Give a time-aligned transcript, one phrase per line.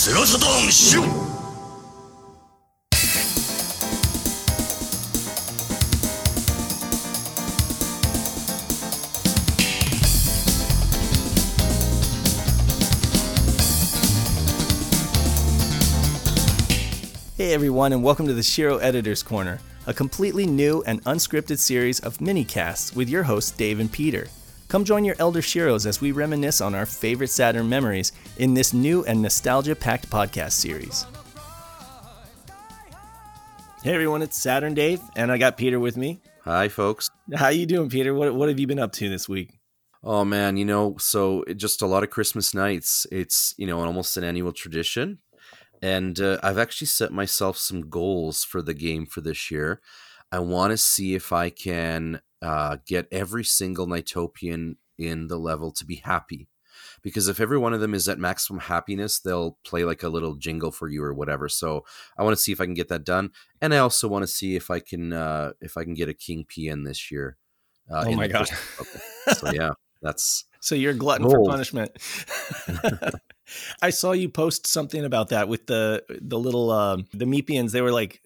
[0.00, 1.02] セガサターンしろ
[17.36, 22.00] Hey everyone, and welcome to the Shiro Editor's Corner, a completely new and unscripted series
[22.00, 24.26] of mini casts with your hosts Dave and Peter.
[24.71, 28.71] Come join your elder Shiros as we reminisce on our favorite Saturn memories in this
[28.71, 31.05] new and nostalgia-packed podcast series.
[33.83, 36.21] Hey everyone, it's Saturn Dave, and I got Peter with me.
[36.45, 37.09] Hi, folks.
[37.35, 38.13] How you doing, Peter?
[38.13, 39.59] What what have you been up to this week?
[40.05, 43.05] Oh man, you know, so it- just a lot of Christmas nights.
[43.11, 45.17] It's you know almost an annual tradition,
[45.81, 49.81] and uh, I've actually set myself some goals for the game for this year.
[50.31, 55.71] I want to see if I can uh, get every single Nightopian in the level
[55.71, 56.47] to be happy,
[57.01, 60.35] because if every one of them is at maximum happiness, they'll play like a little
[60.35, 61.49] jingle for you or whatever.
[61.49, 61.85] So
[62.17, 63.31] I want to see if I can get that done,
[63.61, 66.13] and I also want to see if I can uh, if I can get a
[66.13, 67.37] King PN this year.
[67.89, 68.49] Uh, Oh my God.
[69.37, 71.91] So yeah, that's So you're a glutton for punishment.
[73.81, 77.71] I saw you post something about that with the the little um, the Mepians.
[77.71, 78.21] They were like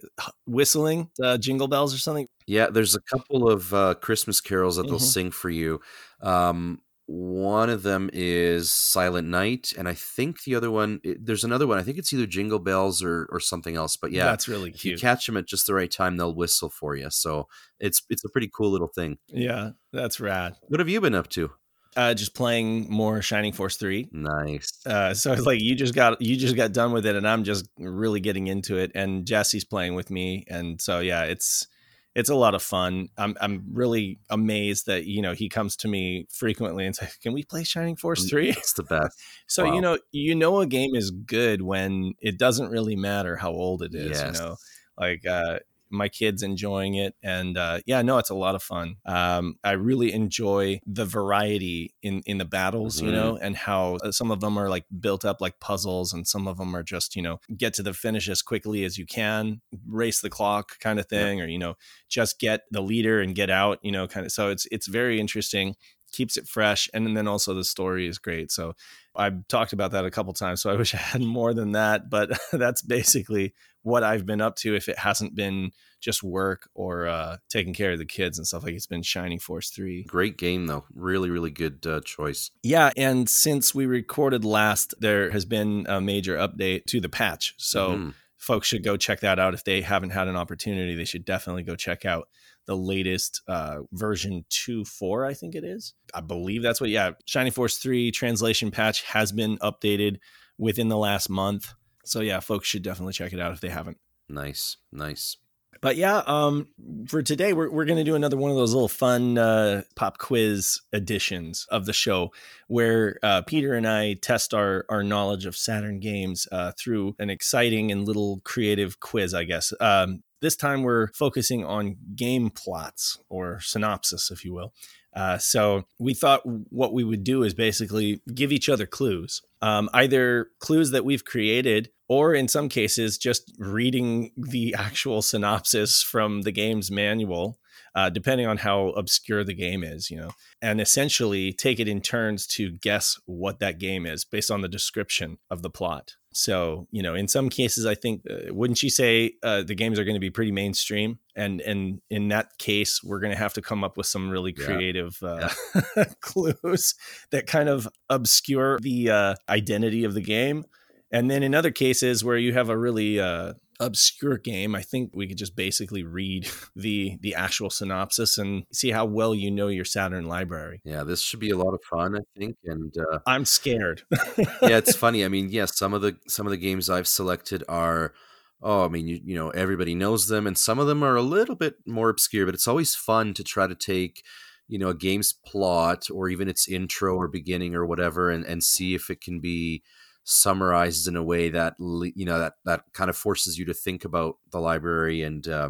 [0.45, 2.27] whistling uh, jingle bells or something.
[2.47, 5.13] Yeah, there's a couple of uh, Christmas carols that they'll Mhm.
[5.13, 5.81] sing for you.
[6.21, 11.67] Um, one of them is Silent Night, and I think the other one, there's another
[11.67, 11.77] one.
[11.77, 13.95] I think it's either Jingle Bells or or something else.
[13.95, 15.01] But yeah, that's really if you cute.
[15.01, 17.09] catch them at just the right time, they'll whistle for you.
[17.11, 17.47] So
[17.79, 19.17] it's it's a pretty cool little thing.
[19.27, 20.55] yeah, that's rad.
[20.67, 21.51] What have you been up to?
[21.95, 24.09] Uh, just playing more Shining Force three.
[24.11, 24.85] Nice.
[24.85, 27.43] Uh, so it's like you just got you just got done with it, and I'm
[27.43, 28.91] just really getting into it.
[28.93, 31.67] And Jesse's playing with me, and so yeah, it's
[32.13, 33.07] it's a lot of fun.
[33.17, 37.31] I'm I'm really amazed that you know he comes to me frequently and says, "Can
[37.33, 38.49] we play Shining Force 3?
[38.49, 39.17] It's the best.
[39.47, 39.75] So Wow.
[39.75, 43.81] you know you know a game is good when it doesn't really matter how old
[43.83, 44.19] it is.
[44.19, 44.37] Yes.
[44.37, 44.55] You know,
[44.97, 45.59] like uh,
[45.89, 48.97] my kids enjoying it, and uh, yeah, no, it's a lot of fun.
[49.05, 53.13] Um, I really enjoy the variety in in the battles, you Mhm.
[53.13, 56.47] know, and how uh, some of them are like built up like puzzles, and some
[56.47, 59.61] of them are just you know get to the finish as quickly as you can,
[59.87, 61.75] race the clock kind of thing, or you know
[62.09, 64.31] just get the leader and get out, you know, kind of.
[64.31, 65.75] So it's it's very interesting
[66.11, 68.73] keeps it fresh and then also the story is great so
[69.15, 72.09] i've talked about that a couple times so i wish i had more than that
[72.09, 73.53] but that's basically
[73.85, 77.93] what i've been up to if it hasn't been just work or uh taking care
[77.93, 80.85] of the kids and stuff like it's been shining force 3 Great game though.
[80.93, 82.51] Really, really good uh, choice.
[82.63, 87.53] yeah and since we recorded last there has been a major update to the patch
[87.57, 88.13] so Mhm.
[88.37, 91.63] folks should go check that out if they haven't had an opportunity they should definitely
[91.63, 92.27] go check out
[92.67, 97.51] the latest uh, version 2.4 i think it is i believe that's what yeah shining
[97.51, 100.17] force 3 translation patch has been updated
[100.57, 101.73] within the last month
[102.05, 103.97] so yeah folks should definitely check it out if they haven't
[104.29, 105.37] nice, nice.
[105.81, 106.67] but yeah, um,
[107.07, 110.17] for today, we're, we're going to do another one of those little fun uh, pop
[110.17, 112.31] quiz editions of the show
[112.67, 117.29] where uh, Peter and I test our, our knowledge of Saturn games uh, through an
[117.29, 119.73] exciting and little creative quiz, I guess.
[119.79, 124.73] Um, this time we're focusing on game plots or synopsis, if you will.
[125.15, 129.89] Uh, so we thought what we would do is basically give each other clues, um,
[129.93, 136.43] either clues that we've created, or in some cases, just reading the actual synopsis from
[136.43, 137.57] the game's manual,
[137.95, 140.31] uh, depending on how obscure the game is, you know,
[140.61, 144.67] and essentially take it in turns to guess what that game is based on the
[144.67, 146.17] description of the plot.
[146.37, 149.97] So, you know, in some cases, I think, uh, wouldn't you say uh, the games
[149.97, 151.19] are going to be pretty mainstream?
[151.33, 154.53] And and in that case, we're going to have to come up with some really
[154.57, 154.65] Yeah.
[154.65, 155.47] creative uh,
[156.21, 156.93] clues
[157.31, 160.65] that kind of obscure the uh, identity of the game.
[161.09, 165.11] And then in other cases where you have a really uh, obscure game, I think
[165.13, 169.67] we could just basically read the the actual synopsis and see how well you know
[169.67, 170.81] your Saturn library.
[170.83, 172.57] Yeah, this should be a lot of fun, I think.
[172.65, 174.03] And uh, I'm scared.
[174.37, 175.25] yeah, it's funny.
[175.25, 178.13] I mean, yes, some of the some of the games I've selected are
[178.61, 181.21] oh, I mean, you you know, everybody knows them, and some of them are a
[181.21, 182.45] little bit more obscure.
[182.45, 184.23] But it's always fun to try to take
[184.67, 188.63] you know a game's plot or even its intro or beginning or whatever, and and
[188.63, 189.83] see if it can be
[190.25, 194.03] summarized in a way that you know that that kind of forces you to think
[194.03, 195.69] about the library and uh,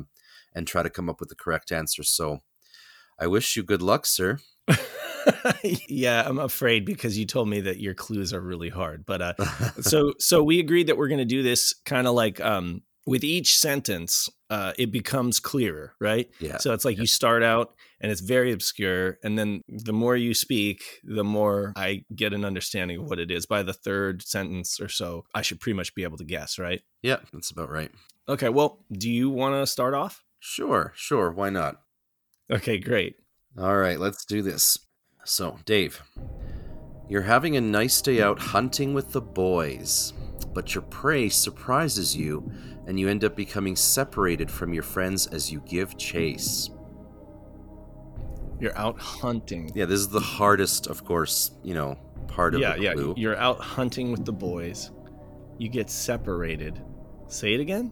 [0.54, 2.04] and try to come up with the correct answer.
[2.04, 2.42] So.
[3.18, 4.40] I wish you good luck, sir.
[5.88, 9.06] yeah, I'm afraid because you told me that your clues are really hard.
[9.06, 9.34] But uh,
[9.82, 13.24] so so we agreed that we're going to do this kind of like um with
[13.24, 16.30] each sentence, uh, it becomes clearer, right?
[16.40, 16.58] Yeah.
[16.58, 20.34] So it's like you start out and it's very obscure, and then the more you
[20.34, 23.46] speak, the more I get an understanding of what it is.
[23.46, 26.82] By the third sentence or so, I should pretty much be able to guess, right?
[27.02, 27.92] Yeah, that's about right.
[28.28, 28.50] Okay.
[28.50, 30.24] Well, do you want to start off?
[30.40, 31.32] Sure, sure.
[31.32, 31.82] Why not?
[32.52, 33.16] Okay, great.
[33.58, 34.78] All right, let's do this.
[35.24, 36.04] So, Dave,
[37.10, 40.14] you're having a nice day out hunting with the boys,
[40.54, 42.52] but your prey surprises you
[42.88, 46.70] and you end up becoming separated from your friends as you give chase.
[48.60, 49.72] You're out hunting.
[49.76, 51.98] Yeah, this is the hardest, of course, you know,
[52.28, 52.64] part of it.
[52.82, 53.14] yeah, the yeah.
[53.18, 54.92] You're out hunting with the boys.
[55.58, 56.82] You get separated.
[57.28, 57.92] Say it again.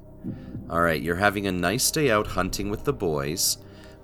[0.70, 3.58] All right, you're having a nice day out hunting with the boys,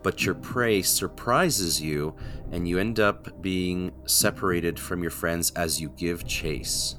[0.04, 2.16] but your prey surprises you
[2.52, 6.96] and you end up being separated from your friends as you give chase.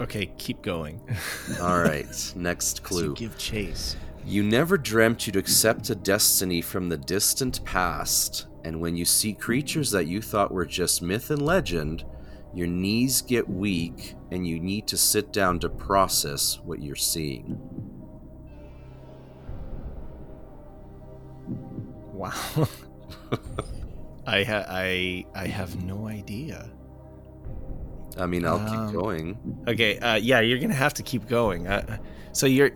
[0.00, 1.00] Okay, keep going.
[1.60, 3.14] All right, next clue.
[3.14, 3.96] give chase.
[4.24, 9.32] You never dreamt you'd accept a destiny from the distant past, and when you see
[9.32, 12.04] creatures that you thought were just myth and legend,
[12.52, 17.60] your knees get weak and you need to sit down to process what you're seeing.
[22.12, 22.32] Wow.
[24.26, 26.70] I ha- I I have no idea.
[28.18, 29.36] I mean, I'll Um, keep going.
[29.68, 31.66] Okay, uh, yeah, you're gonna have to keep going.
[31.66, 31.98] Uh,
[32.32, 32.70] so you're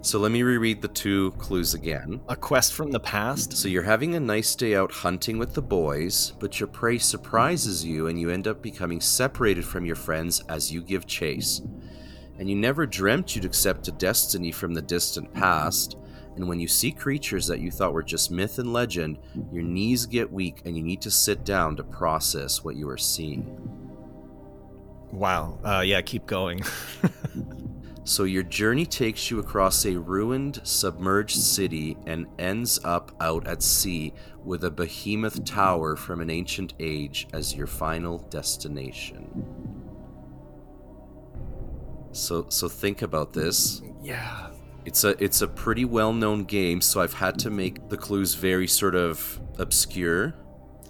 [0.00, 2.20] So let me reread the two clues again.
[2.28, 3.52] a quest from the past.
[3.54, 7.84] So you're having a nice day out hunting with the boys, but your prey surprises
[7.84, 11.60] you and you end up becoming separated from your friends as you give chase.
[12.38, 15.96] And you never dreamt you'd accept a destiny from the distant past,
[16.36, 19.18] and when you see creatures that you thought were just myth and legend,
[19.52, 22.98] your knees get weak and you need to sit down to process what you are
[22.98, 23.44] seeing.
[25.12, 25.58] Wow.
[25.64, 26.62] Uh, yeah, keep going.
[28.06, 33.64] So your journey takes you across a ruined, submerged city and ends up out at
[33.64, 34.12] sea
[34.44, 39.44] with a behemoth tower from an ancient age as your final destination.
[42.12, 43.82] So so think about this.
[44.00, 44.50] yeah.
[44.84, 48.68] It's a it's a pretty well-known game, so I've had to make the clues very
[48.68, 50.32] sort of obscure.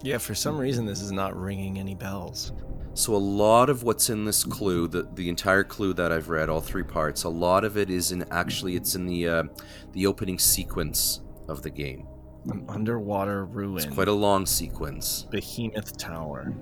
[0.02, 0.18] Yeah.
[0.18, 2.52] For some reason, this is not ringing any bells.
[2.96, 6.48] So a lot of what's in this clue, the the entire clue that I've read,
[6.48, 9.43] all three parts, a lot of it is in actually it's in the uh,
[9.93, 12.08] the opening sequence of the game.
[12.48, 13.76] An underwater ruin.
[13.84, 16.54] It's quite a long sequence, behemoth tower.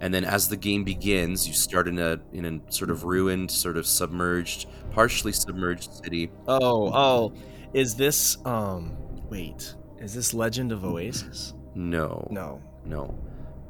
[0.00, 3.50] and then as the game begins, you start in a in a sort of ruined,
[3.50, 6.30] sort of submerged, partially submerged city.
[6.48, 7.32] Oh, oh,
[7.74, 8.96] is this um?
[9.28, 11.52] Wait, is this Legend of Oasis?
[11.74, 12.62] No, No.
[12.86, 13.14] no,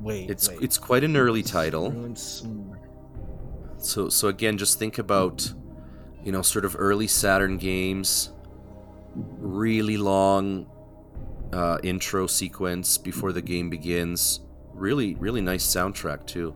[0.06, 0.31] Wait.
[0.31, 0.62] it's wait.
[0.62, 2.14] it's quite an early title.
[3.79, 5.53] So so again, just think about,
[6.25, 8.32] you know, sort of early Saturn games,
[9.14, 10.67] really long
[11.53, 14.41] uh, intro sequence before the game begins.
[14.73, 16.55] Really, really nice soundtrack too.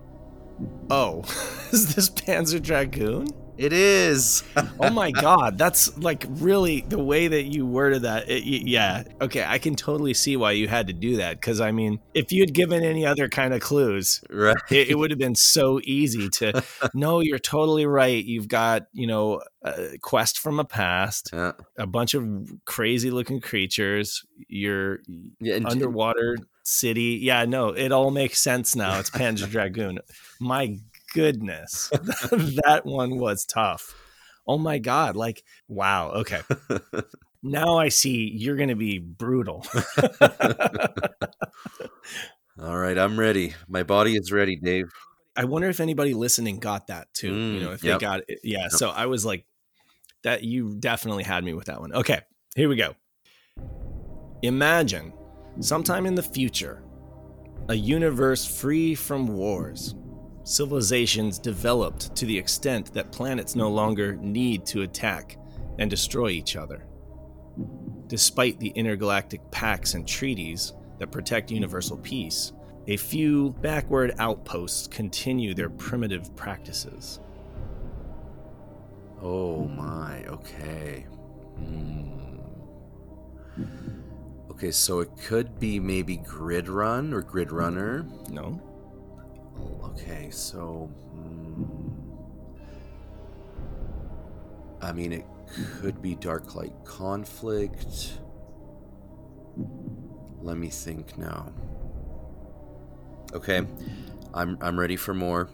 [0.90, 1.20] Oh,
[1.72, 3.28] is this Panzer Dragoon?
[3.60, 4.42] It is.
[4.80, 8.30] Oh my god, that's like really the way that you worded that.
[8.30, 11.38] It, yeah, okay, I can totally see why you had to do that.
[11.38, 14.56] Because I mean, if you had given any other kind of clues, right.
[14.70, 16.64] it, it would have been so easy to.
[16.94, 18.24] no, you're totally right.
[18.24, 21.52] You've got you know a quest from a past, Yeah.
[21.76, 22.24] a bunch of
[22.64, 24.24] crazy looking creatures.
[24.48, 25.00] You're
[25.38, 25.56] Yeah.
[25.56, 27.18] And underwater city.
[27.20, 28.98] Yeah, no, it all makes sense now.
[28.98, 29.98] It's Panzer Dragoon.
[30.38, 30.78] My
[31.12, 33.94] goodness, that one was tough.
[34.46, 35.16] Oh my god!
[35.16, 36.10] Like, wow.
[36.12, 36.40] Okay,
[37.42, 39.66] now I see you're going to be brutal.
[42.60, 43.54] All right, I'm ready.
[43.68, 44.90] My body is ready, Dave.
[45.36, 47.28] I wonder if anybody listening got that too.
[47.28, 47.98] you Mm, know, if yep.
[47.98, 48.40] they got it.
[48.42, 48.68] Yeah.
[48.68, 49.46] So I was like,
[50.22, 51.92] that you definitely had me with that one.
[51.94, 52.20] Okay,
[52.54, 52.94] here we go.
[54.42, 55.12] Imagine
[55.60, 56.82] sometime in the future,
[57.68, 59.94] a universe free from wars.
[60.44, 65.36] Civilizations developed to the extent that planets no longer need to attack
[65.78, 66.86] and destroy each other.
[68.06, 72.52] Despite the intergalactic pacts and treaties that protect universal peace,
[72.88, 77.20] a few backward outposts continue their primitive practices.
[79.22, 80.24] Oh my.
[80.24, 81.06] Okay.
[81.56, 82.20] Hmm.
[84.50, 88.06] Okay, so it could be maybe Grid Run or Grid Runner.
[88.28, 88.60] No?
[89.84, 90.90] Okay, so.
[91.12, 91.64] hmm.
[94.82, 95.26] I mean, it
[95.80, 98.18] could be Dark Light Conflict.
[100.42, 101.52] Let me think now.
[103.34, 103.62] Okay,
[104.32, 105.48] I'm I'm ready for more.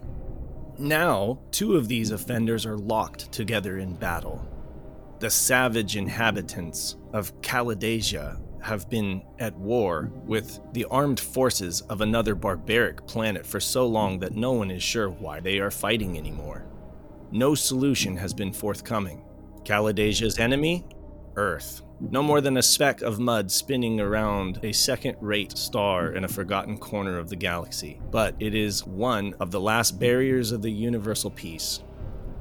[0.78, 4.46] Now, two of these offenders are locked together in battle.
[5.18, 12.34] The savage inhabitants of Caladesia have been at war with the armed forces of another
[12.34, 16.66] barbaric planet for so long that no one is sure why they are fighting anymore.
[17.30, 19.24] No solution has been forthcoming.
[19.64, 20.84] Caladesia's enemy?
[21.36, 21.82] Earth.
[22.00, 26.28] No more than a speck of mud spinning around a second rate star in a
[26.28, 28.00] forgotten corner of the galaxy.
[28.10, 31.82] But it is one of the last barriers of the universal peace.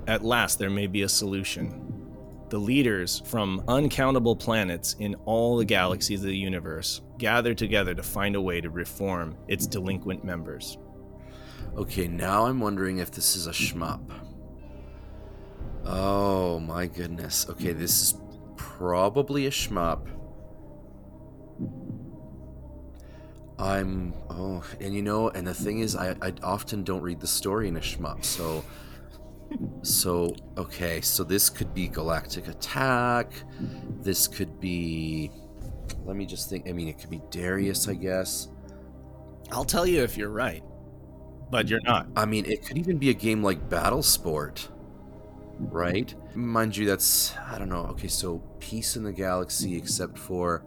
[0.08, 1.95] At last, there may be a solution.
[2.50, 8.04] The leaders from uncountable planets in all the galaxies of the universe gather together to
[8.04, 10.78] find a way to reform its delinquent members.
[11.76, 14.02] Okay, now I'm wondering if this is a shmup.
[15.86, 17.48] Oh my goodness.
[17.50, 18.16] Okay, this is
[18.58, 20.08] probably a shmup.
[23.58, 27.28] I'm oh, and you know, and the thing is, I I often don't read the
[27.28, 28.64] story in a shmup, so
[29.82, 33.32] so okay, so this could be Galactic Attack.
[34.02, 35.32] This could be.
[36.04, 36.68] Let me just think.
[36.68, 38.50] I mean, it could be Darius, I guess.
[39.52, 40.64] I'll tell you if you're right,
[41.50, 42.08] but you're not.
[42.16, 44.70] I mean, it could even be a game like Battle Sport,
[45.60, 46.14] right?
[46.36, 47.88] Mind you, that's I don't know.
[47.92, 50.64] Okay, so peace in the galaxy, except for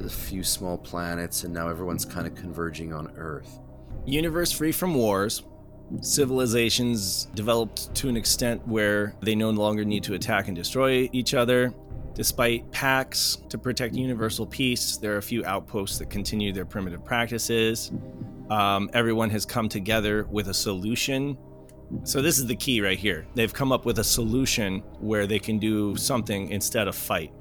[0.00, 3.60] a few small planets, and now everyone's kind of converging on Earth.
[4.04, 5.42] Universe free from wars,
[6.00, 11.34] civilizations developed to an extent where they no longer need to attack and destroy each
[11.34, 11.72] other.
[12.14, 17.04] Despite pacts to protect universal peace, there are a few outposts that continue their primitive
[17.04, 17.92] practices.
[18.50, 21.36] Um, everyone has come together with a solution.
[22.04, 23.26] So, this is the key right here.
[23.34, 27.32] They've come up with a solution where they can do something instead of fight.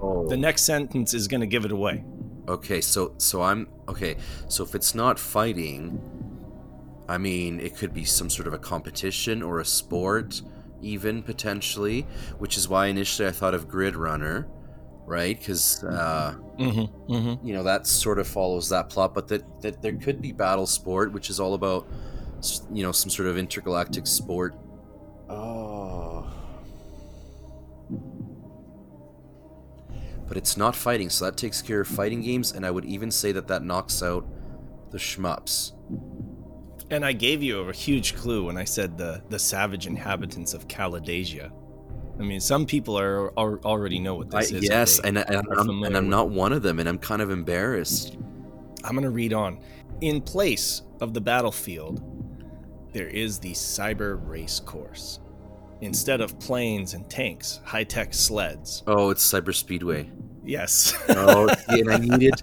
[0.00, 0.26] Oh.
[0.26, 2.04] The next sentence is going to give it away.
[2.48, 4.16] Okay, so so I'm okay.
[4.48, 6.00] So if it's not fighting,
[7.08, 10.42] I mean, it could be some sort of a competition or a sport,
[10.82, 12.02] even potentially,
[12.38, 14.48] which is why initially I thought of Grid Runner,
[15.06, 15.38] right?
[15.38, 17.46] Because uh, Mm-hmm, mm-hmm.
[17.46, 20.66] you know that sort of follows that plot, but that that there could be Battle
[20.66, 21.86] Sport, which is all about
[22.72, 24.54] you know some sort of intergalactic sport.
[25.28, 26.32] Oh.
[30.26, 33.10] But it's not fighting, so that takes care of fighting games, and I would even
[33.10, 34.26] say that that knocks out
[34.90, 35.72] the shmups.
[36.90, 40.68] And I gave you a huge clue when I said the the savage inhabitants of
[40.68, 41.52] Caladesia.
[42.18, 44.64] I mean, some people are, are already know what I, this is.
[44.64, 48.16] yes, and, and, I'm, and I'm not one of them, and I'm kind of embarrassed.
[48.84, 49.60] I'm going to read on.
[50.00, 52.00] In place of the battlefield,
[52.94, 55.20] there is the cyber race course.
[55.82, 58.82] Instead of planes and tanks, high tech sleds.
[58.86, 60.10] Oh, it's Cyber Speedway.
[60.42, 60.94] Yes.
[61.10, 62.42] Oh, and I needed.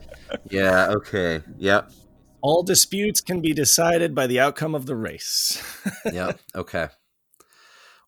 [0.52, 0.90] Yeah.
[0.90, 1.42] Okay.
[1.58, 1.90] Yep.
[2.44, 5.64] All disputes can be decided by the outcome of the race.
[6.12, 6.40] Yep.
[6.54, 6.88] Okay.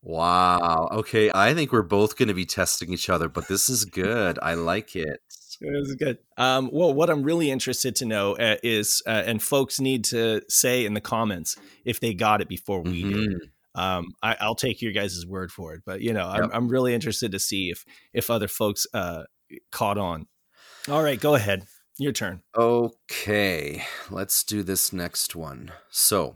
[0.04, 0.90] Wow.
[0.92, 1.32] Okay.
[1.34, 4.38] I think we're both going to be testing each other, but this is good.
[4.42, 5.22] I like it.
[5.62, 6.18] It was good.
[6.38, 10.42] Um, well, what I'm really interested to know uh, is, uh, and folks need to
[10.50, 13.16] say in the comments if they got it before we did.
[13.16, 13.40] Mhm.
[13.74, 16.94] Um, I, I'll take your guys' word for it, but you know, I'm, I'm really
[16.94, 19.24] interested to see if if other folks uh,
[19.72, 20.28] caught on.
[20.90, 21.64] All right, go ahead.
[21.98, 22.42] Your turn.
[22.58, 25.72] Okay, let's do this next one.
[25.90, 26.36] So,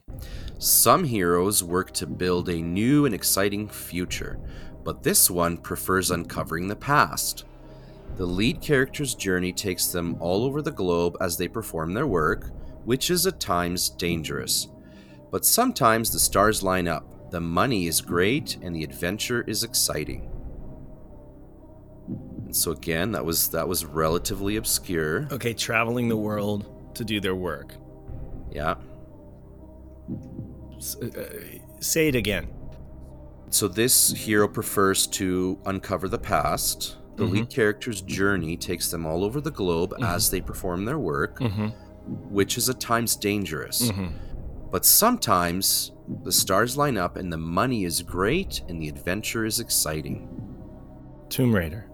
[0.57, 4.39] some heroes work to build a new and exciting future,
[4.85, 7.43] but this one prefers uncovering the past.
[8.15, 12.51] The lead character's journey takes them all over the globe as they perform their work,
[12.85, 14.69] which is at times dangerous.
[15.29, 20.31] But sometimes the stars line up, the money is great, and the adventure is exciting.
[22.49, 25.27] And so again, that was that was relatively obscure.
[25.31, 26.65] Okay, traveling the world
[26.95, 27.75] to do their work.
[28.51, 28.73] Yeah.
[30.75, 31.29] S- uh,
[31.79, 32.47] say it again.
[33.51, 36.97] So this hero prefers to uncover the past.
[37.17, 41.37] The lead character's journey takes them all over the globe as they perform their work,
[41.39, 41.67] Mm-hmm.
[42.33, 43.91] which is at times dangerous.
[43.91, 44.07] Mm-hmm.
[44.71, 45.91] But sometimes
[46.23, 50.27] the stars line up and the money is great and the adventure is exciting.
[51.29, 51.88] Tomb Raider.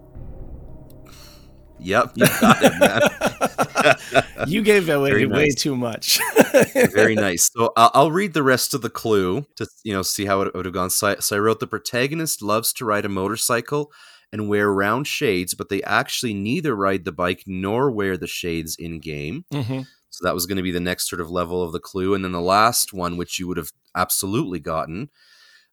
[1.86, 4.22] Yep, you got it, man.
[4.46, 6.20] You gave away Very way too much.
[6.92, 7.50] Very nice.
[7.52, 10.54] So I'll, I'll read the rest of the clue to you know see how it
[10.54, 10.90] would have gone.
[10.90, 13.90] So I, so I wrote the protagonist loves to ride a motorcycle
[14.32, 18.76] and wear round shades, but they actually neither ride the bike nor wear the shades
[18.78, 19.44] in game.
[19.52, 19.82] mm-hmm.
[20.10, 22.14] So that was going to be the next sort of level of the clue.
[22.14, 25.10] And then the last one, which you would have absolutely gotten,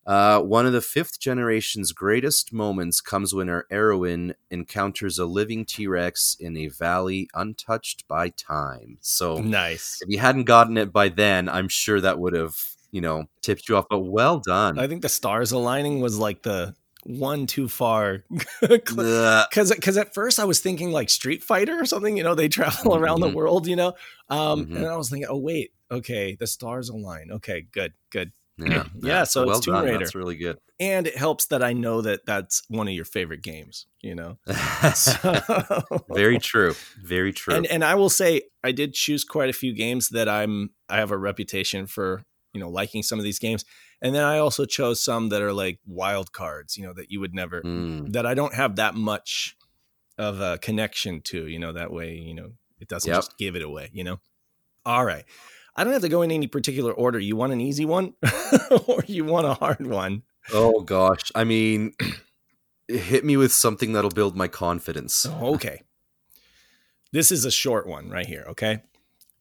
[0.06, 5.66] uh, one of the fifth generation's greatest moments comes when our heroine encounters a living
[5.66, 8.98] T Rex in a valley untouched by time.
[9.02, 10.00] So Nice.
[10.02, 12.58] if you hadn't gotten it by then, I'm sure that would have
[12.92, 13.86] you know, tipped you off.
[13.90, 14.78] But well done.
[14.78, 18.24] I think the stars aligning was like the one too far
[18.62, 22.16] because because at first I was thinking like Street Fighter or something.
[22.16, 23.34] You know, they travel around the Mhm.
[23.34, 23.66] world.
[23.68, 23.94] You know,
[24.30, 24.76] um, Mhm.
[24.76, 27.32] and I was thinking, oh wait, okay, the stars align.
[27.32, 28.32] Okay, good, good.
[28.58, 29.86] Yeah, Yeah, so it's well Tomb done.
[29.86, 30.00] Raider.
[30.00, 30.58] That's really good.
[30.80, 33.86] And it helps that I know that that's one of your favorite games.
[34.02, 34.38] You know,
[34.94, 35.82] So-
[36.14, 36.74] Very true.
[37.04, 37.56] Very true.
[37.56, 40.98] and and I will say I did choose quite a few games that I'm I
[40.98, 43.66] have a reputation for you know liking some of these games,
[44.02, 46.78] and then I also chose some that are like wild cards.
[46.78, 49.56] You know that you would never Mm, that I don't have that much
[50.20, 53.18] of a connection to, you know, that way, you know, it doesn't Yep.
[53.18, 54.20] just give it away, you know?
[54.86, 55.26] All right.
[55.76, 57.20] I don't have to go in any particular order.
[57.20, 58.14] You want an easy one
[58.88, 60.24] or you want a hard one?
[60.52, 61.32] oh gosh.
[61.34, 61.96] I mean,
[62.88, 65.26] hit me with something that'll build my confidence.
[65.26, 65.82] Oh, okay.
[67.12, 68.84] This is a short one right here, okay?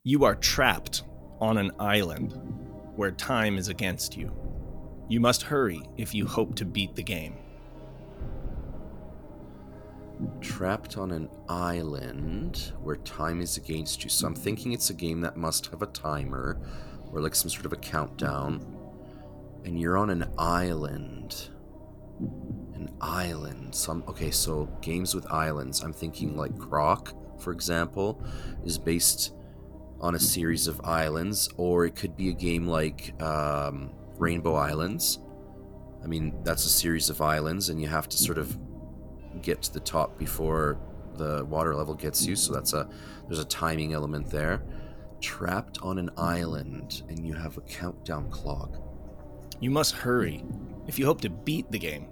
[0.05, 1.03] You are trapped
[1.41, 2.35] on an island
[2.97, 4.31] where time is against you.
[5.09, 7.37] You must hurry if you hope to beat the game.
[10.41, 14.11] Trapped on an island where time is against you.
[14.11, 16.61] So I'm thinking it's a game that must have a timer
[17.11, 18.64] or like some sort of a countdown.
[19.64, 21.50] And you're on an island.
[22.75, 23.75] An island.
[23.75, 25.83] Some okay, so games with islands.
[25.83, 28.23] I'm thinking like Croc, for example,
[28.64, 29.33] is based
[30.00, 35.21] on a series of islands, or it could be a game like um, Rainbow Islands.
[36.02, 38.59] I mean, that's a series of islands, and you have to sort of
[39.41, 40.79] get to the top before
[41.15, 42.37] the water level gets you.
[42.37, 42.89] So that's a
[43.29, 44.62] there's a timing element there.
[45.21, 48.77] Trapped on an island, and you have a countdown clock.
[49.61, 50.45] You must hurry
[50.89, 52.09] if you hope to beat the game.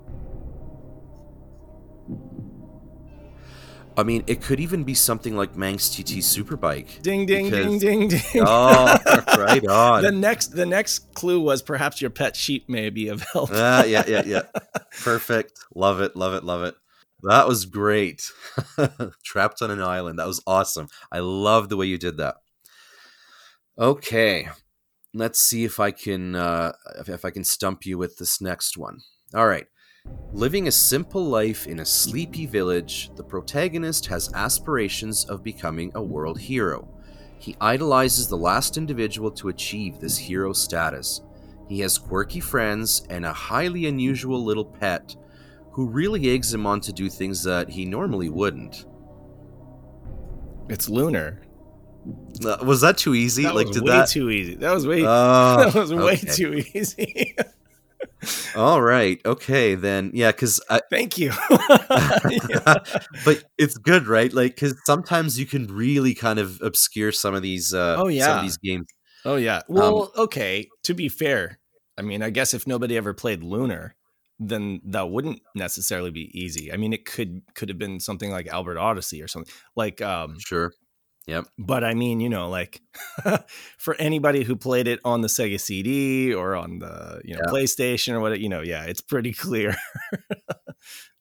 [3.97, 7.03] I mean, it could even be something like Manx TT Superbike.
[7.03, 8.21] Ding ding ding Because- ding ding.
[8.47, 8.97] Oh,
[9.37, 10.03] right on.
[10.03, 13.50] the next the next clue was perhaps your pet sheep may be of help.
[13.53, 14.43] Ah, yeah, yeah, yeah.
[15.03, 15.59] Perfect.
[15.75, 16.77] Love it, love it, love it.
[17.23, 18.31] That was great.
[19.25, 20.19] Trapped on an island.
[20.19, 20.89] That was awesome.
[21.12, 22.37] I love the way you did that.
[23.79, 24.49] Okay.
[25.12, 28.79] Let's see if I can uh if, if I can stump you with this next
[28.79, 29.00] one.
[29.35, 29.67] All right.
[30.33, 36.02] Living a simple life in a sleepy village, the protagonist has aspirations of becoming a
[36.02, 36.89] world hero.
[37.39, 41.23] He idolizes the last individual to achieve this hero status.
[41.69, 45.17] He has quirky friends and a highly unusual little pet
[45.80, 48.84] who really eggs him on to do things that he normally wouldn't.
[50.69, 51.40] It's Lunar.
[52.45, 53.45] Uh, was that too easy?
[53.45, 54.08] That like, was did way that?
[54.10, 54.56] too easy.
[54.56, 56.32] That was way Oh, that was way okay.
[56.32, 57.34] too easy.
[58.56, 59.23] All right.
[59.25, 60.10] Okay, then.
[60.12, 60.82] Yeah, because I...
[60.90, 61.32] Thank you.
[63.25, 64.30] but it's good, right?
[64.30, 67.73] Like, because sometimes you can really kind of obscure some of these.
[67.73, 68.36] Uh, Oh, some yeah.
[68.36, 68.86] of these games.
[69.25, 69.62] Oh yeah.
[69.66, 70.69] Well, okay.
[70.84, 71.58] To be fair,
[71.97, 73.97] I mean, I guess if nobody ever played Lunar,
[74.41, 76.73] then that wouldn't necessarily be easy.
[76.73, 79.53] I mean, it could could have been something like Albert Odyssey or something.
[79.76, 80.73] Like um Sure.
[81.26, 81.47] Yep.
[81.59, 82.81] But I mean, you know, like
[83.79, 87.53] for anybody who played it on the Sega CD or on the, you know, Yeah.
[87.53, 89.76] PlayStation or what, you know, yeah, it's pretty clear.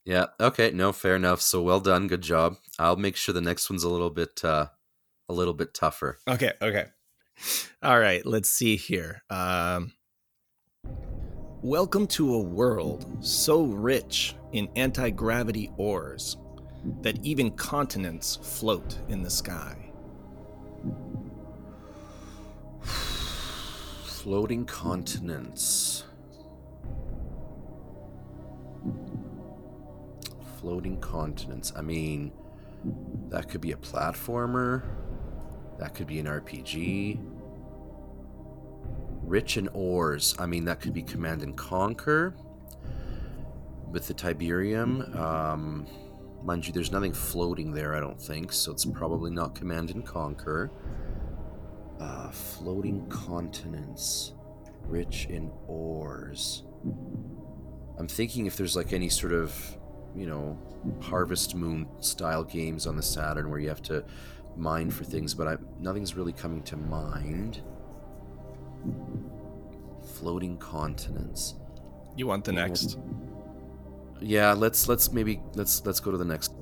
[0.05, 0.27] Yeah.
[0.39, 0.71] Okay.
[0.71, 1.41] No, fair enough.
[1.41, 2.07] So well done.
[2.07, 2.55] Good job.
[2.79, 4.67] I'll make sure the next one's a little bit, uh,
[5.27, 6.17] a little bit tougher.
[6.27, 6.85] Okay, okay.
[7.83, 9.21] All right, let's see here.
[9.29, 9.91] Um,
[11.61, 16.37] welcome to a world so rich in anti gravity ores
[17.01, 19.75] that even continents float in the sky.
[24.03, 26.05] Floating continents.
[30.61, 31.73] Floating continents.
[31.75, 32.31] I mean,
[33.27, 34.83] that could be a platformer.
[35.77, 37.38] That could be an RPG.
[39.29, 40.35] Rich in ores.
[40.39, 42.33] I mean, that could be Command and Conquer
[43.91, 45.15] with the Tiberium.
[45.15, 45.85] Um,
[46.43, 50.03] mind you, there's nothing floating there, I don't think, so it's probably not Command and
[50.03, 50.71] Conquer.
[51.99, 54.33] Uh, floating continents,
[54.85, 56.63] rich in ores.
[57.99, 59.77] I'm thinking if there's like any sort of,
[60.15, 60.57] you know,
[61.01, 64.03] Harvest Moon style games on the Saturn where you have to
[64.57, 67.61] mine for things, but I, nothing's really coming to mind.
[70.15, 71.55] Floating continents.
[72.15, 72.97] You want the next?
[74.19, 76.53] Yeah, let's let's maybe let's let's go to the next.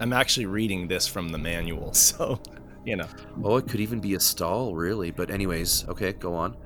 [0.00, 2.40] I'm actually reading this from the manual, so,
[2.84, 3.06] you know.
[3.42, 5.10] Oh, it could even be a stall, really.
[5.10, 6.56] But anyways, okay, go on.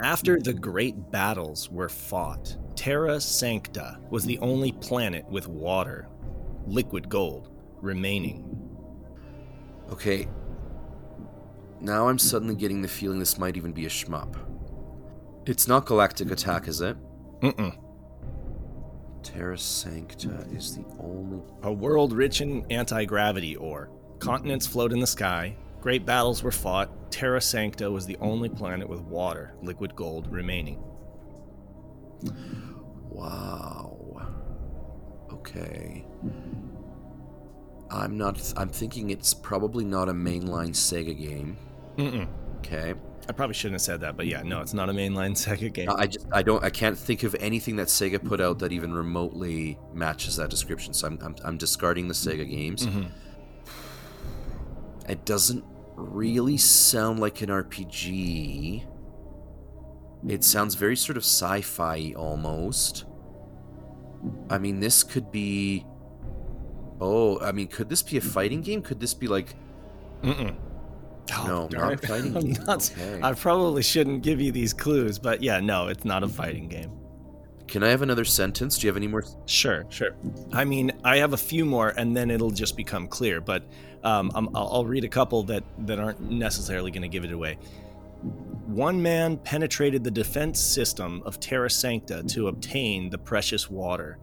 [0.00, 6.08] After the great battles were fought, Terra Sancta was the only planet with water,
[6.66, 7.50] liquid gold,
[7.82, 8.56] remaining.
[9.90, 10.26] Okay.
[11.80, 14.36] Now I'm suddenly getting the feeling this might even be a shmup.
[15.46, 16.96] It's not Galactic Attack, is it?
[17.40, 17.76] Mm-mm.
[19.22, 21.42] Terra Sancta is the only.
[21.62, 23.90] A world rich in anti gravity ore.
[24.18, 25.56] Continents float in the sky.
[25.80, 27.10] Great battles were fought.
[27.10, 30.82] Terra Sancta was the only planet with water, liquid gold, remaining.
[33.08, 34.28] Wow.
[35.32, 36.04] Okay.
[37.90, 38.52] I'm not.
[38.56, 41.56] I'm thinking it's probably not a mainline Sega game.
[42.00, 42.28] Mm-mm.
[42.58, 42.94] Okay.
[43.28, 45.88] I probably shouldn't have said that, but yeah, no, it's not a mainline Sega game.
[45.90, 46.26] I just.
[46.32, 46.64] I don't.
[46.64, 50.92] I can't think of anything that Sega put out that even remotely matches that description.
[50.94, 51.18] So I'm.
[51.22, 52.86] I'm, I'm discarding the Sega games.
[52.86, 53.10] Mhm.
[55.08, 55.64] It doesn't
[55.96, 58.86] really sound like an RPG.
[60.28, 63.04] It sounds very sort of sci-fi almost.
[64.48, 65.86] I mean, this could be.
[67.00, 68.82] Oh, I mean, could this be a fighting game?
[68.82, 69.54] Could this be like?
[70.22, 70.54] Mm-mm.
[71.34, 72.52] Oh, No, darn not fighting game.
[72.66, 73.20] not- Okay.
[73.22, 76.92] I probably shouldn't give you these clues, but yeah, no, it's not a fighting game.
[77.68, 78.78] Can I have another sentence?
[78.78, 79.24] Do you have any more?
[79.46, 80.16] Sure, sure.
[80.52, 83.40] I mean, I have a few more, and then it'll just become clear.
[83.40, 83.62] But
[84.02, 87.30] um, I'm, I'll, I'll read a couple that that aren't necessarily going to give it
[87.30, 87.58] away.
[88.66, 94.18] One man penetrated the defense system of Terra Sancta to obtain the precious water,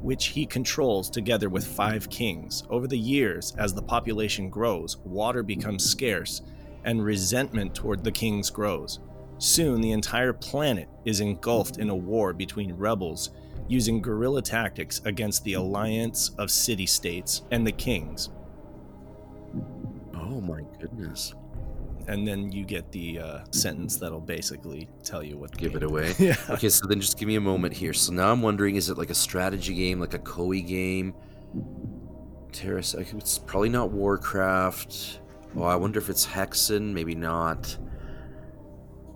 [0.00, 2.62] which he controls together with five kings.
[2.70, 6.42] Over the years, as the population grows, water becomes scarce,
[6.84, 9.00] and resentment toward the kings grows.
[9.38, 13.30] Soon, the entire planet is engulfed in a war between rebels
[13.68, 18.30] using guerrilla tactics against the alliance of city states and the kings.
[20.14, 21.34] Oh my goodness!
[22.08, 25.82] And then you get the uh, sentence that'll basically tell you what the Give it
[25.82, 26.14] away.
[26.18, 26.36] Yeah.
[26.50, 27.92] Okay, so then just give me a moment here.
[27.92, 31.14] So now I'm wondering, is it like a strategy game, like a Koei game?
[32.52, 35.20] Terra, Sancta- it's probably not Warcraft.
[35.54, 36.92] Oh, I wonder if it's Hexen.
[36.92, 37.76] Maybe not.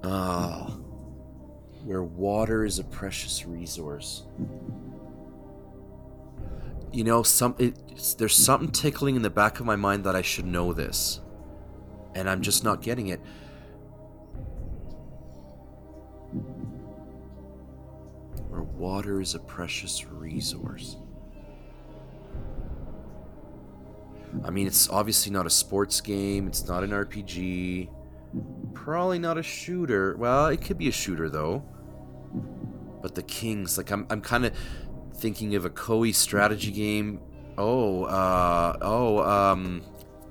[0.05, 0.77] Ah,
[1.85, 4.25] where water is a precious resource.
[6.93, 7.77] You know, some it,
[8.19, 11.21] there's something tickling in the back of my mind that I should know this,
[12.15, 13.21] and I'm just not getting it.
[18.49, 20.97] Where water is a precious resource.
[24.45, 26.47] I mean, it's obviously not a sports game.
[26.47, 27.89] It's not an RPG.
[28.75, 30.17] Probably not a shooter.
[30.17, 31.65] Well, it could be a shooter though.
[33.03, 34.53] But the Kings, like I'm, I'm kind of
[35.15, 37.21] thinking of a Koei strategy game.
[37.59, 39.83] Oh, uh, oh, um,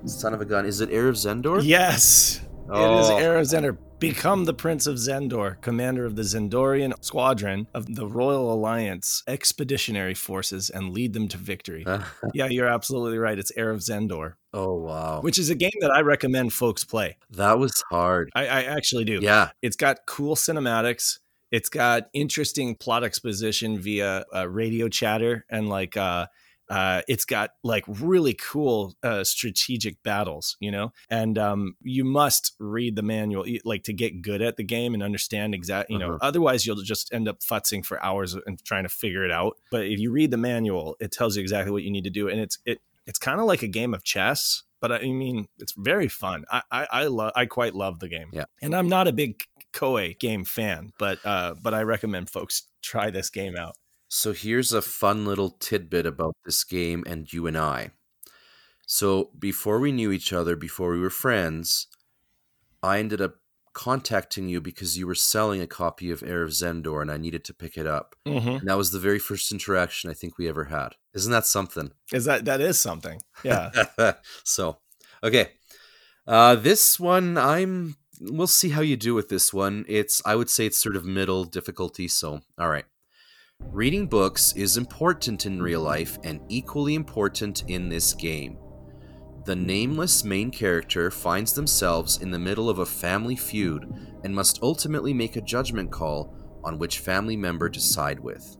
[0.04, 0.66] son of a gun.
[0.66, 1.60] Is it Heir of Zendor?
[1.64, 2.40] Yes,
[2.72, 3.78] it is Heir of Zendor.
[3.98, 10.12] Become the Prince of Zendor, commander of the Zendorian squadron of the Royal Alliance expeditionary
[10.12, 11.82] forces, and lead them to victory.
[12.34, 13.38] yeah, you're absolutely right.
[13.38, 17.16] It's Heir of Zendor, oh wow, which is a game that I recommend folks play.
[17.30, 18.28] that was hard.
[18.34, 19.20] I, I actually do.
[19.22, 21.18] Yeah, It's got cool cinematics.
[21.50, 26.26] It's got interesting plot exposition via uh, radio chatter and like uh,
[26.68, 30.92] uh, it's got like really cool uh, strategic battles, you know.
[31.10, 35.02] And um, you must read the manual like to get good at the game and
[35.02, 36.14] understand exact, you know.
[36.14, 36.18] Uh-huh.
[36.22, 39.56] Otherwise, you'll just end up futzing for hours and trying to figure it out.
[39.70, 42.28] But if you read the manual, it tells you exactly what you need to do,
[42.28, 44.62] and it's it it's kind of like a game of chess.
[44.80, 46.44] But I mean, it's very fun.
[46.50, 48.28] I I, I love I quite love the game.
[48.32, 48.44] Yeah.
[48.60, 53.10] and I'm not a big Koei game fan, but uh, but I recommend folks try
[53.10, 53.76] this game out.
[54.08, 57.90] So here's a fun little tidbit about this game and you and I.
[58.86, 61.88] So before we knew each other, before we were friends,
[62.82, 63.36] I ended up
[63.72, 67.44] contacting you because you were selling a copy of Heir of Zendor and I needed
[67.44, 68.16] to pick it up.
[68.26, 68.48] Mm-hmm.
[68.48, 70.90] And that was the very first interaction I think we ever had.
[71.12, 71.90] Isn't that something?
[72.12, 73.20] Is that that is something?
[73.42, 73.70] Yeah.
[74.44, 74.78] so,
[75.22, 75.48] okay.
[76.26, 77.96] Uh, this one, I'm.
[78.18, 79.84] We'll see how you do with this one.
[79.88, 82.08] It's, I would say, it's sort of middle difficulty.
[82.08, 82.86] So, all right.
[83.76, 88.56] Reading books is important in real life and equally important in this game.
[89.44, 93.84] The nameless main character finds themselves in the middle of a family feud
[94.24, 98.56] and must ultimately make a judgment call on which family member to side with.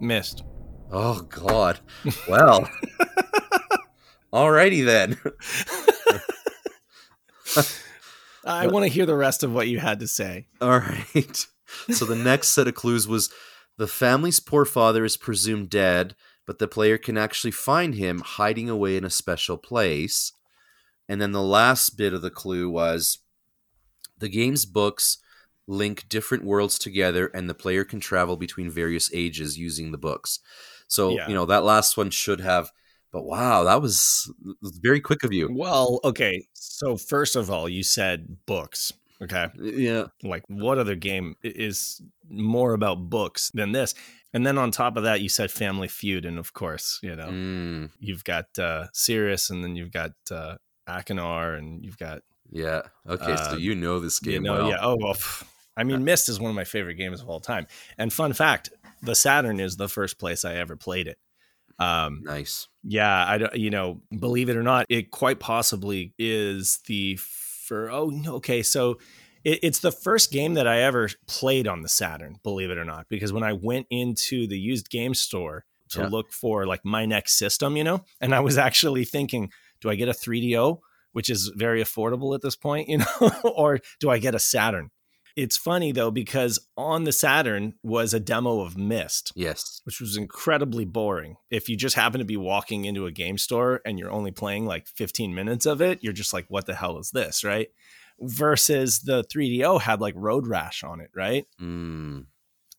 [0.00, 0.44] Myst.
[0.90, 1.80] Oh, God.
[2.26, 2.70] Well,
[4.32, 5.18] alrighty then.
[8.46, 10.46] I want to hear the rest of what you had to say.
[10.62, 11.46] All right.
[11.90, 13.30] So the next set of clues was
[13.78, 16.14] the family's poor father is presumed dead,
[16.46, 20.32] but the player can actually find him hiding away in a special place.
[21.08, 23.18] And then the last bit of the clue was
[24.18, 25.18] the game's books
[25.66, 30.40] link different worlds together, and the player can travel between various ages using the books.
[30.88, 31.28] So, Yeah.
[31.28, 32.72] you know, that last one should have,
[33.12, 35.48] but wow, that was very quick of you.
[35.52, 36.46] Well, okay.
[36.54, 38.92] So first of all, you said books.
[39.22, 39.48] Okay.
[39.56, 40.04] Yeah.
[40.22, 43.94] Like, what other game is more about books than this?
[44.32, 46.24] And then on top of that, you said Family Feud.
[46.24, 50.56] And of course, you know, Mm, you've got uh, Sirrus and then you've got uh,
[50.88, 52.82] Achenar and you've got, yeah.
[53.08, 54.68] Okay, Uh, so you know this game you know, well.
[54.70, 54.78] yeah.
[54.80, 55.44] Oh, well, pff,
[55.76, 57.66] I mean, Myst is one of my favorite games of all time.
[57.98, 58.70] And fun fact
[59.02, 61.18] the Saturn is the first place I ever played it.
[61.78, 62.68] Um, Nice.
[62.82, 63.54] Yeah, I don't.
[63.54, 67.16] You know, believe it or not, it quite possibly is the
[67.68, 67.90] for.
[67.90, 68.62] Oh, okay.
[68.62, 68.98] So
[69.44, 72.38] it, it's the first game that I ever played on the Saturn.
[72.42, 76.08] Believe it or not, because when I went into the used game store to Yeah.
[76.08, 79.50] look for like my next system, you know, and I was actually thinking,
[79.80, 80.80] do I get a 3DO,
[81.12, 84.90] which is very affordable at this point, you know, or do I get a Saturn?
[85.40, 89.80] It's funny though because on the Saturn was a demo of Myst Yes.
[89.84, 91.36] which was incredibly boring.
[91.48, 94.66] If you just happen to be walking into a game store and you're only playing
[94.66, 97.44] like 15 minutes of it, you're just like, what the hell is this?
[97.44, 97.68] Right.
[98.20, 101.10] Versus the 3DO had like Road Rash on it.
[101.14, 101.46] Right.
[101.60, 102.26] Mm,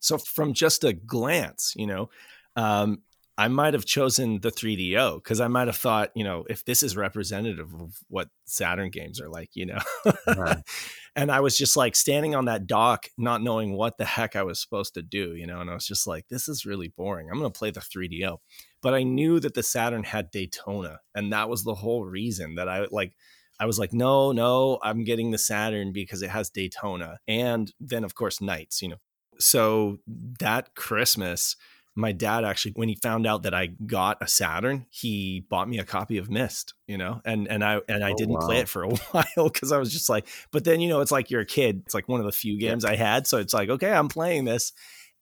[0.02, 2.10] So from just a glance, you know,
[2.58, 3.04] um,
[3.40, 6.84] I might have chosen the 3DO because I might have thought, you know, if this
[6.84, 9.80] is representative of what Saturn games are like, you know.
[10.28, 10.58] Right.
[11.16, 14.44] and I was just like standing on that dock, not knowing what the heck I
[14.44, 15.62] was supposed to do, you know.
[15.62, 17.30] And I was just like, this is really boring.
[17.30, 18.40] I'm going to play the 3DO.
[18.82, 21.00] But I knew that the Saturn had Daytona.
[21.16, 23.14] And that was the whole reason that I like,
[23.58, 27.20] I was like, no, no, I'm getting the Saturn because it has Daytona.
[27.26, 29.00] And then, of course, Nights, you know.
[29.40, 30.00] So
[30.42, 31.56] that Christmas,
[32.00, 35.80] my dad actually, when he found out that I got a Saturn, he bought me
[35.80, 38.70] a copy of Myst, you know, and and I and I Oh, didn't play it
[38.70, 41.42] for a while because I was just like, but then you know, it's like you're
[41.42, 41.84] a kid.
[41.86, 44.46] It's like one of the few games I had, so it's like, okay, I'm playing
[44.46, 44.74] this,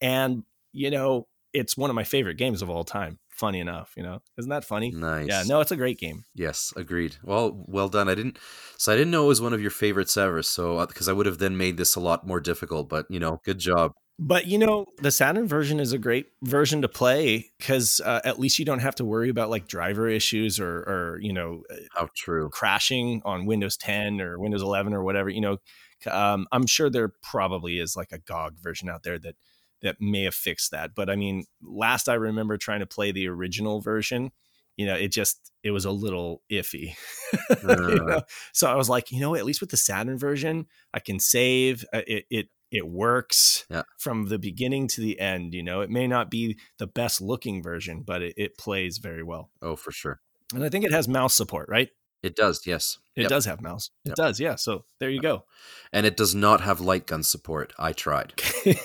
[0.01, 3.19] and you know, it's one of my favorite games of all time.
[3.29, 4.97] Funny enough, you know, isn't that funny?
[4.99, 5.27] nice.
[5.27, 6.25] Yeah, no, it's a great game.
[6.35, 7.17] Yes, agreed.
[7.23, 8.07] Well, well done.
[8.09, 8.37] I didn't,
[8.77, 10.43] so I didn't know it was one of your favorites ever.
[10.43, 12.89] So, uh, because I would have then made this a lot more difficult.
[12.89, 13.93] But you know, good job.
[14.19, 18.39] But you know, the Saturn version is a great version to play because uh, at
[18.39, 22.09] least you don't have to worry about like driver issues or, or you know, How
[22.15, 22.49] true.
[22.49, 25.29] crashing on Windows 10 or Windows 11 or whatever.
[25.29, 25.57] You know,
[26.09, 29.35] um, I'm sure there probably is like a GOG version out there that
[29.83, 30.95] that may have fixed that.
[30.95, 34.31] But I mean, last I remember trying to play the original version,
[34.77, 36.95] you know, it just it was a little iffy.
[37.61, 38.05] You Uh.
[38.05, 38.21] know?
[38.53, 41.85] So I was like, you know, at least with the Saturn version, I can save.
[41.93, 43.83] Uh, It it it works Yeah.
[43.97, 45.53] from the beginning to the end.
[45.53, 49.23] You know, it may not be the best looking version, but it, it plays very
[49.23, 49.49] well.
[49.61, 50.19] Oh, for sure.
[50.53, 51.89] And I think it has mouse support, right?
[52.23, 52.65] It does.
[52.65, 52.97] Yes.
[53.15, 53.29] It Yep.
[53.29, 53.89] does have mouse.
[54.05, 54.15] It Yep.
[54.17, 54.55] does, yeah.
[54.55, 55.43] So there you go.
[55.93, 57.73] And it does not have light gun support.
[57.77, 58.33] I tried.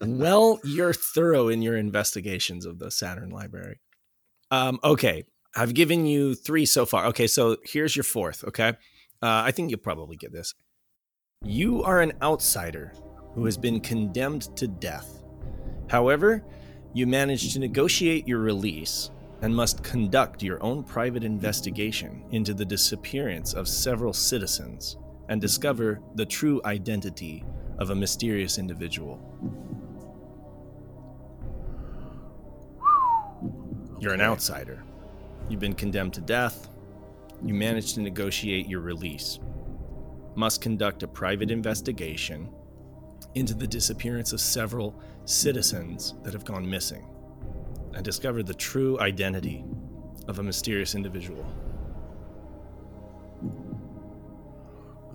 [0.00, 3.80] well, you're thorough in your investigations of the Saturn library.
[4.50, 5.24] Um, okay,
[5.56, 7.06] I've given you three so far.
[7.06, 8.44] Okay, so here's your fourth.
[8.44, 8.74] Okay, uh,
[9.22, 10.54] I think you'll probably get this.
[11.48, 12.92] You are an outsider
[13.34, 15.22] who has been condemned to death.
[15.88, 16.44] However,
[16.92, 22.66] you managed to negotiate your release and must conduct your own private investigation into the
[22.66, 24.98] disappearance of several citizens
[25.30, 27.44] and discover the true identity
[27.78, 29.18] of a mysterious individual.
[33.98, 34.84] You're an outsider.
[35.48, 36.68] You've been condemned to death.
[37.42, 39.38] You managed to negotiate your release.
[40.38, 42.48] Must conduct a private investigation
[43.34, 47.08] into the disappearance of several citizens that have gone missing
[47.92, 49.64] and discover the true identity
[50.28, 51.44] of a mysterious individual.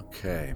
[0.02, 0.54] Okay.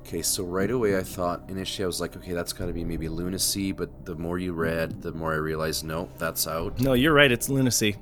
[0.00, 2.84] Okay, so right away I thought initially I was like, okay, that's got to be
[2.84, 6.78] maybe Lunacy, but the more you read, the more I realized, no, that's out.
[6.78, 7.32] No, you're right.
[7.32, 7.96] It's Lunacy.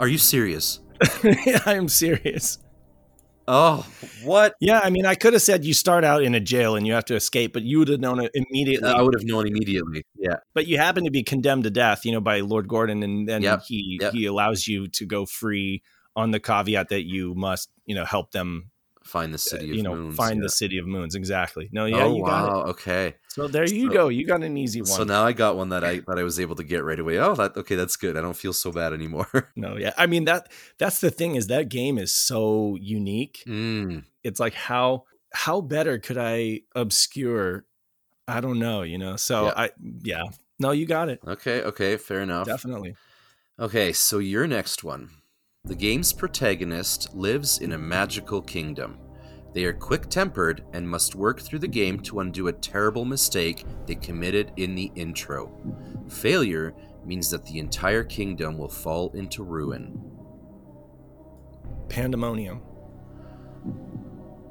[0.00, 0.80] Are you serious?
[1.66, 2.58] I am serious.
[3.46, 3.86] Oh,
[4.22, 4.54] what?
[4.60, 6.94] Yeah, I mean, I could have said you start out in a jail and you
[6.94, 8.88] have to escape, but you would have known it immediately.
[8.88, 10.04] I would have known immediately.
[10.16, 10.36] Yeah.
[10.54, 13.42] but you happen to be condemned to death, you know, by Lord Gordon, and then
[13.42, 14.12] Yep, he yep.
[14.14, 15.82] he allows you to go free
[16.16, 18.70] on the caveat that you must, you know, help them,
[19.04, 20.16] Find the uh, city of you know, moons.
[20.16, 20.42] find yeah.
[20.44, 21.14] the city of moons.
[21.14, 21.68] Exactly.
[21.72, 22.28] No, yeah, oh you wow.
[22.28, 22.50] got it.
[22.52, 23.14] Oh, okay.
[23.28, 24.08] So there you So- go.
[24.08, 24.90] You got an easy one.
[24.90, 27.18] So now I got one that I that I was able to get right away.
[27.18, 27.74] Oh, that okay.
[27.74, 28.16] That's good.
[28.16, 29.52] I don't feel so bad anymore.
[29.56, 29.92] no, yeah.
[29.98, 33.42] I mean that that's the thing is that game is so unique.
[33.46, 37.66] mm, It's like how how better could I obscure?
[38.26, 39.16] I don't know, you know.
[39.16, 39.52] So Yeah.
[39.56, 39.70] I
[40.02, 40.22] yeah.
[40.58, 41.20] No, you got it.
[41.26, 41.62] okay.
[41.62, 41.96] Okay.
[41.98, 42.46] Fair enough.
[42.46, 42.96] Definitely.
[43.58, 45.10] Okay, so your next one.
[45.66, 48.98] The game's protagonist lives in a magical kingdom.
[49.54, 53.64] They are quick tempered and must work through the game to undo a terrible mistake
[53.86, 55.50] they committed in the intro.
[56.06, 56.74] Failure
[57.06, 59.98] means that the entire kingdom will fall into ruin.
[61.88, 62.60] Pandemonium.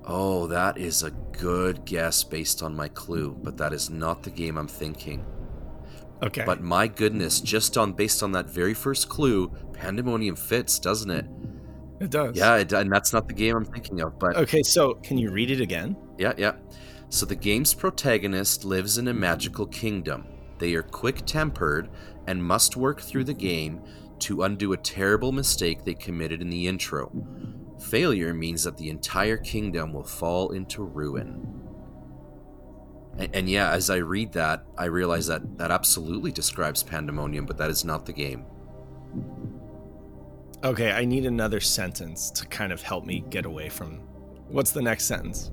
[0.05, 4.31] Oh, that is a good guess based on my clue, but that is not the
[4.31, 5.23] game I'm thinking.
[6.23, 6.43] Okay.
[6.45, 11.25] But my goodness, just on based on that very first clue, Pandemonium fits, doesn't it?
[11.99, 12.35] it does.
[12.35, 14.17] Yeah, it, and that's not the game I'm thinking of.
[14.17, 15.95] But Okay, so can you read it again?
[16.17, 16.53] yeah, yeah.
[17.09, 20.25] So the game's protagonist lives in a magical kingdom.
[20.57, 21.89] They are quick-tempered
[22.25, 23.81] and must work through the game
[24.19, 27.11] to undo a terrible mistake they committed in the intro.
[27.79, 31.62] Failure means that the entire kingdom will fall into ruin.
[33.17, 37.57] And, and yeah, as I read that, I realize that that absolutely describes Pandemonium, but
[37.57, 38.45] that is not the game.
[40.63, 43.97] Okay, I need another sentence to kind of help me get away from.
[44.47, 45.51] What's the next sentence?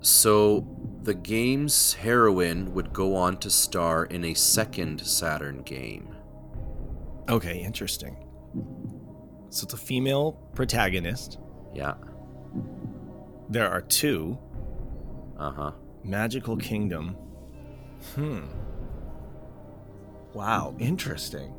[0.00, 0.66] So,
[1.02, 6.14] the game's heroine would go on to star in a second Saturn game.
[7.28, 8.16] Okay, interesting.
[9.50, 11.38] So it's a female protagonist.
[11.74, 11.94] Yeah.
[13.48, 14.38] There are two.
[15.38, 15.72] Uh huh.
[16.10, 17.16] Magical Kingdom.
[18.14, 18.40] Hmm.
[20.32, 21.52] Wow, interesting.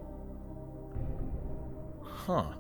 [2.04, 2.54] Huh.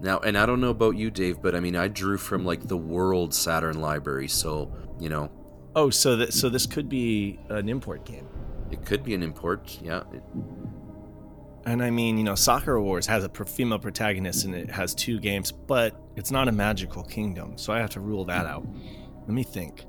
[0.00, 2.66] Now, and I don't know about you, Dave, but I mean, I drew from like
[2.66, 5.30] the World Saturn Library, so you know,
[5.74, 8.26] Oh, so that so this could be an import game.
[8.70, 9.78] it could be an import.
[9.82, 10.02] Yeah.
[10.12, 10.22] It-
[11.66, 15.18] And I mean, you know, Soccer Wars has a female protagonist and it has two
[15.18, 17.58] games, but it's not a magical kingdom.
[17.58, 18.64] So I have to rule that out.
[19.26, 19.84] Let me think.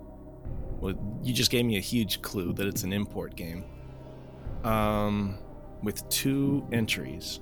[0.79, 3.65] Well, you just gave me a huge clue that it's an import game.
[4.63, 5.37] Um,
[5.83, 7.39] with two entries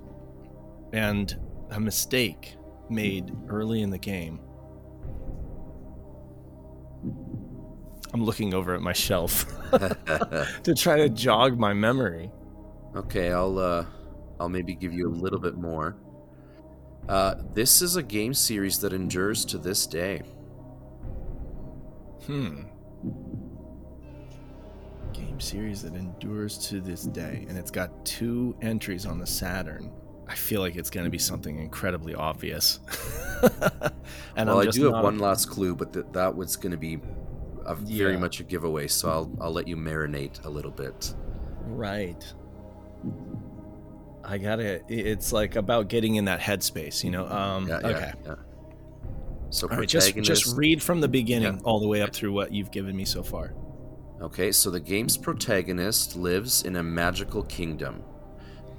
[0.94, 1.38] and
[1.72, 2.58] a mistake
[2.90, 4.40] made early in the game.
[8.14, 12.32] I'm looking over at my shelf to try to jog my memory.
[12.96, 13.86] okay, I'll uh,
[14.40, 15.98] I'll maybe give you a little bit more.
[17.10, 20.22] Uh, this is a game series that endures to this day.
[22.28, 22.64] Hmm.
[25.14, 29.92] Game series that endures to this day, and it's got two entries on the Saturn.
[30.28, 32.80] I feel like it's going to be something incredibly obvious.
[34.36, 37.00] and well, I do have one last clue, but th- that was going to be
[37.66, 38.18] a very Yeah.
[38.20, 41.14] much a giveaway, so I'll I'll let you marinate a little bit.
[41.62, 42.24] Right.
[44.24, 44.82] I gotta.
[44.92, 47.28] It's like about getting in that headspace, you know.
[47.28, 47.68] Um.
[47.68, 48.14] Yeah, yeah, okay.
[48.26, 48.36] yeah.
[49.50, 49.88] So right.
[49.88, 51.64] Just just read from the beginning Yeah.
[51.64, 53.54] all the way up through what you've given me so far.
[54.22, 58.02] Okay, so the game's protagonist lives in a magical kingdom.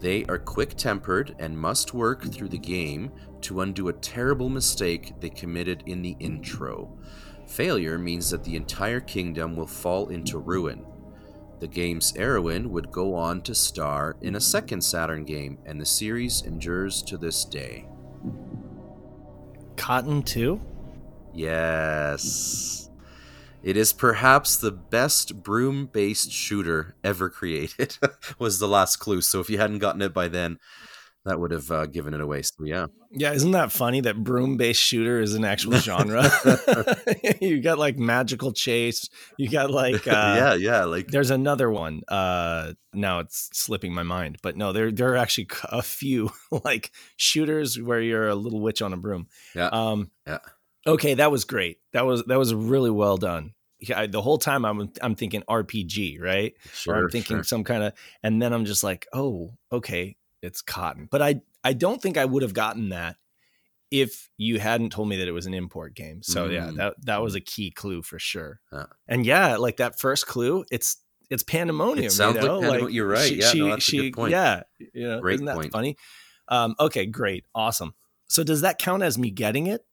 [0.00, 5.14] They are quick tempered and must work through the game to undo a terrible mistake
[5.20, 6.98] they committed in the intro.
[7.46, 10.84] Failure means that the entire kingdom will fall into ruin.
[11.60, 15.86] The game's heroine would go on to star in a second Saturn game, and the
[15.86, 17.86] series endures to this day.
[19.76, 20.60] Cotton 2.
[21.34, 22.90] Yes.
[23.62, 27.98] It is perhaps the best broom based shooter ever created,
[28.38, 29.20] was the last clue.
[29.20, 30.58] So if you hadn't gotten it by then,
[31.26, 32.42] that would have uh, given it away.
[32.42, 32.86] So yeah.
[33.10, 36.30] Yeah, isn't that funny that broom based shooter is an actual genre?
[37.40, 39.08] you got like magical chase.
[39.36, 40.84] You got like uh, yeah, yeah.
[40.84, 42.02] Like, There's another one.
[42.08, 46.30] Uh, now it's slipping my mind, but no, there there are actually a few
[46.64, 49.26] like shooters where you're a little witch on a broom.
[49.54, 49.68] yeah.
[49.68, 50.38] Um, Yeah.
[50.86, 51.78] Okay, that was great.
[51.92, 53.54] That was that was really well done.
[53.80, 56.54] Yeah, I, the whole time I'm I'm thinking RPG, right?
[56.72, 56.94] sure.
[56.94, 57.44] or I'm thinking sure.
[57.44, 61.08] some kind of, and then I'm just like, oh, okay, it's cotton.
[61.10, 63.16] But I I don't think I would have gotten that
[63.90, 66.22] if you hadn't told me that it was an import game.
[66.22, 66.76] So yeah, Mm.
[66.76, 68.60] that that was a key clue for sure.
[68.72, 68.84] Yeah.
[69.08, 70.96] And yeah, like that first clue, it's
[71.30, 72.06] it's pandemonium.
[72.06, 72.60] It sounds you like know?
[72.60, 72.92] pandemonium.
[72.92, 73.28] You're right.
[73.28, 74.30] She, Yeah, she, no, that's a she, good point.
[74.32, 75.72] Yeah, you know, Great isn't that point.
[75.72, 75.96] funny?
[76.48, 77.94] Um, okay, great, awesome.
[78.28, 79.84] So does that count as me getting it?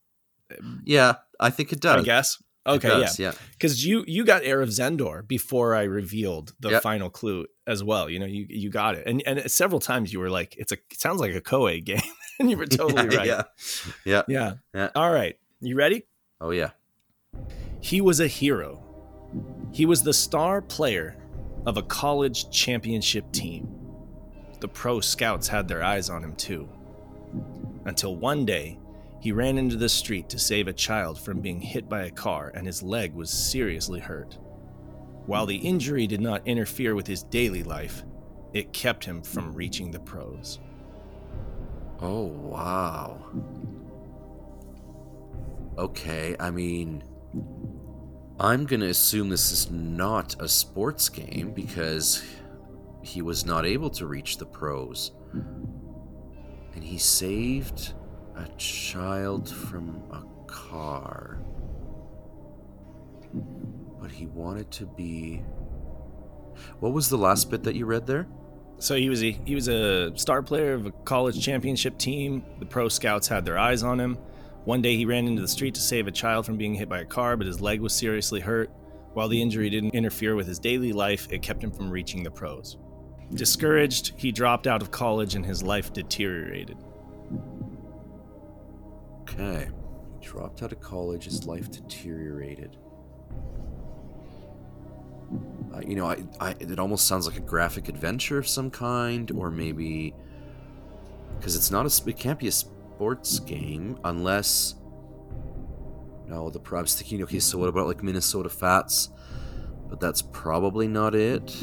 [0.85, 2.01] Yeah, I think it does.
[2.01, 2.41] I guess.
[2.65, 3.33] Okay, yeah does, yeah.
[3.51, 6.81] because you you got Heir of Zendor before I revealed the Yep.
[6.81, 8.09] final clue as well.
[8.09, 10.75] You know, you you got it, and and several times you were like, "It's a
[10.91, 11.99] it sounds like a Koei game,"
[12.39, 13.27] and you were totally yeah, right.
[13.27, 13.43] Yeah.
[14.05, 14.21] Yeah.
[14.27, 14.89] yeah, Yeah.
[14.95, 16.05] All right, you ready?
[16.39, 16.69] Oh yeah.
[17.81, 18.79] He was a hero.
[19.73, 21.17] He was the star player
[21.65, 23.67] of a college championship team.
[24.61, 26.69] The pro scouts had their eyes on him too.
[27.85, 28.79] Until one day,
[29.23, 32.51] he ran into the street to save a child from being hit by a car
[32.53, 34.37] and his leg was seriously hurt.
[35.27, 38.03] While the injury did not interfere with his daily life,
[38.51, 40.59] it kept him from reaching the pros.
[42.01, 43.23] Oh wow.
[45.77, 47.01] Okay, I mean
[48.41, 52.25] I'm going to assume this is not a sports game because
[53.01, 55.13] he was not able to reach the pros.
[55.31, 57.93] And he saved
[58.35, 61.39] a child from a car.
[63.99, 65.43] But he wanted to be.
[66.79, 68.27] What was the last bit that you read there?
[68.79, 72.43] So he was a he was a star player of a college championship team.
[72.59, 74.17] The pro scouts had their eyes on him.
[74.65, 76.99] One day he ran into the street to save a child from being hit by
[76.99, 78.69] a car, but his leg was seriously hurt.
[79.13, 82.31] While the injury didn't interfere with his daily life, it kept him from reaching the
[82.31, 82.77] pros.
[83.33, 86.77] Discouraged, he dropped out of college and his life deteriorated.
[89.23, 89.69] Okay.
[90.19, 92.77] He dropped out of college, his life deteriorated.
[95.73, 99.31] Uh, you know, I, I, it almost sounds like a graphic adventure of some kind,
[99.31, 100.13] or maybe
[101.37, 104.75] because it's not a, it can't be a sports game unless.
[106.27, 109.09] No, the I was thinking, okay, so what about like Minnesota Fats?
[109.89, 111.55] But that's probably not it.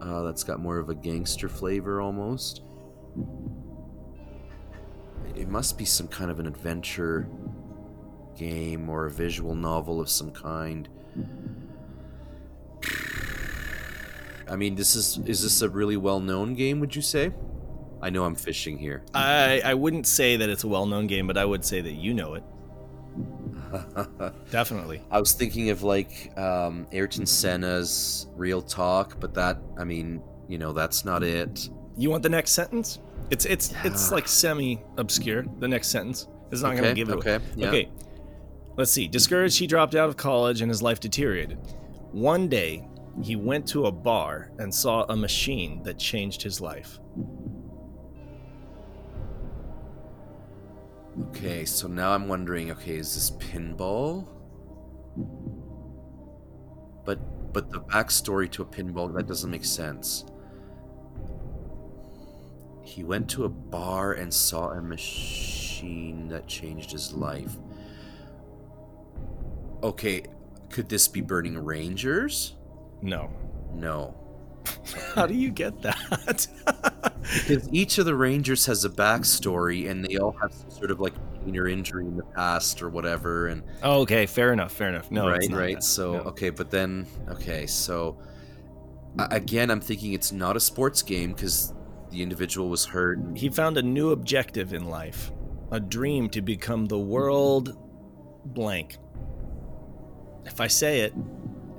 [0.00, 2.62] Uh, that's got more of a gangster flavor almost.
[5.38, 7.28] It must be some kind of an adventure
[8.36, 10.88] game or a visual novel of some kind.
[14.48, 16.80] I mean, this is is this a really well-known game?
[16.80, 17.32] Would you say?
[18.02, 19.02] I know I'm fishing here.
[19.14, 22.14] I I wouldn't say that it's a well-known game, but I would say that you
[22.14, 22.42] know it.
[24.50, 25.02] Definitely.
[25.10, 30.58] I was thinking of like um, Ayrton Senna's Real Talk, but that I mean, you
[30.58, 31.68] know, that's not it.
[31.96, 32.98] You want the next sentence?
[33.30, 35.44] It's it's it's like semi obscure.
[35.58, 36.26] The next sentence.
[36.50, 37.34] is not going to Okay, give it away.
[37.34, 37.68] okay, yeah.
[37.68, 37.90] Okay.
[38.76, 39.08] Let's see.
[39.08, 41.58] Discouraged, he dropped out of college and his life deteriorated.
[42.12, 42.88] One day,
[43.22, 46.98] he went to a bar and saw a machine that changed his life.
[51.30, 54.28] Okay, so now I'm wondering, okay, is this pinball?
[57.04, 60.24] But but the backstory to a pinball that doesn't make sense.
[62.88, 67.54] He went to a bar and saw a machine that changed his life.
[69.82, 70.24] Okay,
[70.70, 72.56] could this be Burning Rangers?
[73.02, 73.30] No.
[73.74, 74.16] No.
[75.14, 76.46] How do you get that?
[77.46, 80.98] Because each of the Rangers has a backstory and they all have some sort of
[80.98, 81.12] like
[81.44, 84.72] pain or injury in the past or whatever and oh, okay, fair enough.
[84.72, 85.10] Fair enough.
[85.10, 85.84] No, right right that.
[85.84, 86.20] so No.
[86.20, 88.16] okay but then okay so
[89.30, 91.74] again i'm thinking it's not a sports game because
[92.10, 95.30] the individual was hurt He found a new objective in life,
[95.70, 97.76] a dream to become the world
[98.44, 98.96] blank.
[100.46, 101.12] If I say it,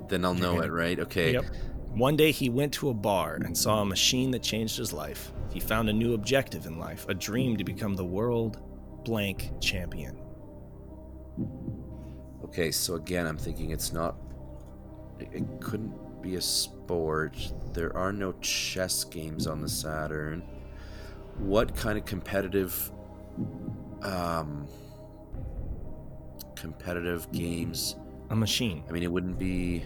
[0.08, 1.44] then i'll know it right okay Yep.
[1.92, 5.32] One day he went to a bar and saw a machine that changed his life.
[5.52, 8.60] He found a new objective in life, a dream to become the world
[9.04, 10.16] blank champion.
[12.44, 14.16] okay so again i'm thinking it's not
[15.18, 16.40] it, it couldn't be a
[16.90, 20.42] sport there are no chess games on the saturn
[21.38, 22.90] what kind of competitive
[24.02, 24.66] um
[26.56, 27.94] competitive games
[28.30, 28.82] A machine.
[28.88, 29.84] i mean it wouldn't be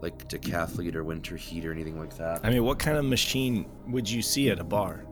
[0.00, 3.66] like decathlete or winter heat or anything like that I mean, what kind of machine
[3.86, 5.06] would you see at a bar?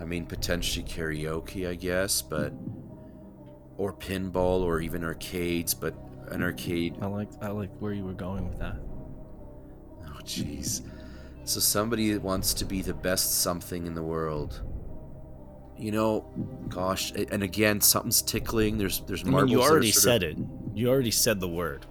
[0.00, 2.52] I mean, potentially karaoke, I guess, but
[3.78, 5.94] or pinball or even arcades, but
[6.32, 6.96] an arcade.
[7.00, 8.76] I like I like where you were going with that.
[10.24, 10.82] Jeez.
[11.44, 14.62] So somebody wants to be the best something in the world.
[15.76, 16.30] You know,
[16.68, 18.78] gosh, and again, something's tickling.
[18.78, 20.38] There's there's I mean, you already said it.
[20.72, 21.86] You already said the word.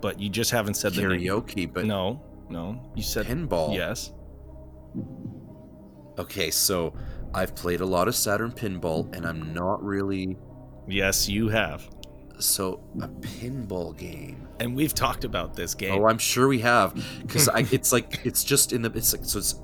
[0.00, 1.20] But you just haven't said of the name.
[1.20, 2.80] karaoke, but No, no.
[2.96, 3.74] You said pinball.
[3.74, 4.12] Yes.
[6.18, 6.92] Okay, so
[7.32, 10.36] I've played a lot of Saturn pinball, and I'm not really
[10.88, 11.88] Yes, you have.
[12.38, 14.41] so a pinball game.
[14.62, 16.00] And we've talked about this game.
[16.00, 19.38] Oh, I'm sure we have, because it's like it's just in the it's like so
[19.38, 19.56] it's.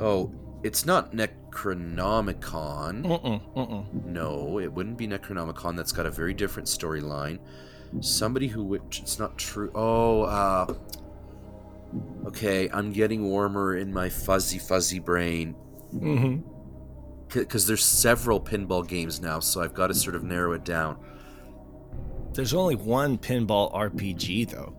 [0.00, 0.32] Oh,
[0.62, 3.04] it's not Necronomicon.
[3.04, 4.04] Mm-mm, mm-mm.
[4.04, 5.76] No, it wouldn't be Necronomicon.
[5.76, 7.38] That's got a very different storyline.
[8.00, 9.70] Somebody who which it's not true.
[9.74, 10.74] Oh, uh.
[12.26, 15.56] Okay, I'm getting warmer in my fuzzy fuzzy brain
[15.92, 16.48] Mm-hmm.
[17.36, 20.98] because there's several pinball games now, so I've got to sort of narrow it down.
[22.32, 24.74] There's only one pinball RPG though.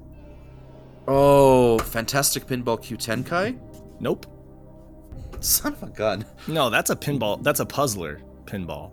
[1.08, 3.60] Oh, Fantastic Pinball Kyutenkai?
[4.00, 4.26] Nope.
[5.40, 6.26] Son of a gun.
[6.48, 7.42] No, that's a pinball.
[7.44, 8.92] That's a puzzler pinball.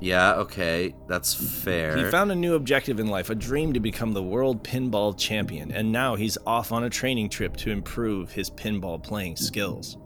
[0.00, 1.96] Yeah, okay, that's fair.
[1.96, 5.70] He found a new objective in life, a dream to become the world pinball champion,
[5.72, 9.98] and now he's off on a training trip to improve his pinball playing skills.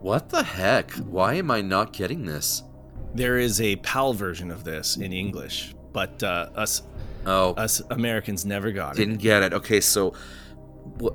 [0.00, 0.90] what the heck?
[0.92, 2.62] Why am I not getting this?
[3.16, 6.82] There is a PAL version of this in English, but uh, us
[7.26, 8.98] Oh, us Americans never got it.
[8.98, 9.52] didn't get it.
[9.52, 10.14] Okay, so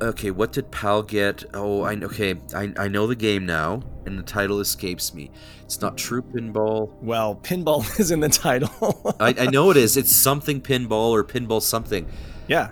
[0.01, 1.45] okay, what did Pal get?
[1.53, 5.31] Oh, I okay, I, I know the game now, and the title escapes me.
[5.63, 6.91] It's not True Pinball.
[7.01, 9.15] Well, pinball is in the title.
[9.21, 9.95] I, I know it is.
[9.95, 12.07] It's something pinball or pinball something.
[12.47, 12.71] yeah.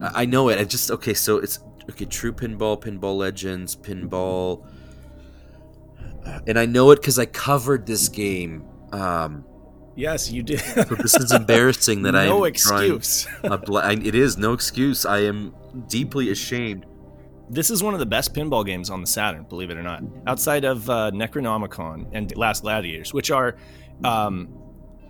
[0.00, 0.58] I, I know it.
[0.60, 1.14] I just okay.
[1.14, 1.58] So it's
[1.90, 2.04] okay.
[2.04, 4.64] True Pinball, Pinball Legends, Pinball,
[6.46, 8.64] and I know it because I covered this game.
[8.92, 9.44] Um,
[9.96, 10.60] Yes, you did.
[10.60, 13.26] so this is embarrassing that I no excuse.
[13.42, 15.04] a bla- I- it is no excuse.
[15.04, 15.54] I am
[15.88, 16.86] deeply ashamed.
[17.50, 20.02] This is one of the best pinball games on the Saturn, believe it or not.
[20.26, 23.56] Outside of uh, Necronomicon and Last Gladiators, which are,
[24.04, 24.48] um,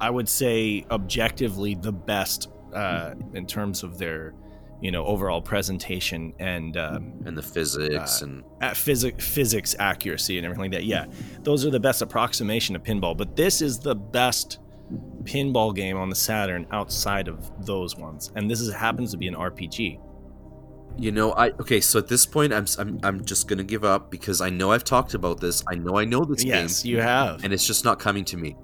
[0.00, 4.32] I would say, objectively the best uh, in terms of their,
[4.80, 10.38] you know, overall presentation and um, And the physics Uh, and at physics physics accuracy
[10.38, 10.84] and everything like that.
[10.84, 11.06] Yeah,
[11.42, 13.16] those are the best approximation of pinball.
[13.16, 14.58] But this is the best
[15.24, 19.28] pinball game on the Saturn outside of those ones, and this is happens to be
[19.28, 20.00] an RPG.
[20.98, 21.80] You know, I okay.
[21.80, 24.82] So at this point, I'm I'm I'm just gonna give up because I know I've
[24.84, 25.62] talked about this.
[25.68, 27.44] I know I know this Yes, game, you have.
[27.44, 28.56] and it's just not coming to me.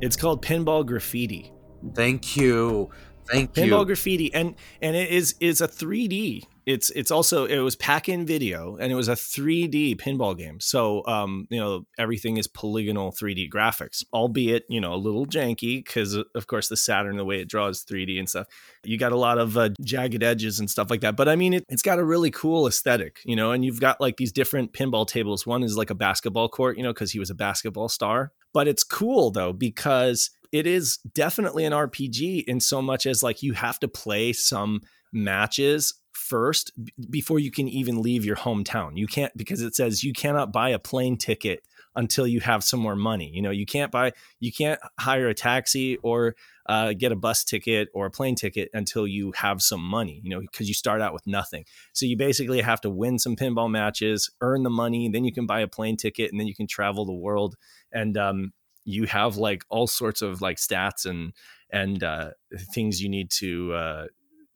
[0.00, 1.52] It's called Pinball Graffiti.
[1.94, 2.90] Thank you,
[3.30, 3.86] thank Pinball you.
[3.86, 6.44] Graffiti, and and it is is a 3D.
[6.64, 10.60] It's it's also it was pack in video, and it was a 3D pinball game.
[10.60, 15.84] So um you know everything is polygonal 3D graphics, albeit you know a little janky
[15.84, 18.46] because of course the Saturn the way it draws 3D and stuff.
[18.84, 21.54] You got a lot of uh, jagged edges and stuff like that, but I mean
[21.54, 23.50] it, it's got a really cool aesthetic, you know.
[23.50, 25.46] And you've got like these different pinball tables.
[25.46, 28.32] One is like a basketball court, you know, because he was a basketball star.
[28.52, 33.42] But it's cool though because it is definitely an RPG in so much as like
[33.42, 34.82] you have to play some
[35.12, 38.96] matches first b- before you can even leave your hometown.
[38.96, 42.80] You can't because it says you cannot buy a plane ticket until you have some
[42.80, 43.30] more money.
[43.34, 46.36] You know, you can't buy you can't hire a taxi or
[46.66, 50.20] uh, get a bus ticket or a plane ticket until you have some money.
[50.22, 51.64] You know, because you start out with nothing.
[51.94, 55.46] So you basically have to win some pinball matches, earn the money, then you can
[55.46, 57.56] buy a plane ticket, and then you can travel the world.
[57.90, 58.52] And um,
[58.84, 61.32] you have like all sorts of like stats and
[61.70, 62.30] and uh,
[62.74, 64.06] things you need to uh,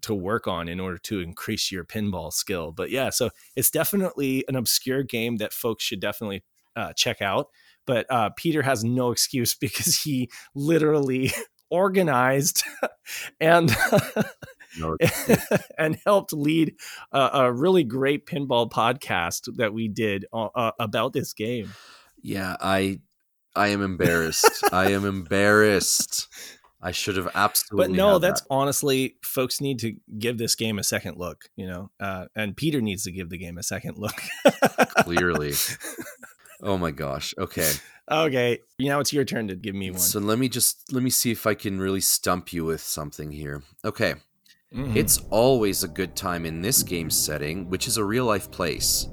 [0.02, 2.72] to work on in order to increase your pinball skill.
[2.72, 6.44] But yeah, so it's definitely an obscure game that folks should definitely
[6.76, 7.48] uh, check out.
[7.86, 11.32] But uh, Peter has no excuse because he literally
[11.70, 12.62] organized
[13.40, 13.74] and
[14.78, 14.96] No,
[15.78, 16.74] and helped lead
[17.10, 21.72] a, a really great pinball podcast that we did uh, uh, about this game.
[22.22, 23.00] yeah, I
[23.56, 24.64] I am embarrassed.
[24.72, 26.28] I am embarrassed.
[26.82, 27.88] I should have absolutely.
[27.94, 28.46] but no that's that.
[28.50, 32.80] honestly folks need to give this game a second look you know uh, and peter
[32.80, 34.14] needs to give the game a second look
[34.98, 35.52] clearly.
[36.62, 37.34] Oh my gosh.
[37.36, 37.70] Okay.
[38.10, 41.10] okay now it's your turn to give me one So let me just let me
[41.10, 43.62] see if I can really stump you with something here.
[43.84, 44.14] Okay.
[44.74, 44.96] Mhm.
[44.96, 49.06] It's always a good time in this game setting, which is a real life place.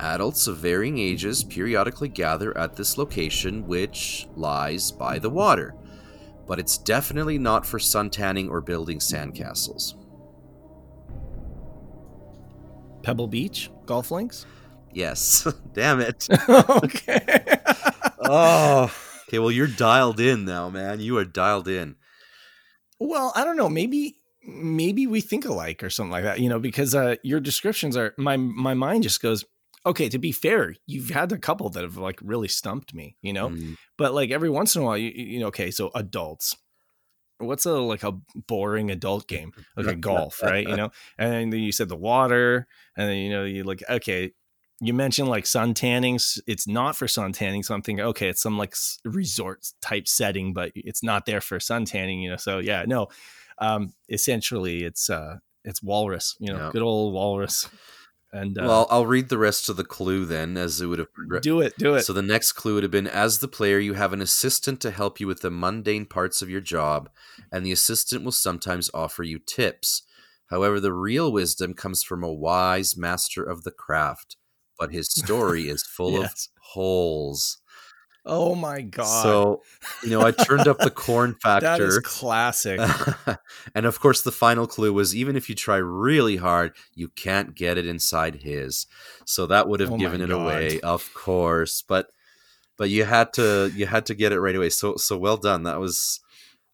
[0.00, 5.74] Adults of varying ages periodically gather at this location, which lies by the water.
[6.46, 9.94] But it's definitely not for suntanning or building sandcastles.
[13.02, 14.44] pebble beach golf links
[14.92, 15.46] Yes.
[15.74, 16.26] Damn it.
[16.48, 17.20] okay
[18.20, 18.92] Oh.
[19.28, 21.00] Okay, well, you're dialed in now, man.
[21.00, 21.96] You are dialed in.
[22.98, 26.58] well i don't know maybe maybe we think alike or something like that you know
[26.58, 29.44] because uh your descriptions are my my mind just goes
[29.86, 33.32] okay to be fair you've had a couple that have like really stumped me you
[33.32, 33.50] know?
[33.50, 36.56] Mm, but like every once in a while you, you know okay so adults.
[37.40, 38.12] What's a like a
[38.48, 39.52] boring adult game?
[39.78, 40.90] Okay golf right you know?
[41.18, 42.66] And then you said the water
[42.96, 44.32] and then you know you like okay
[44.80, 48.42] you mentioned like sun tannings it's not for sun tanning so i'm thinking okay it's
[48.42, 48.74] some like
[49.04, 52.36] resort type setting but it's not there for sun tanning you know?
[52.36, 53.08] So yeah no
[53.58, 56.70] um essentially it's uh it's walrus you know Yeah.
[56.70, 57.68] good old walrus
[58.32, 61.12] and uh, well, I'll read the rest of the clue then, as it would have
[61.12, 61.44] progressed.
[61.44, 63.94] do it do it So the next clue would have been as the player, you
[63.94, 67.08] have an assistant to help you with the mundane parts of your job,
[67.52, 70.02] and the assistant will sometimes offer you tips.
[70.50, 74.36] However, the real wisdom comes from a wise master of the craft,
[74.78, 76.48] but his story is full Yes.
[76.56, 77.58] of holes.
[78.26, 79.62] Oh my god So,
[80.02, 82.00] you know, I turned up the corn that is factor.
[82.02, 82.80] classic
[83.74, 87.54] and of course, the final clue was even if you try really hard, you can't
[87.54, 88.86] get it inside his.
[89.24, 90.40] So that would have Oh given it God.
[90.42, 91.82] away, of course.
[91.86, 92.10] But
[92.76, 94.70] but you had to you had to get it right away.
[94.70, 95.62] So so well done.
[95.64, 96.20] That was.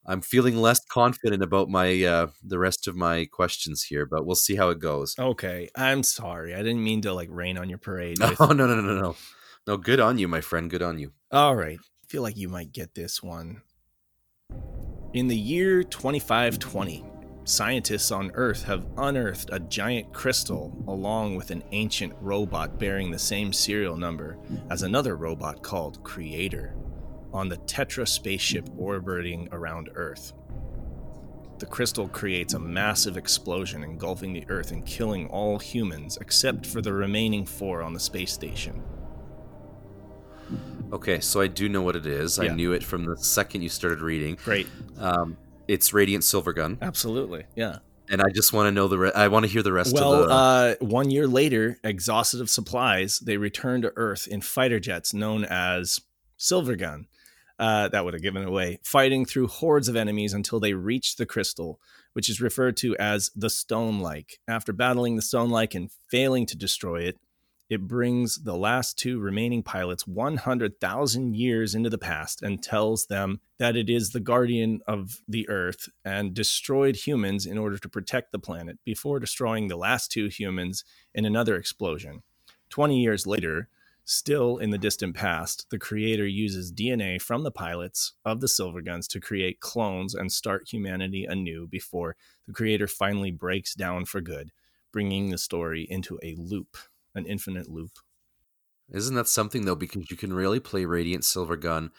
[0.06, 4.36] I'm feeling less confident about my uh, the rest of my questions here, but we'll
[4.36, 5.14] see how it goes.
[5.18, 6.54] Okay, I'm sorry.
[6.54, 8.18] I didn't mean to like rain on your parade.
[8.20, 9.16] with- Oh no no no no no
[9.66, 9.76] no!
[9.76, 10.70] Good on you, my friend.
[10.70, 11.12] Good on you.
[11.30, 11.78] All right.
[11.78, 13.62] I feel like you might get this one.
[15.14, 17.04] In the year 2520,
[17.44, 23.18] scientists on Earth have unearthed a giant crystal along with an ancient robot bearing the
[23.18, 24.38] same serial number
[24.70, 26.74] as another robot called Creator
[27.32, 30.32] on the Tetra spaceship orbiting around Earth.
[31.58, 36.82] The crystal creates a massive explosion engulfing the Earth and killing all humans except for
[36.82, 38.82] the remaining four on the space station.
[40.92, 42.38] Okay, so I do know what it is.
[42.38, 42.50] Yeah.
[42.52, 44.38] I knew it from the second you started reading.
[44.44, 44.66] Great.
[44.98, 45.36] Um,
[45.66, 47.44] it's Radiant Silvergun, Absolutely.
[47.56, 47.78] Yeah.
[48.10, 48.98] and I just want to know the.
[48.98, 50.34] Re- I want to hear the rest Well, of the.
[50.34, 55.44] uh, one year later, exhausted of supplies, they return to Earth in fighter jets known
[55.44, 56.00] as
[56.38, 57.06] Silvergun.
[57.58, 61.18] Uh, that would have given it away, fighting through hordes of enemies until they reached
[61.18, 61.80] the crystal,
[62.12, 64.38] which is referred to as the Stone Like.
[64.48, 67.16] After battling the Stone Like and failing to destroy it,
[67.70, 73.40] it brings the last two remaining pilots 100,000 years into the past and tells them
[73.58, 78.32] that it is the guardian of the Earth and destroyed humans in order to protect
[78.32, 80.84] the planet before destroying the last two humans
[81.14, 82.22] in another explosion.
[82.68, 83.68] 20 years later,
[84.04, 88.82] still in the distant past, the creator uses DNA from the pilots of the Silver
[88.82, 94.20] Guns to create clones and start humanity anew before the creator finally breaks down for
[94.20, 94.50] good,
[94.92, 96.76] bringing the story into a loop,
[97.14, 97.90] an infinite loop.
[98.90, 99.74] Isn't that something though?
[99.74, 101.90] Because you can really play Radiant Silvergun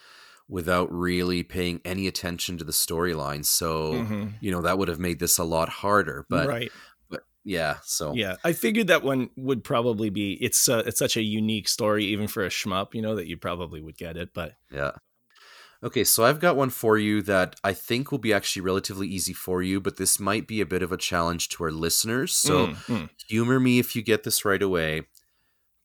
[0.48, 3.44] without really paying any attention to the storyline.
[3.44, 4.34] So Mhm.
[4.42, 6.26] you know that would have made this a lot harder.
[6.30, 6.72] But right.
[7.10, 10.34] but yeah, so Yeah, I figured that one would probably be.
[10.34, 13.38] It's uh, it's such a unique story, even for a shmup, you know, that you
[13.38, 14.30] probably would get it.
[14.34, 14.92] But Yeah.
[15.86, 19.34] Okay, so I've got one for you that I think will be actually relatively easy
[19.34, 22.34] for you, but this might be a bit of a challenge to our listeners.
[22.34, 23.10] So Mm, mm.
[23.28, 25.04] humor me if you get this right away.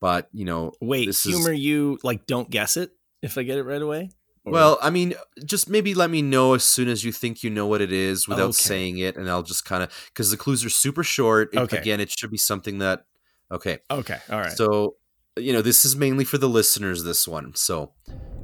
[0.00, 2.24] But, you know, wait, this is- humor you like?
[2.26, 4.08] Don't guess it if I get it right away.
[4.46, 5.12] Or- well, I mean,
[5.44, 8.26] just maybe let me know as soon as you think you know what it is
[8.26, 8.52] without Okay.
[8.62, 11.50] saying it, and I'll just kind of because the clues are super short.
[11.52, 11.76] It- Okay.
[11.76, 13.04] Again, it should be something that.
[13.52, 14.56] Okay, okay, all right.
[14.56, 14.94] So,
[15.36, 17.54] you know, this is mainly for the listeners, this one.
[17.54, 17.92] So,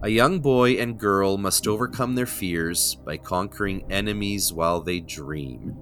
[0.02, 5.74] a young boy and girl must overcome their fears by conquering enemies while they dream.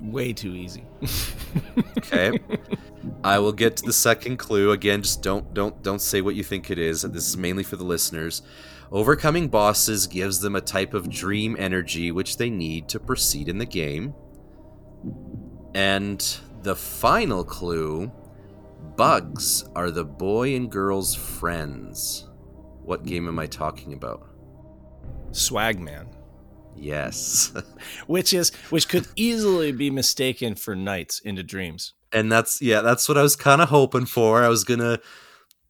[0.00, 0.84] Way too easy.
[1.98, 2.38] Okay.
[3.24, 4.70] I will get to the second clue.
[4.70, 7.02] Again, just don't don't don't say what you think it is.
[7.02, 8.42] This is mainly for the listeners.
[8.92, 13.58] Overcoming bosses gives them a type of dream energy which they need to proceed in
[13.58, 14.14] the game.
[15.74, 16.24] And
[16.62, 18.12] the final clue
[18.96, 22.28] bugs are the boy and girl's friends.
[22.82, 24.28] What game am I talking about?
[25.32, 26.06] Swagman,
[26.76, 27.52] Yes.
[28.06, 31.94] which is which could easily be mistaken for Nights into Dreams.
[32.12, 34.42] and that's yeah, that's what I was kind of hoping for.
[34.42, 35.00] I was going to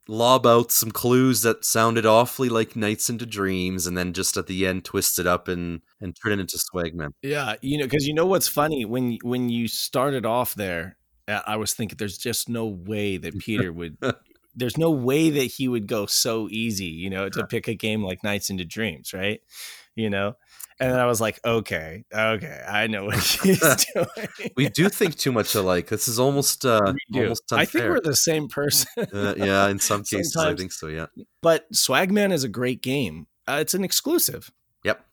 [0.08, 4.46] lob out some clues that sounded awfully like Nights into Dreams and then just at
[4.46, 7.10] the end twist it up and and turn it into Swagman.
[7.22, 10.96] Yeah, you know, because you know what's funny when when you started off there,
[11.28, 13.98] I was thinking there's just no way that Peter would.
[14.54, 18.02] there's no way that he would go so easy, you know, to pick a game
[18.02, 19.40] like Nights into Dreams, right?
[19.94, 20.34] You know,
[20.78, 24.28] and I was like, okay, okay, I know what he's doing.
[24.56, 25.88] We do think too much alike.
[25.88, 28.88] This is almost uh almost I think we're the same person.
[29.12, 31.06] uh, yeah, in some cases I think so, yeah.
[31.42, 33.26] but Swagman is a great game.
[33.48, 34.50] Uh, it's an exclusive.
[34.84, 35.04] Yep.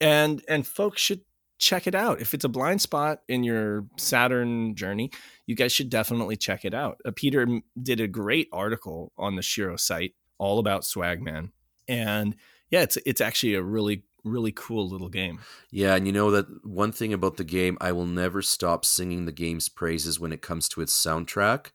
[0.00, 1.20] and and folks should
[1.58, 5.10] check it out if it's a blind spot in your saturn journey
[5.46, 7.46] you guys should definitely check it out uh, peter
[7.82, 11.50] did a great article on the shiro site all about swagman
[11.88, 12.36] and
[12.70, 15.38] yeah it's it's actually a really really cool little game
[15.70, 19.24] Yeah, and you know that one thing about the game, I will never stop singing
[19.24, 21.66] the game's praises when it comes to its soundtrack.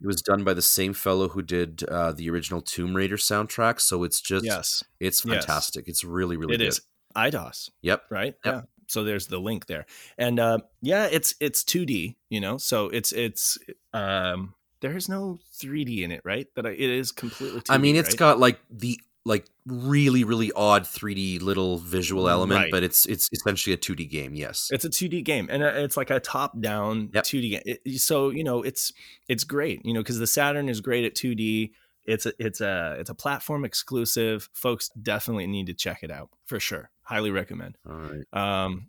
[0.00, 3.80] It was done by the same fellow who did uh, the original Tomb Raider soundtrack,
[3.80, 5.44] so it's just yes it's Yes.
[5.44, 5.88] fantastic.
[5.88, 6.68] It's really really it good.
[6.68, 6.80] is
[7.16, 8.02] Eidos Yep.
[8.10, 8.54] right Yep.
[8.54, 9.86] yeah so there's the link there
[10.18, 13.56] and uh yeah it's it's 2d you know so it's it's
[13.92, 18.10] um there's no 3d in it right that it is completely 2D, I mean, it's
[18.10, 18.18] right?
[18.18, 22.70] got like the like really really odd 3D little visual element, Right.
[22.70, 24.34] but it's it's essentially a 2D game.
[24.34, 24.68] Yes.
[24.72, 27.24] It's a 2D game, and uh, it's like a top-down Yep.
[27.24, 27.62] 2D game.
[27.66, 28.92] It- so you know, it's
[29.28, 29.84] it's great.
[29.84, 31.72] You know, because the Saturn is great at 2D.
[32.06, 34.48] It's a it's a it's a platform exclusive.
[34.54, 36.90] Folks definitely need to check it out for sure.
[37.08, 37.78] Highly recommend.
[37.88, 38.64] All right.
[38.64, 38.88] Um,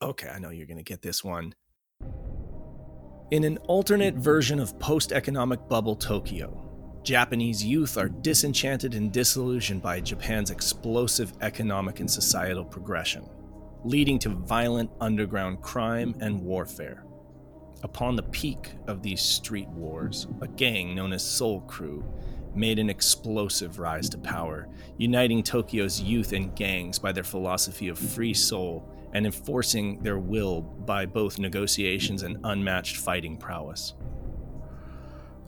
[0.00, 1.54] okay, I know you're gonna get this one.
[3.30, 10.00] In an alternate version of post-economic bubble Tokyo, Japanese youth are disenchanted and disillusioned by
[10.00, 13.28] Japan's explosive economic and societal progression,
[13.84, 17.04] leading to violent underground crime and warfare.
[17.82, 22.02] Upon the peak of these street wars, a gang known as Soul Crew
[22.54, 27.98] made an explosive rise to power, uniting Tokyo's youth and gangs by their philosophy of
[27.98, 33.94] free soul and enforcing their will by both negotiations and unmatched fighting prowess.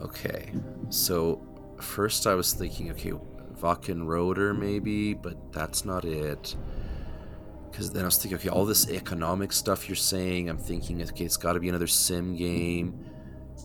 [0.01, 0.51] Okay,
[0.91, 1.41] so
[1.81, 3.13] first I was thinking, okay,
[3.61, 6.57] Wachenroder maybe, but that's not it.
[7.71, 11.25] Because then I was thinking, okay, all this economic stuff you're saying, I'm thinking, okay,
[11.25, 13.05] it's got to be another sim game,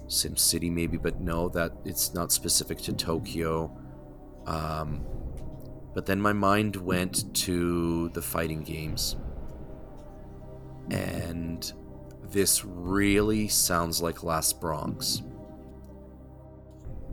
[0.09, 3.75] Sim City maybe, but no, that it's not specific to Tokyo.
[4.45, 5.05] Um,
[5.93, 9.15] but then my mind went to the fighting games.
[10.91, 11.71] And
[12.31, 15.21] this really sounds like Last Bronx.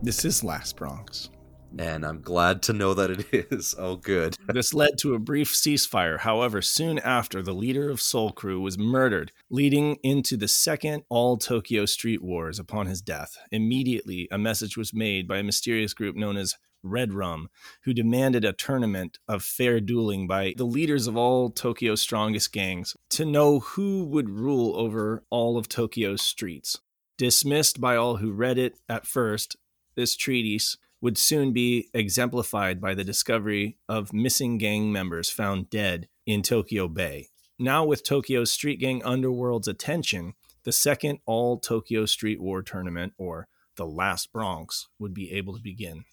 [0.02, 1.30] This is Last Bronx.
[1.78, 3.74] And I'm glad to know that it is.
[3.78, 4.36] Oh, good.
[4.48, 6.20] this led to a brief ceasefire.
[6.20, 11.36] However, soon after, the leader of Soul Crew was murdered, leading into the second All
[11.36, 13.36] Tokyo Street Wars upon his death.
[13.50, 17.48] Immediately, a message was made by a mysterious group known as Red Rum,
[17.84, 22.96] who demanded a tournament of fair dueling by the leaders of all Tokyo's strongest gangs
[23.10, 26.78] to know who would rule over all of Tokyo's streets.
[27.18, 29.56] Dismissed by all who read it at first,
[29.96, 36.08] this treatise would soon be exemplified by the discovery of missing gang members found dead
[36.26, 37.28] in Tokyo Bay.
[37.58, 40.34] Now, with Tokyo's street gang underworld's attention,
[40.64, 45.62] the second all Tokyo Street War tournament, or the Last Bronx, would be able to
[45.62, 46.04] begin.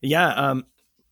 [0.00, 0.64] Yeah, um,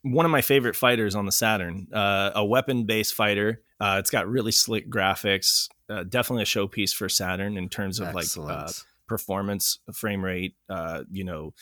[0.03, 3.63] one of my favorite fighters on the Saturn, uh, a weapon based fighter.
[3.81, 8.17] Uh, it's got really slick graphics, uh, definitely a showpiece for Saturn in terms of
[8.17, 8.49] Excellent.
[8.49, 8.73] like uh,
[9.07, 11.53] performance, frame rate, uh, you know,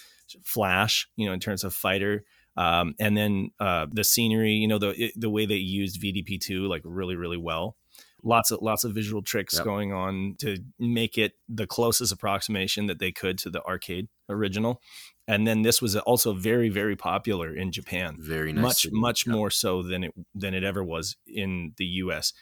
[0.44, 2.24] flash, you know, in terms of fighter.
[2.56, 6.66] Um, and then uh, the scenery, you know, the the way they used VDP two
[6.66, 7.76] like really really well.
[8.24, 9.64] Lots of lots of visual tricks yep.
[9.64, 14.80] going on to make it the closest approximation that they could to the arcade original.
[15.26, 18.16] And then this was also very very popular in Japan.
[18.20, 19.34] Very nice much much yep.
[19.34, 22.32] more so than it than it ever was in the U.S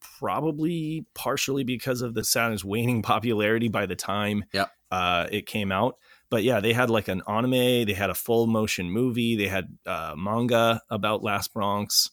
[0.00, 4.70] probably partially because of the Saturn's waning popularity by the time yep.
[4.90, 5.96] uh, it came out
[6.30, 9.76] but yeah, they had like an anime, they had a full motion movie, they had
[9.86, 12.10] uh, manga about Last Bronx,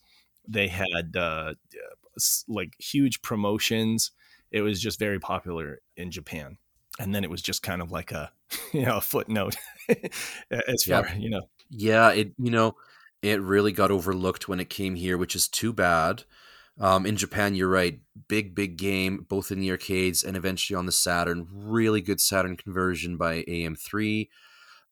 [0.48, 1.54] they had uh,
[2.48, 4.12] like huge promotions.
[4.52, 6.58] It was just very popular in Japan,
[7.00, 8.32] and then it was just kind of like a
[8.74, 9.56] you know a footnote
[9.90, 11.50] as far you know.
[11.70, 12.76] Yeah, it you know
[13.22, 16.24] it really got overlooked when it came here, which is too bad.
[16.80, 18.00] Um, in Japan, you're right.
[18.28, 21.48] Big, big game, both in the arcades and eventually on the Saturn.
[21.52, 24.28] Really good Saturn conversion by AM3.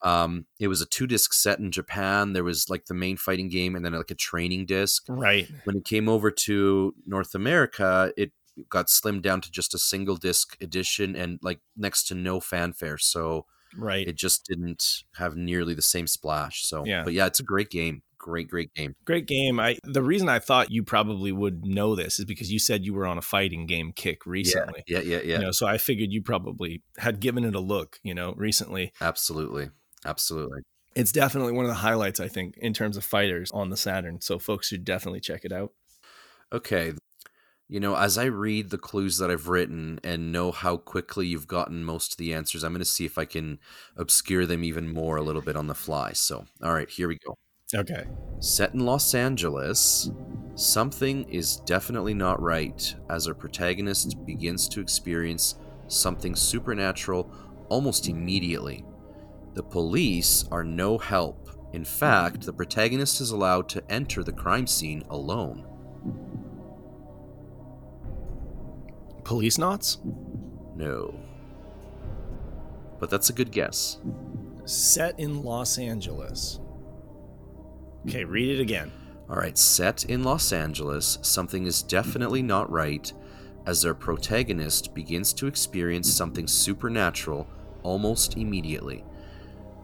[0.02, 2.34] Um, it was a two disc set in Japan.
[2.34, 5.06] There was like the main fighting game and then like a training disc.
[5.08, 5.50] Right.
[5.64, 8.32] When it came over to North America, it
[8.70, 12.98] got slimmed down to just a single disc edition and like next to no fanfare.
[12.98, 13.46] So
[13.78, 16.66] right, it just didn't have nearly the same splash.
[16.66, 18.96] So yeah, but yeah, it's a great game great great game.
[19.04, 22.58] Great game i the reason i thought you probably would know this is because you
[22.58, 25.36] said you were on a fighting game kick recently yeah yeah yeah, yeah.
[25.36, 28.94] You know, so i figured you probably had given it a look you know recently.
[29.02, 29.72] Absolutely
[30.06, 30.62] absolutely.
[30.96, 34.22] It's definitely one of the highlights i think in terms of fighters on the saturn
[34.22, 35.74] so folks should definitely check it out.
[36.54, 36.94] Okay
[37.68, 41.48] you know, as I read the clues that I've written and know how quickly you've
[41.48, 43.60] gotten most of the answers, I'm going to see if I can
[43.96, 46.14] obscure them even more a little bit on the fly.
[46.14, 47.36] So, all right, here we go.
[47.76, 48.06] Okay.
[48.40, 50.12] Set in Los Angeles,
[50.56, 55.56] something is definitely not right as our protagonist begins to experience
[55.88, 57.32] something supernatural
[57.70, 58.86] almost immediately.
[59.56, 61.50] The police are no help.
[61.74, 65.66] In fact, the protagonist is allowed to enter the crime scene alone.
[69.24, 69.98] Policenauts?
[70.76, 71.20] No.
[73.00, 74.00] But that's a good guess.
[74.66, 76.60] Set in Los Angeles.
[78.08, 78.92] Okay, read it again.
[79.30, 83.12] All right, set in Los Angeles, something is definitely not right
[83.66, 87.48] as their protagonist begins to experience something supernatural
[87.82, 89.04] almost immediately.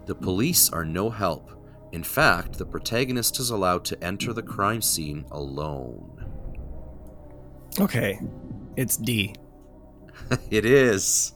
[0.05, 1.51] The police are no help.
[1.91, 6.25] In fact, the protagonist is allowed to enter the crime scene alone.
[7.79, 8.19] Okay,
[8.75, 9.35] it's D.
[10.51, 11.33] it is.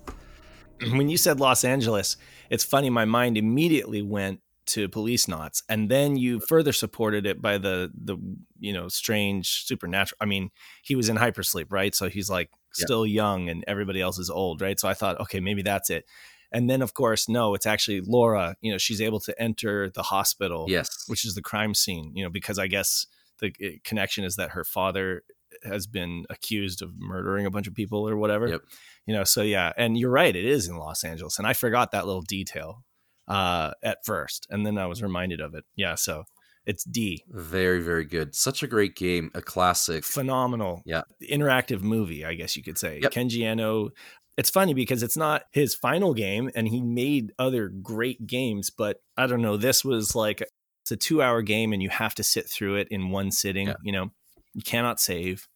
[0.91, 2.17] When you said Los Angeles,
[2.49, 7.57] it's funny, my mind immediately went to Policenauts and then you further supported it by
[7.57, 8.17] the the
[8.59, 10.51] you know strange supernatural i mean
[10.83, 13.15] he was in hypersleep right so he's like still yeah.
[13.15, 16.05] young and everybody else is old right so i thought okay maybe that's it
[16.51, 20.03] and then of course no it's actually laura you know she's able to enter the
[20.03, 23.05] hospital yes which is the crime scene you know because i guess
[23.39, 25.23] the eh, connection is that her father
[25.63, 28.61] has been accused of murdering a bunch of people or whatever yep.
[29.05, 31.91] you know so yeah and you're right it is in los angeles and i forgot
[31.91, 32.83] that little detail
[33.27, 35.65] uh, at first, and then I was reminded of it.
[35.75, 36.23] Yeah, so
[36.65, 37.23] It's D.
[37.29, 38.35] Very, very good.
[38.35, 40.05] Such a great game, a classic.
[40.05, 40.81] Phenomenal.
[40.85, 41.01] Yeah.
[41.29, 42.99] Interactive movie, I guess you could say.
[43.01, 43.11] Yep.
[43.11, 43.89] Kenji Eno.
[44.37, 48.97] It's funny because it's not his final game and he made other great games, but
[49.17, 49.57] I don't know.
[49.57, 50.41] This was like
[50.81, 53.67] it's a two hour game and you have to sit through it in one sitting.
[53.67, 53.75] Yeah.
[53.83, 54.11] You know,
[54.53, 55.47] you cannot save.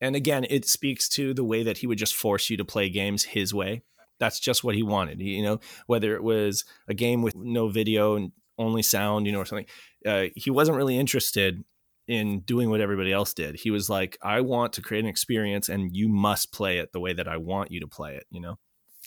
[0.00, 2.88] And again, it speaks to the way that he would just force you to play
[2.88, 3.82] games his way.
[4.18, 5.20] That's just what he wanted.
[5.20, 9.40] You know, whether it was a game with no video and only sound, you know,
[9.40, 9.66] or something.
[10.04, 11.64] Uh, he wasn't really interested
[12.06, 13.54] in doing what everybody else did.
[13.54, 17.00] He was like, I want to create an experience and you must play it the
[17.00, 18.58] way that I want you to play it, you know?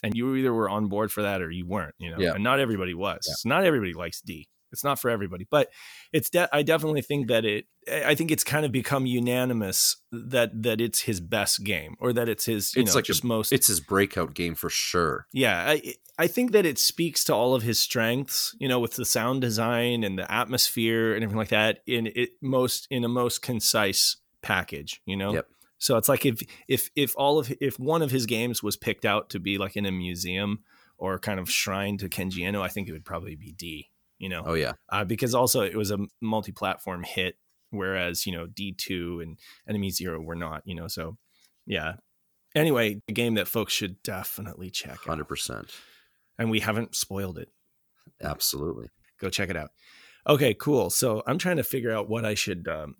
[0.02, 2.16] And you either were on board for that or you weren't, you know?
[2.18, 2.34] Yeah.
[2.34, 3.20] And not everybody was.
[3.26, 3.34] Yeah.
[3.36, 4.48] So not everybody likes D.
[4.74, 5.70] It's not for everybody, but
[6.12, 10.50] it's de- I definitely think that it I think it's kind of become unanimous that
[10.62, 13.52] that it's his best game or that it's his you It's know like a- most
[13.52, 15.26] It's his breakout game for sure.
[15.32, 18.94] yeah, I I think that it speaks to all of his strengths, you know, with
[18.94, 23.08] the sound design and the atmosphere and everything like that in it most in a
[23.08, 25.32] most concise package, you know.
[25.34, 25.46] Yep.
[25.78, 29.04] So it's like if if if all of if one of his games was picked
[29.04, 30.60] out to be like in a museum
[30.96, 34.28] or kind of shrine to Kenji Eno, I think it would probably be D, you
[34.28, 34.42] know.
[34.46, 34.72] Oh yeah.
[34.88, 37.36] Uh, because also it was a multi-platform hit
[37.74, 39.38] whereas, you know, D2 and
[39.68, 40.88] Enemy Zero were not, you know.
[40.88, 41.16] So,
[41.66, 41.94] yeah.
[42.54, 45.70] Anyway, a game that folks should definitely check Hundred percent.
[46.38, 47.48] and we haven't spoiled it.
[48.22, 48.90] Absolutely.
[49.20, 49.70] Go check it out.
[50.26, 50.88] Okay, cool.
[50.90, 52.68] So I'm trying to figure out what I should.
[52.68, 52.96] Um,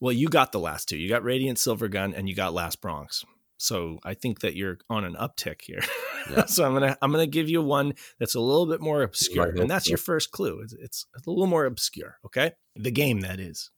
[0.00, 0.96] well, you got the last two.
[0.96, 3.24] You got Radiant Silver Gun and you got Last Bronx.
[3.58, 5.82] So I think that you're on an uptick here.
[6.30, 6.44] Yeah.
[6.46, 9.68] so I'm gonna I'm gonna give you one that's a little bit more obscure, and
[9.68, 10.60] that's your first clue.
[10.62, 12.18] It's, it's a little more obscure.
[12.24, 13.70] Okay, the game that is.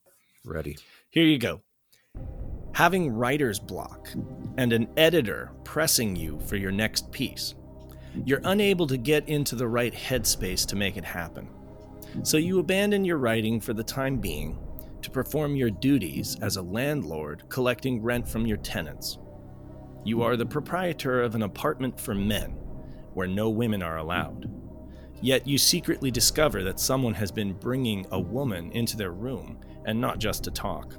[0.45, 0.77] Ready.
[1.09, 1.61] Here you go.
[2.73, 4.09] Having writer's block
[4.57, 7.53] and an editor pressing you for your next piece,
[8.25, 11.49] you're unable to get into the right headspace to make it happen.
[12.23, 14.57] So you abandon your writing for the time being
[15.01, 19.17] to perform your duties as a landlord collecting rent from your tenants.
[20.03, 22.51] You are the proprietor of an apartment for men
[23.13, 24.49] where no women are allowed.
[25.21, 30.01] Yet you secretly discover that someone has been bringing a woman into their room and
[30.01, 30.95] not just to talk.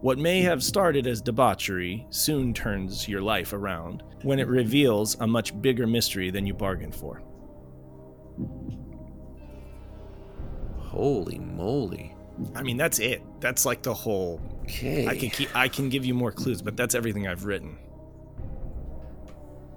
[0.00, 5.26] What may have started as debauchery soon turns your life around when it reveals a
[5.26, 7.22] much bigger mystery than you bargained for.
[10.78, 12.14] Holy moly.
[12.54, 13.22] I mean, that's it.
[13.40, 14.40] That's like the whole.
[14.62, 15.06] Okay.
[15.06, 15.54] I can keep.
[15.54, 17.78] I can give you more clues, but that's everything I've written.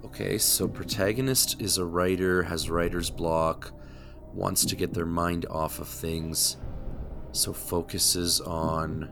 [0.08, 3.72] Okay, so protagonist is a writer, has writer's block,
[4.32, 6.56] wants to get their mind off of things,
[7.32, 9.10] so focuses on.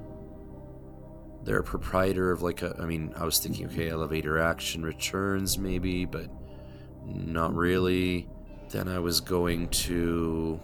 [1.44, 2.74] They're a proprietor of like a.
[2.80, 6.28] I mean, I was thinking, okay, elevator action returns maybe, but
[7.05, 8.28] not really.
[8.70, 10.59] Then I was going to.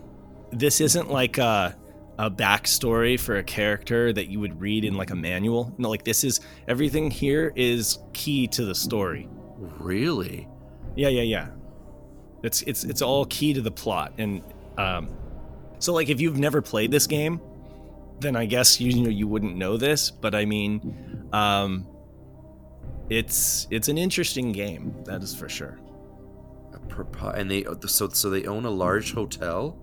[0.50, 1.76] This isn't like a
[2.18, 5.74] a backstory for a character that you would read in like a manual.
[5.78, 9.28] No, like this is everything here is key to the story.
[9.62, 10.48] Really?
[10.96, 11.48] Yeah, yeah, yeah.
[12.42, 14.42] It's it's it's all key to the plot, and
[14.76, 15.08] um,
[15.78, 17.40] so like if you've never played this game,
[18.18, 20.10] then I guess you, you know you wouldn't know this.
[20.10, 21.86] But I mean, um,
[23.08, 24.94] it's it's an interesting game.
[25.04, 25.78] That is for sure.
[26.74, 29.78] A and they so so they own a large hotel,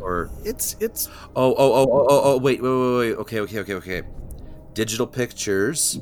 [0.00, 3.14] or It's it's Oh, oh, oh, oh, oh, oh, wait, wait, wait, wait.
[3.18, 4.02] Okay, okay, okay, okay.
[4.72, 6.00] Digital pictures,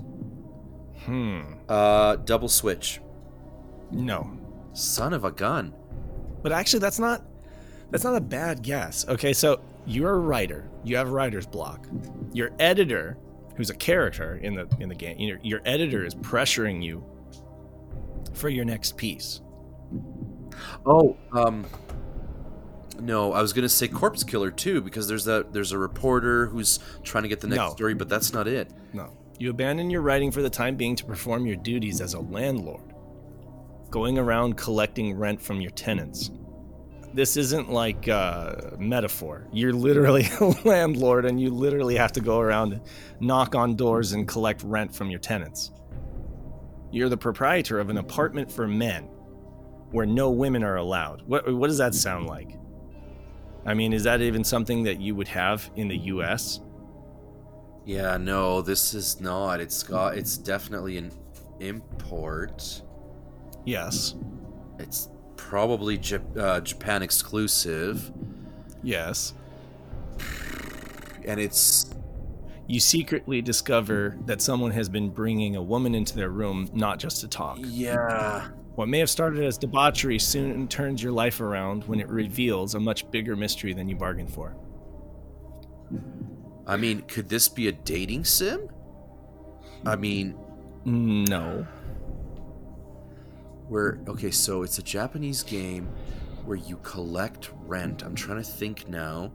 [1.05, 3.01] hmm uh, double switch.
[3.91, 4.37] no,
[4.73, 5.75] Son of a gun.
[6.43, 7.25] but actually that's not
[7.91, 9.07] that's not a bad guess.
[9.09, 10.69] Okay, so you're a writer.
[10.85, 11.89] You have writer's block.
[12.33, 13.17] Your editor,
[13.57, 17.05] who's a character in the in the game, your, your editor is pressuring you
[18.35, 19.41] for your next piece.
[20.87, 21.67] Oh, um,
[23.01, 26.79] no, I was gonna say corpse killer too because there's a there's a reporter who's
[27.03, 27.71] trying to get the next No.
[27.71, 28.71] story, but that's not it.
[28.93, 29.13] No.
[29.41, 32.93] You abandon your writing for the time being to perform your duties as a landlord,
[33.89, 36.31] going around collecting rent from your tenants.
[37.15, 39.49] This isn't like a metaphor.
[39.51, 42.83] You're literally a landlord and you literally have to go around and
[43.19, 45.71] knock on doors and collect rent from your tenants.
[46.93, 49.05] You're the proprietor of an apartment for men
[49.91, 51.23] where no women are allowed.
[51.23, 52.59] What, what does that sound like?
[53.65, 56.61] I mean, is that even something that you would have in the US?
[57.85, 59.61] Yeah, no, this is not.
[59.61, 60.17] It's got.
[60.17, 61.11] It's definitely an
[61.61, 62.83] import.
[63.65, 64.15] Yes.
[64.79, 68.13] It's probably Jap- uh, Japan exclusive,
[68.83, 69.35] Yes.
[71.25, 71.95] and it's
[72.67, 77.21] you secretly discover that someone has been bringing a woman into their room not just
[77.23, 77.59] to talk.
[77.63, 78.49] yeah.
[78.77, 82.81] What may have started as debauchery soon turns your life around when it reveals a
[82.81, 84.55] much bigger mystery than you bargained for.
[86.71, 88.69] I mean, could this be a dating sim?
[89.85, 90.37] I mean,
[90.85, 91.67] No.
[93.69, 95.87] where okay, so it's a Japanese game
[96.45, 98.05] where you collect rent.
[98.05, 99.33] I'm trying to think now.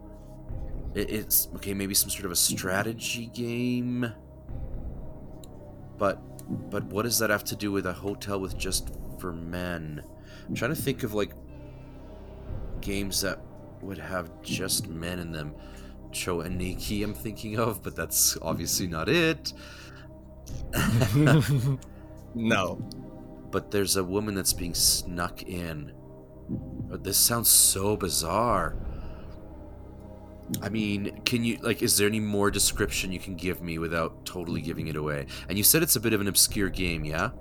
[0.94, 4.14] It, it's okay, maybe some sort of a strategy game.
[5.98, 6.22] But
[6.72, 10.02] but what does that have to do with a hotel with just for men?
[10.48, 11.34] I'm trying to think of like
[12.80, 13.42] games that
[13.82, 15.54] would have just men in them.
[16.16, 19.54] Cho Aniki I'm thinking of, but that's obviously not it.
[22.36, 22.90] no.
[23.52, 25.92] but there's a woman that's being snuck in.
[26.92, 28.76] Oh, this sounds so bizarre.
[30.62, 34.26] I mean, can you like is there any more description you can give me without
[34.26, 35.26] totally giving it away?
[35.50, 37.32] And you said it's a bit of an obscure game, yeah?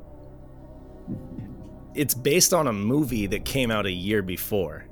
[1.95, 4.87] It's based on a movie that came out a year before.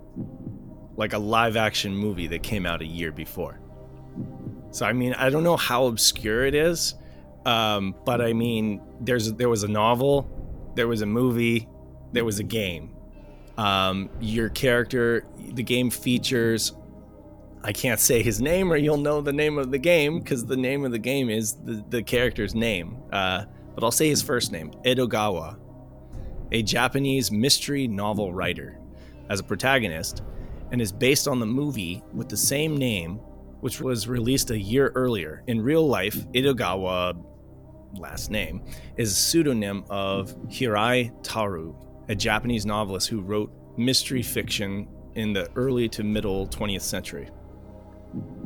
[0.96, 3.61] Like a live action movie that came out a year before.
[4.72, 6.94] So I mean, I don't know how obscure it is.
[7.46, 10.28] Um, but I mean, there's there was a novel,
[10.74, 11.68] there was a movie,
[12.12, 12.94] there was a game.
[13.56, 16.72] Um, your character, the game features
[17.64, 20.56] I can't say his name or you'll know the name of the game because the
[20.56, 22.96] name of the game is the, the character's name.
[23.12, 23.44] Uh,
[23.74, 25.56] but I'll say his first name, Edogawa,
[26.50, 28.78] a Japanese mystery novel writer,
[29.28, 30.22] as a protagonist,
[30.72, 33.20] and is based on the movie with the same name,
[33.62, 35.44] which was released a year earlier.
[35.46, 37.16] In real life, Edogawa,
[37.94, 38.64] last name,
[38.96, 45.48] is a pseudonym of Hirai Taro, a Japanese novelist who wrote mystery fiction in the
[45.54, 47.30] early to middle 20th century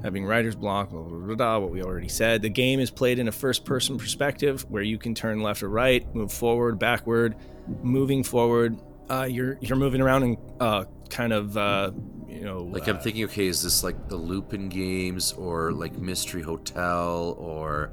[0.03, 2.41] having writer's block, blah, blah, blah, blah, what we already said.
[2.43, 5.69] The game is played in a first person perspective where you can turn left or
[5.69, 7.35] right, move forward, backward,
[7.83, 8.79] moving forward.
[9.11, 11.91] Uh, you're you're moving around and uh, kind of uh,
[12.29, 15.97] you know Like uh, I'm thinking, okay, is this like the Lupin games or like
[15.99, 17.91] Mystery Hotel or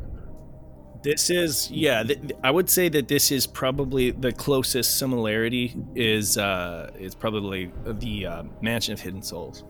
[1.03, 2.03] This is yeah.
[2.03, 7.71] Th- I would say that this is probably the closest similarity is uh, is probably
[7.85, 9.63] the uh, Mansion of Hidden Souls.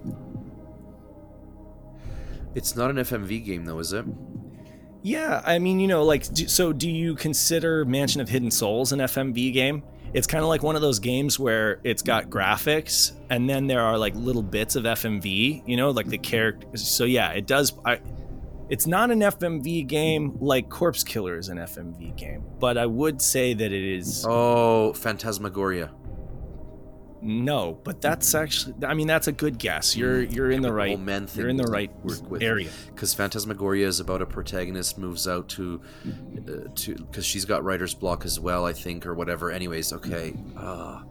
[2.55, 4.05] it's not an FMV game though, is it?
[5.05, 8.93] Yeah, I mean, you know, like, do, so do you consider Mansion of Hidden Souls
[8.93, 9.83] an FMV game?
[10.13, 13.81] It's kind of like one of those games where it's got graphics and then there
[13.81, 16.77] are like little bits of FMV, you know, like the character.
[16.77, 17.73] So yeah, it does.
[17.83, 17.99] I,
[18.69, 23.21] it's not an FMV game like Corpse Killer is an FMV game, but I would
[23.21, 24.25] say that it is.
[24.27, 25.91] Oh, Phantasmagoria.
[27.25, 28.75] No, but that's actually.
[28.85, 29.95] I mean, that's a good guess.
[29.95, 30.99] You're you're in the right.
[31.35, 32.69] You're in the right work with area.
[32.87, 37.93] because Phantasmagoria is about a protagonist moves out to uh, to because she's got writer's
[37.93, 39.51] block as well, I think, or whatever.
[39.51, 40.33] Anyways, okay.
[40.57, 41.01] Uh,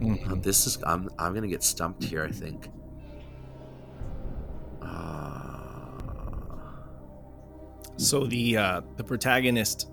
[0.00, 0.40] Mhm.
[0.44, 2.22] this is I'm I'm gonna get stumped here.
[2.22, 2.70] I think.
[4.80, 5.24] Uh,
[7.96, 9.90] So the uh, the protagonist,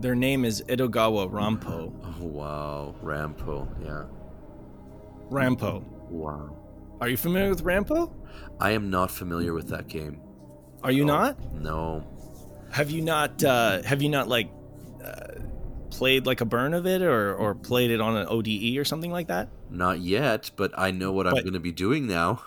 [0.00, 1.92] their name is Edogawa Rampo.
[2.20, 3.68] oh wow, Rampo.
[3.84, 4.04] Yeah.
[5.30, 5.82] Rampo.
[6.10, 6.56] Wow.
[7.00, 8.12] Are you familiar with Rampo?
[8.60, 10.20] I am not familiar with that game.
[10.82, 11.14] Are you No.
[11.16, 11.52] not?
[11.54, 12.04] No.
[12.70, 13.42] Have you not?
[13.42, 14.50] Uh, have you not like
[15.04, 15.34] uh,
[15.98, 19.10] played like a burn of it, or or played it on an ODE or something
[19.10, 19.48] like that?
[19.70, 22.42] Not yet, but I know what I'm going to be doing now.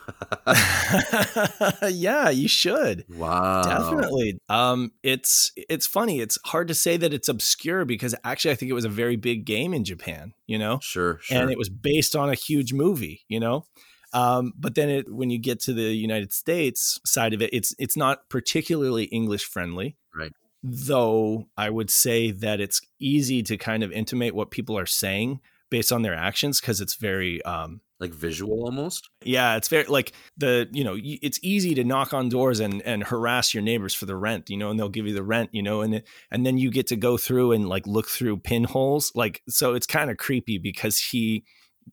[1.90, 3.06] yeah, you should.
[3.10, 3.62] wow.
[3.64, 4.40] Definitely.
[4.50, 6.20] Um, it's it's funny.
[6.22, 9.16] It's hard to say that it's obscure because actually, I think it was a very
[9.16, 10.34] big game in Japan.
[10.48, 11.38] You know, Sure, sure.
[11.38, 13.22] and it was based on a huge movie.
[13.28, 13.66] You know,
[14.14, 17.76] um, but then it, when you get to the United States side of it, it's
[17.78, 19.98] it's not particularly English friendly.
[20.16, 20.32] Right.
[20.64, 25.40] Though I would say that it's easy to kind of intimate what people are saying
[25.72, 29.10] based on their actions because it's very um, like visual almost.
[29.24, 33.04] yeah, it's very like the you know it's easy to knock on doors and and
[33.04, 35.64] harass your neighbors for the rent, you know, and they'll give you the rent, you
[35.64, 39.12] know, and it, and then you get to go through and like look through pinholes,
[39.16, 41.44] like so it's kind of creepy because he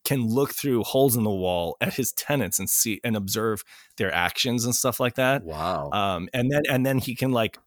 [0.03, 3.63] can look through holes in the wall at his tenants and see and observe
[3.97, 5.43] their actions and stuff like that.
[5.43, 5.89] Wow.
[5.91, 7.57] Um, and then and then he can like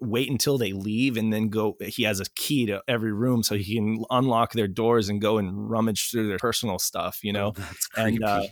[0.00, 1.76] wait until they leave and then go.
[1.80, 5.38] He has a key to every room, so he can unlock their doors and go
[5.38, 7.20] and rummage through their personal stuff.
[7.22, 8.46] You know, That's and, uh,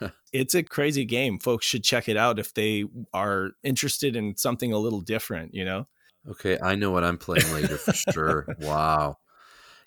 [0.32, 1.38] it's a crazy game.
[1.38, 5.64] Folks should check it out if they are interested in something a little different, you
[5.64, 5.86] know?
[6.28, 8.46] okay, I know what I'm playing later for sure.
[8.60, 9.18] Wow.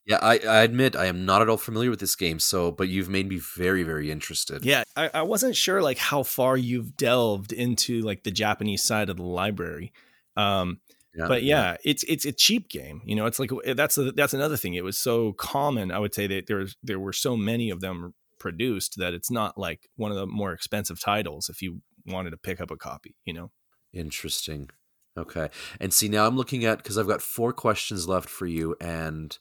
[0.09, 2.89] Yeah, I, I admit I am not at all familiar with this game, so but
[2.89, 4.65] you've made me very, very interested.
[4.65, 4.83] Yeah.
[4.97, 9.17] I, I wasn't sure like how far you've delved into like the Japanese side of
[9.17, 9.93] the library.
[10.35, 10.79] Um,
[11.15, 13.01] Yeah, but yeah, it's it's a cheap game.
[13.03, 14.75] You know, it's like that's a, that's another thing.
[14.75, 15.91] It was so common.
[15.91, 19.57] I would say that there there were so many of them produced that it's not
[19.57, 23.15] like one of the more expensive titles if you wanted to pick up a copy.
[23.25, 23.51] You know.
[23.91, 24.69] Interesting.
[25.17, 25.49] Okay.
[25.79, 29.37] And see, now I'm looking at because I've got four questions left for you, and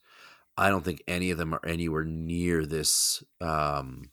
[0.58, 4.10] I don't think any of them are anywhere near this um,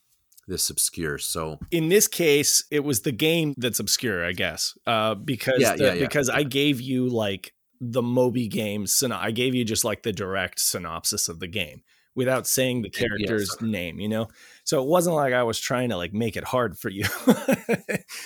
[0.48, 1.18] this obscure.
[1.18, 5.76] So in this case, it was the game that's obscure, I guess, uh, because Yeah,
[5.76, 8.86] the- yeah, yeah, because I gave you like the Moby game.
[9.12, 11.82] I gave you just like the direct synopsis of the game
[12.16, 13.02] without saying the Yes.
[13.02, 14.00] character's name.
[14.00, 14.28] You know,
[14.64, 17.06] so it wasn't like I was trying to like make it hard for you.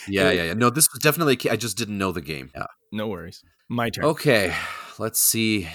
[0.08, 0.54] yeah, yeah, yeah.
[0.54, 1.38] No, this was definitely.
[1.50, 2.52] I just didn't know the game.
[2.56, 2.66] Yeah.
[2.92, 3.44] no worries.
[3.70, 4.06] My turn.
[4.06, 4.54] Okay.
[4.98, 5.68] Let's see.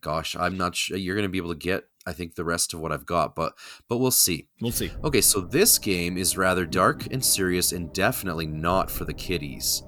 [0.00, 1.84] Gosh, I'm not sure you're going to be able to get.
[2.06, 3.54] I think the rest of what I've got, but
[3.88, 4.48] but we'll see.
[4.60, 4.90] We'll see.
[5.02, 9.82] Okay, so this game is rather dark and serious and definitely not for the kiddies.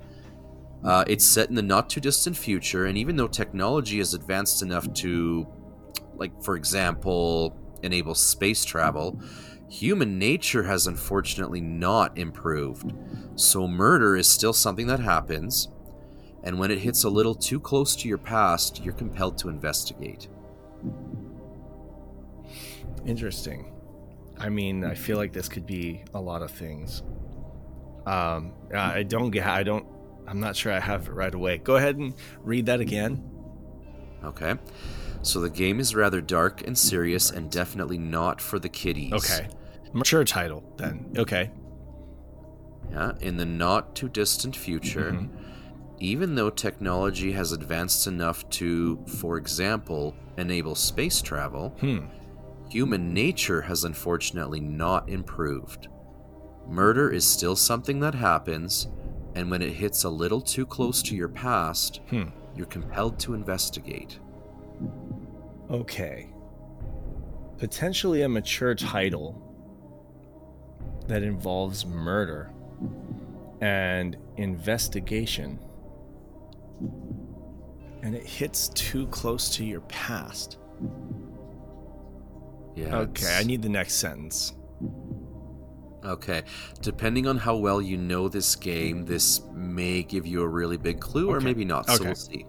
[0.84, 4.62] Uh, it's set in the not too distant future, and even though technology has advanced
[4.62, 5.46] enough to,
[6.14, 9.20] like, for example, enable space travel,
[9.68, 12.92] human nature has unfortunately not improved.
[13.34, 15.68] So, murder is still something that happens,
[16.46, 20.28] and when it hits a little too close to your past, you're compelled to investigate.
[23.04, 23.72] Interesting.
[24.38, 27.02] I mean, I feel like this could be a lot of things.
[28.06, 29.46] Um, I don't get.
[29.46, 29.86] I don't.
[30.26, 31.58] I'm not sure I have it right away.
[31.58, 33.22] Go ahead and read that again.
[34.24, 34.54] Okay.
[35.22, 39.12] So the game is rather dark and serious and definitely not for the kiddies.
[39.12, 39.48] Okay.
[39.92, 41.12] Mature title then.
[41.16, 41.50] Okay.
[42.90, 45.28] Yeah, in the not too distant future, Mhm.
[45.98, 52.06] Even though technology has advanced enough to, for example, enable space travel, Hmm.
[52.68, 55.88] human nature has unfortunately not improved.
[56.68, 58.88] Murder is still something that happens,
[59.34, 62.24] and when it hits a little too close to your past, Hmm.
[62.54, 64.18] you're compelled to investigate.
[65.70, 66.28] Okay.
[67.58, 69.42] Potentially a mature title
[71.06, 72.50] that involves murder
[73.60, 75.58] and investigation.
[78.02, 80.58] And it hits too close to your past.
[82.74, 82.96] Yeah.
[82.98, 84.52] Okay, it's- I need the next sentence.
[86.04, 86.42] Okay.
[86.82, 91.00] Depending on how well you know this game, this may give you a really big
[91.00, 91.86] clue or maybe not.
[91.88, 92.04] So Okay.
[92.04, 92.46] we'll see.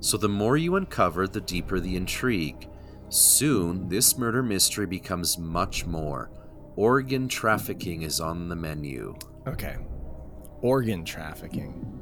[0.00, 2.68] So the more you uncover, the deeper the intrigue.
[3.08, 6.30] Soon, this murder mystery becomes much more.
[6.76, 9.16] Organ trafficking is on the menu.
[9.48, 9.76] Okay.
[10.60, 11.97] Organ trafficking.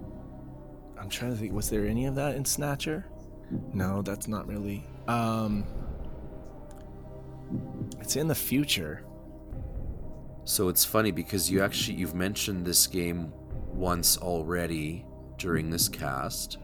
[1.06, 3.06] I'm trying to think was there any of that in Snatcher?
[3.72, 4.84] No, that's not really.
[5.06, 5.64] Um
[8.00, 9.04] It's in the future.
[10.42, 13.32] So it's funny because you actually you've mentioned this game
[13.72, 15.06] once already
[15.38, 16.58] during this cast.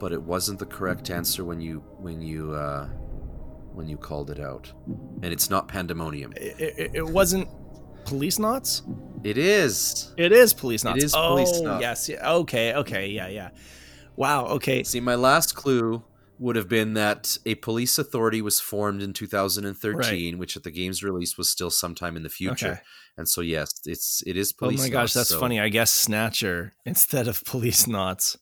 [0.00, 2.88] But it wasn't the correct answer when you when you uh
[3.72, 4.72] when you called it out.
[5.22, 6.32] And it's not pandemonium.
[6.34, 7.48] It, it, it wasn't
[8.04, 8.82] Policenauts?
[9.24, 10.12] It is.
[10.16, 11.02] It is Policenauts.
[11.02, 11.80] is oh, Policenauts.
[11.80, 12.08] yes.
[12.08, 12.32] Yeah.
[12.32, 13.50] Okay, okay, yeah, yeah.
[14.16, 14.82] Wow, okay.
[14.82, 16.02] See, my last clue
[16.38, 21.02] would have been that a police authority was formed in 2013, which at the game's
[21.02, 22.68] release was still sometime in the future.
[22.72, 22.80] Okay.
[23.16, 24.80] And so yes, it's it is police.
[24.80, 24.90] Oh police.
[24.90, 25.60] my gosh, that's so- funny.
[25.60, 28.36] I guess Snatcher instead of Policenauts.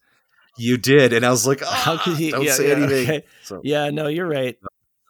[0.56, 3.08] You did, and I was like, How could "Ah, he Don't yeah, say yeah, anything.
[3.08, 3.24] okay.
[3.44, 4.58] So Yeah, no, you're right.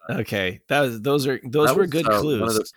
[0.09, 0.61] Okay.
[0.69, 2.73] That was those are those that were was, good uh, clues.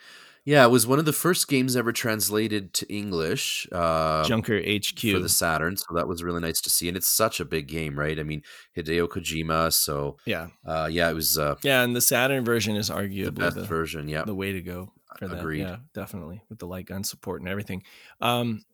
[0.46, 3.66] Yeah, it was one of the first games ever translated to English.
[3.72, 5.00] Uh, Junker HQ.
[5.00, 6.90] for the Saturn, so that was really nice to see.
[6.90, 8.20] And it's such a big game, right?
[8.20, 8.44] I mean,
[8.76, 9.72] Hideo Kojima.
[9.72, 10.48] So, yeah.
[10.66, 13.64] uh, yeah, it was uh, Yeah, and the Saturn version is arguably the best the,
[13.64, 14.10] version.
[14.10, 15.40] Yeah, the way to go for that.
[15.40, 15.62] Agreed.
[15.62, 17.84] Yeah, definitely with the light gun support and everything.
[18.20, 18.66] Um,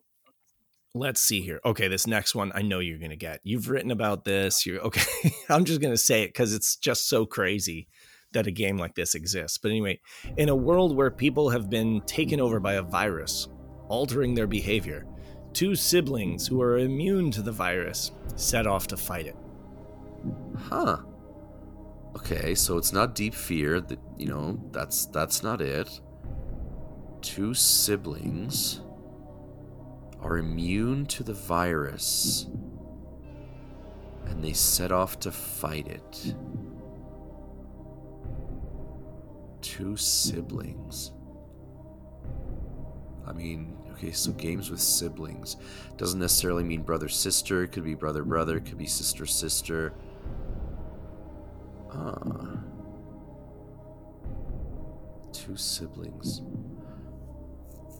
[0.92, 1.60] let's see here.
[1.64, 3.40] Okay, this next one I know you're gonna get.
[3.44, 4.66] You've written about this.
[4.66, 5.32] You're okay.
[5.48, 7.86] I'm just gonna say it because it's just so crazy
[8.32, 9.58] that a game like this exists.
[9.58, 10.00] But anyway,
[10.36, 13.48] in a world where people have been taken over by a virus,
[13.88, 15.06] altering their behavior,
[15.52, 19.36] two siblings who are immune to the virus set off to fight it.
[20.56, 20.98] huh?
[22.16, 23.80] Okay, so it's not Deep Fear.
[23.82, 26.00] That you know, that's that's not it.
[27.22, 28.80] Two siblings
[30.20, 32.46] are immune to the virus,
[34.26, 36.34] and they set off to fight it.
[39.60, 41.12] Two siblings.
[43.26, 45.56] I mean, okay, so games with siblings
[45.96, 47.62] doesn't necessarily mean brother sister.
[47.62, 48.58] It could be brother brother.
[48.60, 49.92] Could be sister sister.
[51.92, 52.58] Ah.
[55.32, 56.42] Two siblings.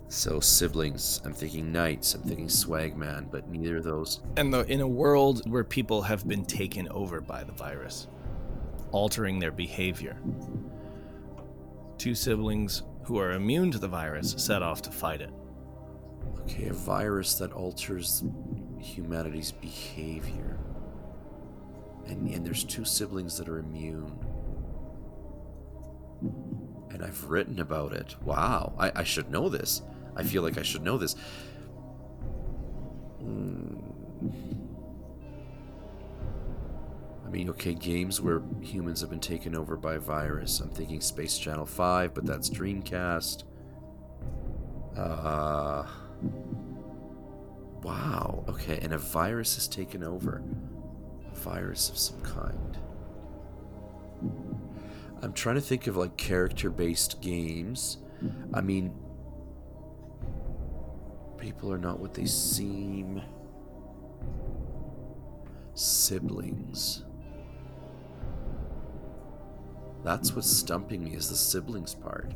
[0.08, 1.20] So siblings.
[1.24, 2.14] I'm thinking Nights.
[2.14, 4.20] I'm thinking swagman, but neither of those.
[4.36, 8.08] And the, in a world where people have been taken over by the virus,
[8.90, 10.16] altering their behavior,
[12.00, 15.30] two siblings who are immune to the virus set off to fight it.
[16.40, 18.24] Okay, a virus that alters
[18.80, 20.58] humanity's behavior.
[22.06, 24.18] And, and there's two siblings that are immune.
[26.88, 28.16] And I've written about it.
[28.22, 29.82] Wow, I, I should know this.
[30.16, 31.14] I feel like I should know this.
[33.18, 33.89] Hmm.
[37.30, 40.58] I mean, okay, games where humans have been taken over by virus.
[40.58, 43.44] I'm thinking Space Channel 5, but that's Dreamcast.
[44.96, 45.86] Uh.
[47.84, 50.42] Wow, okay, and a virus has taken over.
[51.30, 52.76] A virus of some kind.
[55.22, 57.98] I'm trying to think of like character based games.
[58.52, 58.92] I mean,
[61.38, 63.22] people are not what they seem.
[65.74, 67.04] Siblings.
[70.02, 72.32] That's what's stumping me is the siblings part.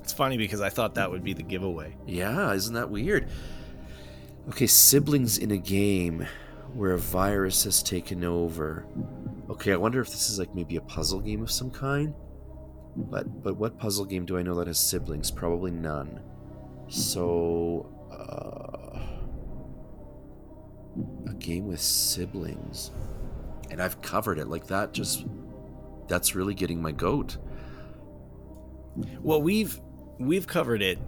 [0.00, 1.96] It's funny because I thought that would be the giveaway.
[2.06, 3.28] Yeah, isn't that weird?
[4.50, 6.26] Okay, siblings in a game
[6.74, 8.84] where a virus has taken over.
[9.48, 12.12] Okay, I wonder if this is like maybe a puzzle game of some kind.
[12.96, 15.30] But but what puzzle game do I know that has siblings?
[15.30, 16.20] Probably none.
[16.88, 18.98] So uh,
[21.30, 22.90] a game with siblings,
[23.70, 24.92] and I've covered it like that.
[24.92, 25.24] Just
[26.08, 27.38] that's really getting my goat.
[29.20, 29.80] Well, we've
[30.18, 30.98] we've covered it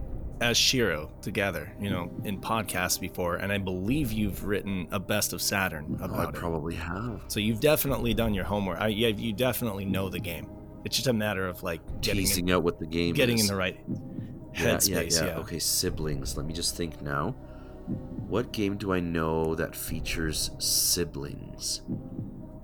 [0.40, 5.32] as Shiro together, you know, in podcasts before, and I believe you've written a best
[5.32, 6.34] of Saturn about oh, I it.
[6.34, 7.22] probably have.
[7.28, 8.78] So you've definitely done your homework.
[8.80, 10.48] I, yeah, you definitely know the game.
[10.84, 13.42] It's just a matter of like getting Teasing in, out what the game getting is.
[13.42, 13.78] in the right
[14.54, 14.88] Yeah, headspace.
[14.88, 15.38] yeah, Yeah, yeah.
[15.38, 16.36] Okay, siblings.
[16.36, 17.30] Let me just think now.
[18.28, 21.82] What game do I know that features siblings?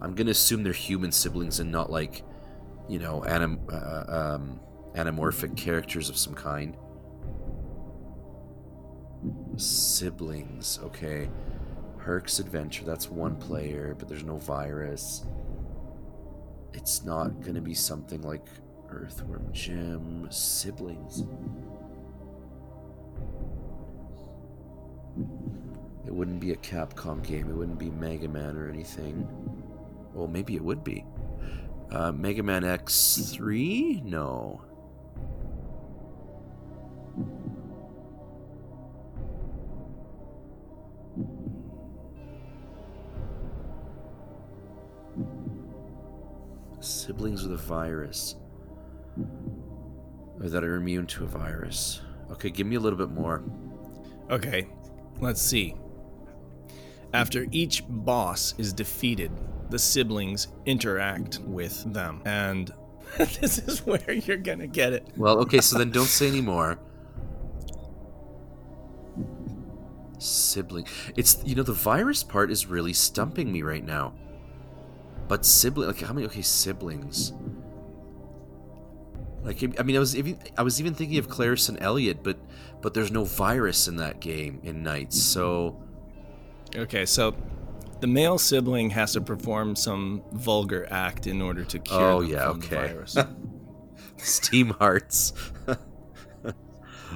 [0.03, 2.25] I'm gonna assume they're human siblings and not like,
[2.89, 4.61] you know, anim- uh, um,
[4.95, 6.77] anamorphic characters of some kind.
[9.57, 10.81] Siblings.
[10.83, 11.31] Okay.
[11.99, 12.85] Herc's Adventure.
[12.85, 15.25] That's one player, but there's no virus.
[16.73, 18.45] It's not gonna be something like
[18.91, 20.27] Earthworm Jim.
[20.33, 21.23] Siblings.
[26.05, 27.49] It wouldn't be a Capcom game.
[27.49, 29.29] It wouldn't be Mega Man or anything.
[30.15, 31.05] Well, maybe it would be.
[31.91, 34.03] Uh, Mega Man X3?
[34.05, 34.63] No.
[46.81, 48.37] Siblings with a virus.
[50.41, 52.01] Or that are immune to a virus.
[52.31, 53.43] Okay, give me a little bit more.
[54.31, 54.69] Okay,
[55.21, 55.77] let's see.
[57.15, 59.31] After each boss is defeated,
[59.71, 62.23] the siblings interact with them.
[62.25, 62.73] And
[63.19, 65.07] this is where you're going to get it.
[65.17, 66.79] Well, okay, so then don't say anymore.
[70.19, 70.87] Sibling.
[71.17, 74.15] It's you know the virus part is really stumping me right now.
[75.27, 76.27] But sibling, like how many?
[76.27, 77.33] Okay, siblings.
[79.43, 82.39] Like I mean, I was even I was even thinking of Claris and Elliot, but
[82.81, 85.83] but there's no virus in that game in Nights, so
[86.75, 87.35] Okay, so
[88.01, 92.49] the male sibling has to perform some vulgar act in order to cure Oh, yeah,
[92.51, 92.77] from the okay.
[92.93, 93.17] virus.
[94.19, 95.33] Steam Hearts.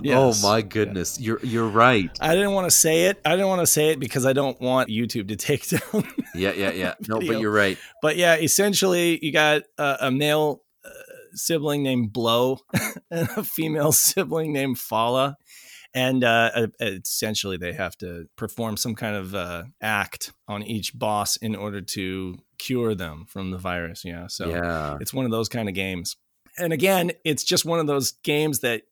[0.02, 0.44] Yes.
[0.44, 2.10] Oh my goodness, you're you're right.
[2.20, 3.18] I didn't want to say it.
[3.24, 6.06] I didn't want to say it because I don't want YouTube to take down.
[6.34, 6.94] Yeah, yeah, yeah.
[7.08, 7.78] No, but you're right.
[8.02, 10.90] but yeah, essentially, you got a, a male uh,
[11.32, 12.58] sibling named Blow
[13.10, 15.38] and a female sibling named Fala.
[15.96, 21.38] And uh, essentially, they have to perform some kind of uh, act on each boss
[21.38, 24.04] in order to cure them from the virus.
[24.04, 24.26] Yeah.
[24.28, 24.98] So yeah.
[25.00, 26.14] it's one of those kind of games.
[26.58, 28.82] And again, it's just one of those games that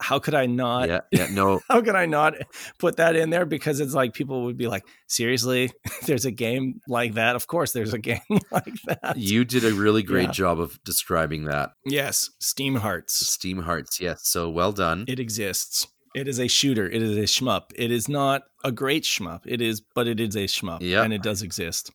[0.00, 1.26] how could I not Yeah, yeah.
[1.30, 2.34] No, how could I not
[2.78, 3.46] put that in there?
[3.46, 5.70] Because it's like people would be like, seriously,
[6.06, 7.36] there's a game like that.
[7.36, 8.20] Of course, there's a game
[8.50, 9.14] like that.
[9.16, 10.32] you did a really great Yeah.
[10.32, 11.70] job of describing that.
[11.84, 13.14] yes, Steam Hearts.
[13.14, 14.26] Steam Hearts, yes.
[14.26, 15.04] So well done.
[15.08, 15.86] It exists.
[16.14, 16.88] It is a shooter.
[16.88, 17.70] It is a shmup.
[17.76, 19.42] It is not a great shmup.
[19.44, 21.02] It is, but it is a shmup, Yeah.
[21.02, 21.90] and it does exist.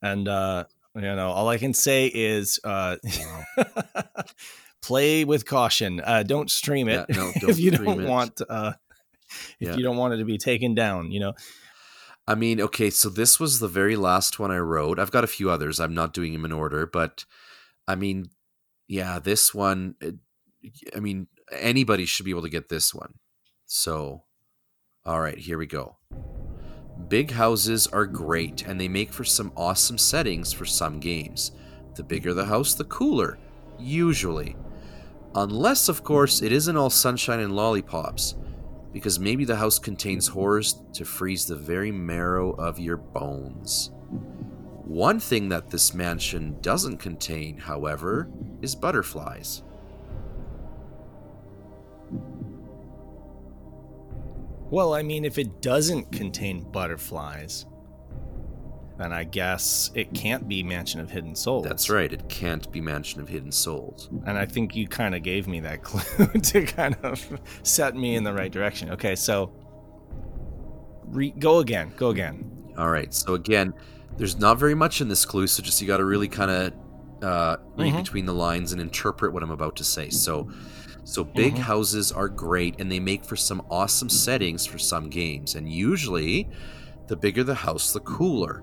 [0.00, 0.64] And uh,
[0.94, 2.96] you know, all I can say is, uh,
[4.82, 6.00] play with caution.
[6.04, 8.08] Uh, don't stream it Yeah, no, if don't you stream don't it.
[8.08, 8.40] want.
[8.48, 8.72] Uh,
[9.60, 9.76] if Yeah.
[9.76, 11.34] you don't want it to be taken down, you know.
[12.26, 14.98] I mean, okay, so this was the very last one I wrote.
[14.98, 15.80] I've got a few others.
[15.80, 17.24] I'm not doing them in order, but
[17.88, 18.30] I mean,
[18.88, 20.16] yeah, this one, it-
[20.94, 23.14] I mean, anybody should be able to get this one.
[23.74, 24.24] So,
[25.06, 25.96] all right, here we go.
[27.08, 31.52] Big houses are great and they make for some awesome settings for some games.
[31.94, 33.38] The bigger the house, the cooler,
[33.78, 34.56] usually.
[35.34, 38.34] Unless, of course, it isn't all sunshine and lollipops.
[38.92, 43.90] because maybe the house contains horrors to freeze the very marrow of your bones.
[44.84, 48.28] One thing that this mansion doesn't contain, however,
[48.60, 49.62] is butterflies.
[54.72, 57.66] Well, I mean, if it doesn't contain butterflies,
[58.96, 61.62] then I guess it can't be Mansion of Hidden Souls.
[61.66, 64.08] That's right, it can't be Mansion of Hidden Souls.
[64.24, 67.22] And I think you kind of gave me that clue to kind of
[67.62, 68.88] set me in the right direction.
[68.92, 69.52] Okay, so
[71.04, 72.50] re- go again, go again.
[72.78, 73.74] All right, so again,
[74.16, 76.72] there's not very much in this clue, so just you got to really kind of
[77.22, 77.98] uh, read Mhm.
[78.04, 80.08] between the lines and interpret what I'm about to say.
[80.08, 80.50] So,
[81.04, 81.58] so big Mhm.
[81.58, 85.54] houses are great, and they make for some awesome settings for some games.
[85.54, 86.48] And usually,
[87.08, 88.62] the bigger the house, the cooler.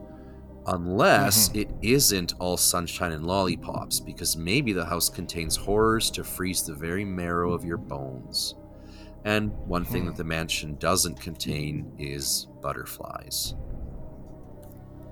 [0.65, 6.61] Unless it isn't all sunshine and lollipops, because maybe the house contains horrors to freeze
[6.63, 8.55] the very marrow of your bones.
[9.25, 10.07] And one thing Hmm.
[10.09, 13.55] that the mansion doesn't contain is butterflies.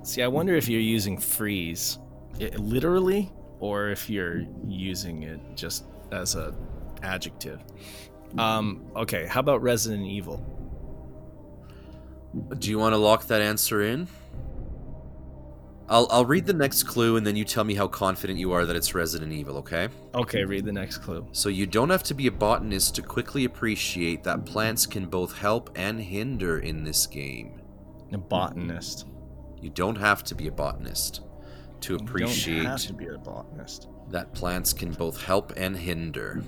[0.03, 1.97] See, I wonder if you're using freeze
[2.39, 6.53] i- literally or if you're using it just as a
[7.03, 7.61] adjective.
[8.37, 10.43] Um, okay, how about Resident Evil?
[12.59, 14.07] Do you want to lock that answer in?
[15.89, 18.65] I'll I'll read the next clue and then you tell me how confident you are
[18.65, 19.87] that it's Resident Evil, okay?
[20.13, 21.25] Okay, read the next clue.
[21.31, 25.37] So you don't have to be a botanist to quickly appreciate that plants can both
[25.37, 27.61] help and hinder in this game.
[28.11, 29.05] A botanist.
[29.61, 31.21] You don't have to be a botanist
[31.81, 33.87] to You don't appreciate have to be a botanist.
[34.09, 36.43] that plants can both help and hinder.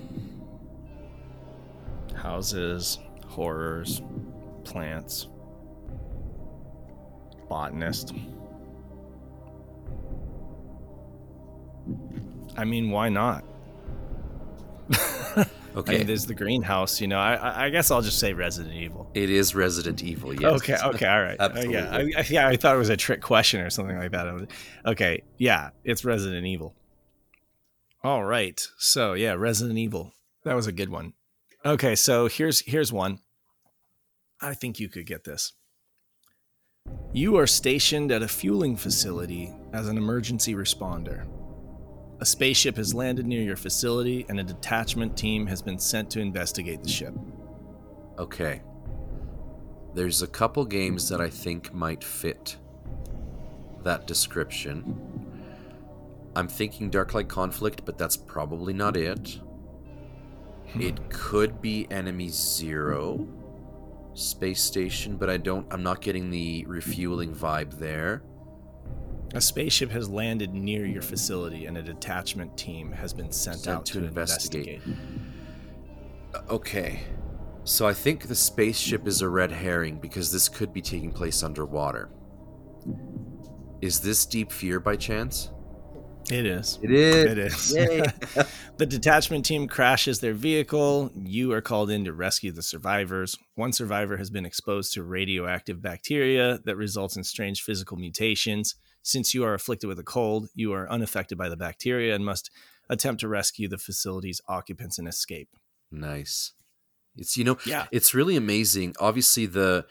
[2.22, 4.02] Houses, horrors,
[4.64, 5.28] plants,
[7.48, 8.12] botanist.
[12.56, 13.44] I mean, why not?
[15.36, 15.98] I Okay.
[15.98, 17.00] mean, there's the greenhouse.
[17.00, 19.08] You know, I, I- I guess I'll just say Resident Evil.
[19.14, 20.52] it is Resident Evil, yes.
[20.60, 21.36] Okay, okay, all right.
[21.38, 24.48] Uh, yeah, I, yeah, I thought it was a trick question or something like that.
[24.84, 26.74] Okay, yeah, it's Resident Evil.
[28.02, 30.12] All right, so yeah, Resident Evil.
[30.44, 31.12] That was a good one.
[31.64, 33.20] Okay, so here's here's one.
[34.40, 35.52] I think you could get this.
[37.12, 41.26] You are stationed at a fueling facility as an emergency responder.
[42.20, 46.20] A spaceship has landed near your facility, and a detachment team has been sent to
[46.20, 47.14] investigate the ship.
[48.18, 48.62] Okay.
[49.94, 52.56] There's a couple games that I think might fit
[53.82, 55.26] that description.
[56.36, 59.40] I'm thinking Darklight Conflict, but that's probably not it.
[60.78, 63.26] It could be Enemy Zero
[64.14, 68.22] Space Station, but I don't I'm not getting the refueling vibe there.
[69.34, 73.76] A spaceship has landed near your facility, and a detachment team has been sent, Sent
[73.76, 74.80] out to to, investigate.
[74.84, 74.96] investigate.
[76.34, 77.00] Uh, Okay.
[77.64, 81.42] So I think the spaceship is a red herring because this could be taking place
[81.42, 82.08] underwater.
[83.80, 85.50] Is this Deep Fear by chance?
[86.30, 86.78] It is.
[86.82, 87.74] It is.
[87.74, 88.46] It is.
[88.80, 91.10] The detachment team crashes their vehicle.
[91.14, 93.36] You are called in to rescue the survivors.
[93.54, 98.74] One survivor has been exposed to radioactive bacteria that results in strange physical mutations.
[99.02, 102.50] Since you are afflicted with a cold, you are unaffected by the bacteria and must
[102.88, 105.50] attempt to rescue the facility's occupants and escape.
[105.92, 106.54] Nice.
[107.16, 107.86] It's you know Yeah.
[107.92, 108.94] it's really amazing.
[108.98, 109.84] Obviously the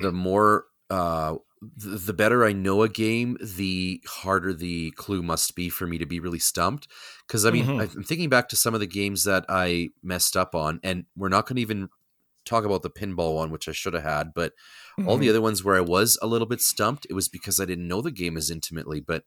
[0.00, 1.34] the more uh
[1.76, 5.96] the, the better I know a game, the harder the clue must be for me
[5.98, 6.88] to be really stumped.
[7.26, 7.80] Because I mean, Mhm.
[7.96, 11.28] I'm thinking back to some of the games that I messed up on, and we're
[11.28, 11.88] not going to even
[12.44, 14.34] talk about the pinball one, which I should have had.
[14.34, 14.54] But
[14.98, 15.20] all Mm-hmm.
[15.20, 17.86] the other ones where I was a little bit stumped, it was because I didn't
[17.86, 19.00] know the game as intimately.
[19.00, 19.24] But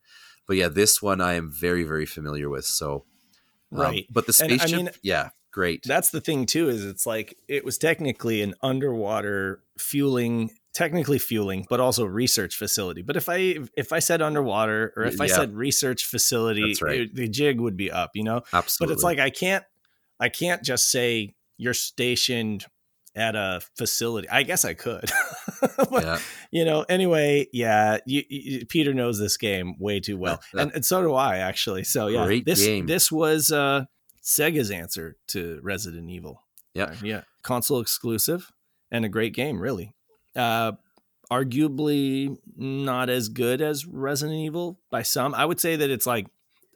[0.48, 2.66] but yeah, this one I am very very familiar with.
[2.66, 3.06] So
[3.72, 4.06] um, Right.
[4.12, 5.84] but the And I spaceship, mean- yeah, great.
[5.86, 11.66] That's the thing too, is it's like it was technically an underwater fueling, technically fueling,
[11.70, 13.02] but also research facility.
[13.02, 17.02] But if I if I said underwater or if I said research facility, right.
[17.02, 18.42] it- the jig would be up, you know.
[18.54, 18.92] Absolutely.
[18.92, 19.64] But it's like I can't
[20.20, 22.66] I can't just say you're stationed
[23.16, 24.28] at a facility.
[24.30, 25.10] I guess I could.
[25.90, 26.20] But, yeah.
[26.52, 30.40] You know, anyway, yeah, you, you, Peter knows this game way too well.
[30.54, 30.64] Yeah.
[30.64, 31.84] and, and so do I actually.
[31.86, 32.86] So yeah, Great this game.
[32.86, 33.86] this was uh
[34.24, 36.44] Sega's answer to Resident Evil.
[36.74, 36.86] Yeah.
[36.86, 37.22] Uh, yeah.
[37.42, 38.52] Console exclusive
[38.92, 39.95] and a great game, really.
[40.36, 40.74] Uh
[41.32, 45.34] arguably not as good as Resident Evil by some.
[45.34, 46.28] I would say that it's like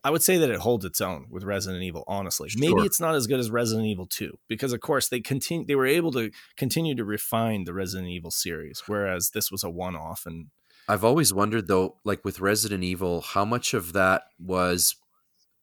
[0.03, 2.49] I would say that it holds its own with Resident Evil, honestly.
[2.57, 5.75] Maybe it's not as good as Resident Evil 2 because of course they continue they
[5.75, 10.25] were able to continue to refine the Resident Evil series whereas this was a one-off
[10.25, 10.47] and
[10.87, 14.95] I've always wondered though, like with Resident Evil, how much of that was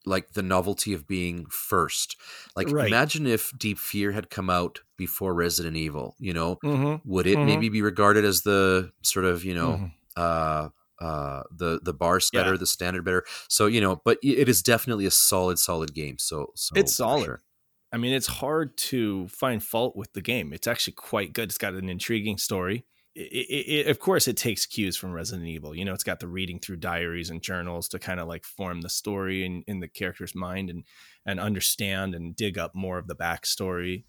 [0.07, 2.17] like the novelty of being first.
[2.57, 2.87] Like Right.
[2.89, 7.09] imagine if Deep Fear had come out before Resident Evil, you know, Mm-hmm.
[7.11, 7.47] would it Mhm.
[7.47, 9.93] maybe be regarded as the sort of, you know, Mhm.
[10.17, 10.69] uh
[11.01, 12.57] uh the the bar setter, Yeah.
[12.57, 13.25] the standard better.
[13.49, 16.19] So, you know, but it is definitely a solid solid game.
[16.19, 17.25] So, so It's solid.
[17.25, 17.43] sure.
[17.93, 20.53] I mean, it's hard to find fault with the game.
[20.53, 21.51] It's actually quite good.
[21.51, 22.85] It's got an intriguing story.
[23.19, 25.75] It, it, of course, it takes cues from Resident Evil.
[25.75, 28.83] You know, it's got the reading through diaries and journals to kind of like form
[28.83, 30.85] the story in, in the character's mind and
[31.25, 34.05] and understand and dig up more of the backstory,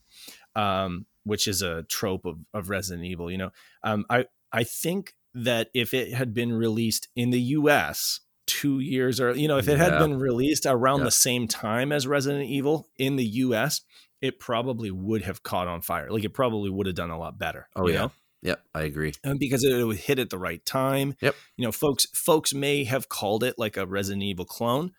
[0.55, 3.31] um, which is a trope of, of Resident Evil.
[3.31, 3.51] You know,
[3.83, 8.19] um, I I think that if it had been released in the U.S.
[8.45, 11.05] two years or you know, if it had been released around Yeah.
[11.05, 13.81] the same time as Resident Evil in the U.S.,
[14.21, 16.11] it probably would have caught on fire.
[16.11, 17.69] Like it probably would have done a lot better.
[17.73, 17.99] Oh you yeah.
[18.01, 18.11] know?
[18.43, 19.13] Yep, I agree.
[19.23, 21.15] and because it would hit at the right time.
[21.21, 21.35] Yep.
[21.57, 24.91] You know, folks folks may have called it like a Resident Evil clone,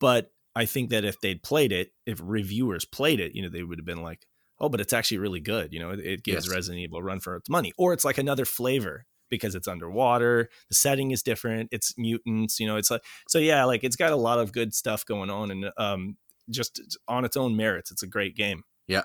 [0.00, 3.64] but I think that if they'd played it, if reviewers played it, you know, they
[3.64, 4.26] would have been like,
[4.60, 6.54] "Oh, but it's actually really good." You know, it, it gives Yes.
[6.54, 10.48] Resident Evil a run for its money, or it's like another flavor because it's underwater.
[10.68, 11.70] The setting is different.
[11.72, 12.60] It's mutants.
[12.60, 13.38] You know, it's like so.
[13.40, 16.16] Yeah, like it's got a lot of good stuff going on, and um,
[16.48, 18.62] just on its own merits, it's a great game.
[18.86, 19.02] Yeah.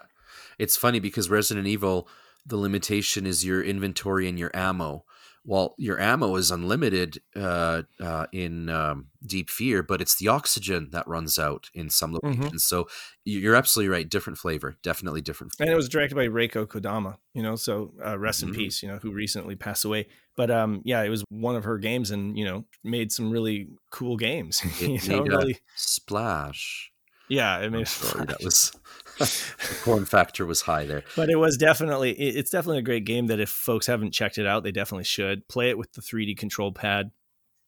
[0.59, 2.07] It's funny because Resident Evil,
[2.45, 5.05] the limitation is your inventory and your ammo.
[5.45, 10.89] Well, your ammo is unlimited uh, uh, in um, Deep Fear, but it's the oxygen
[10.91, 12.51] that runs out in some Mhm.
[12.51, 12.65] locations.
[12.65, 12.87] So
[13.23, 14.07] you- you're absolutely right.
[14.09, 14.77] Different flavor.
[14.83, 15.53] Definitely different.
[15.59, 18.55] and it was directed by Rieko Kodama, you know, so uh, rest in Mhm.
[18.55, 20.07] peace, you know, who recently passed away.
[20.35, 23.69] But um, yeah, it was one of her games, and you know, made some really
[23.91, 24.61] cool games.
[24.81, 26.91] you It know, a really, splash.
[27.29, 27.87] Yeah, it I'm made.
[27.87, 28.71] sorry, that was
[29.17, 31.03] the corn factor was high there.
[31.15, 34.45] but it was definitely, it's definitely a great game that if folks haven't checked it
[34.47, 37.11] out, they definitely should play it with the 3D control pad.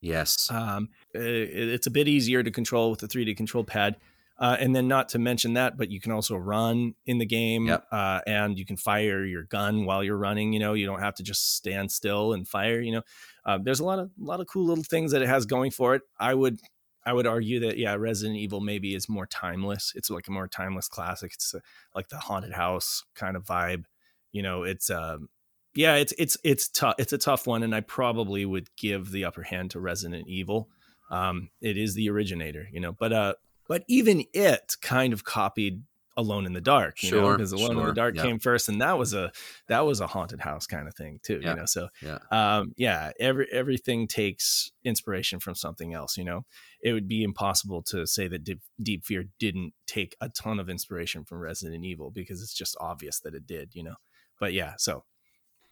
[0.02, 0.50] Yes.
[0.52, 3.98] Um, it, it's a bit easier to control with the 3D control pad.
[4.40, 7.68] Uh, and then not to mention that, but you can also run in the game
[7.68, 7.86] Yep.
[7.92, 10.52] uh, and you can fire your gun while you're running.
[10.52, 12.80] You know, you don't have to just stand still and fire.
[12.82, 13.02] You know,
[13.46, 15.70] uh, there's a lot of a lot of cool little things that it has going
[15.70, 16.02] for it.
[16.20, 16.60] I would
[17.06, 19.94] I would argue that yeah, Resident Evil maybe is more timeless.
[19.96, 21.34] It's like a more timeless classic.
[21.34, 21.60] It's uh
[21.96, 23.86] like the haunted house kind of vibe.
[24.32, 25.30] You know, it's um,
[25.74, 26.96] yeah, it's it's it's tough.
[26.98, 30.70] It's a tough one, and I probably would give the upper hand to Resident Evil.
[31.10, 33.34] Um, it is the originator, you know, but uh,
[33.68, 35.84] but even it kind of copied
[36.18, 38.24] Alone in the Dark, you know, Sure, because Alone in the Dark yeah.
[38.24, 39.32] came first, and that was a
[39.68, 41.66] that was a haunted house kind of thing too, Yeah, you know.
[41.66, 42.18] So yeah.
[42.32, 46.46] um, yeah, every everything takes inspiration from something else, you know.
[46.82, 50.70] It would be impossible to say that Deep, Deep Fear didn't take a ton of
[50.70, 53.96] inspiration from Resident Evil because it's just obvious that it did, you know.
[54.40, 55.06] But yeah, so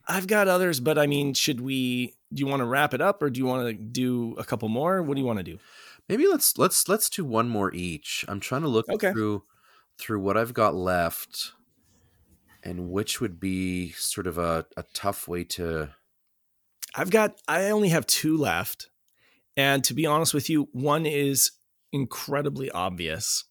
[0.08, 2.16] I've got others, but I mean, should we?
[2.34, 4.70] Do you want to wrap it up, or do you want to do a couple
[4.70, 5.02] more?
[5.04, 5.60] What do you want to do?
[6.08, 8.26] Maybe let's let's let's do one more each.
[8.28, 9.12] I'm trying to look Okay.
[9.12, 9.44] through
[10.00, 11.52] through what I've got left
[12.64, 15.90] and which would be sort of a, a tough way to
[16.96, 17.36] I've got.
[17.48, 18.90] I only have two left,
[19.56, 21.52] and to be honest with you, one is
[21.94, 23.46] incredibly obvious,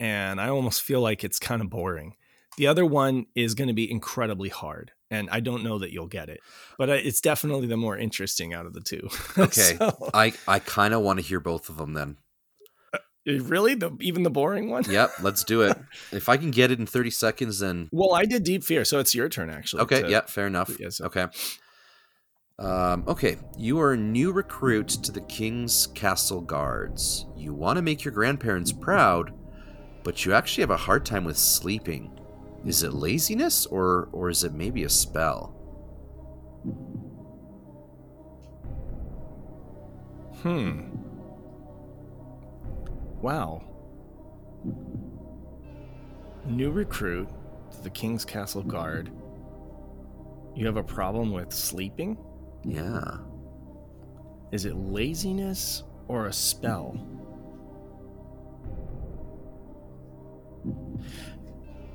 [0.00, 2.16] and I almost feel like it's kind of boring.
[2.58, 6.08] The other one is going to be incredibly hard, and I don't know that you'll
[6.08, 6.40] get it,
[6.76, 9.08] but it's definitely the more interesting out of the two.
[9.38, 9.76] Okay.
[9.78, 12.16] So- I I kind of want to hear both of them then.
[13.26, 14.84] Really, the even the boring one.
[14.88, 15.76] Yep, let's do it.
[16.12, 18.98] if I can get it in 30 seconds then Well, I did Deep Fear, so
[18.98, 19.82] it's your turn actually.
[19.82, 20.70] Okay, to- yeah, fair enough.
[20.78, 21.26] Yeah, so- Okay.
[22.58, 27.26] Um, okay, you are a new recruit to the King's Castle Guards.
[27.36, 29.32] You want to make your grandparents proud,
[30.04, 32.16] but you actually have a hard time with sleeping.
[32.64, 35.56] Is it laziness or or is it maybe a spell?
[40.42, 40.91] Hmm.
[43.22, 43.62] Wow.
[46.44, 47.28] New recruit
[47.70, 49.10] to the King's Castle Guard.
[50.54, 52.18] You have a problem with sleeping?
[52.64, 53.18] Yeah.
[54.50, 57.00] Is it laziness or a spell?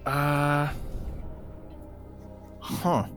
[0.05, 0.69] Uh.
[2.61, 3.07] Huh.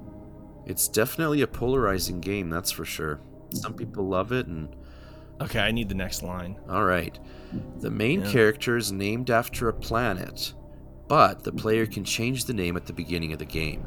[0.66, 3.20] It's definitely a polarizing game, that's for sure.
[3.54, 4.74] Some people love it and
[5.40, 6.58] Okay, I need the next line.
[6.68, 7.18] All right.
[7.80, 8.30] The main Yeah.
[8.30, 10.54] character is named after a planet,
[11.08, 13.86] but the player can change the name at the beginning of the game.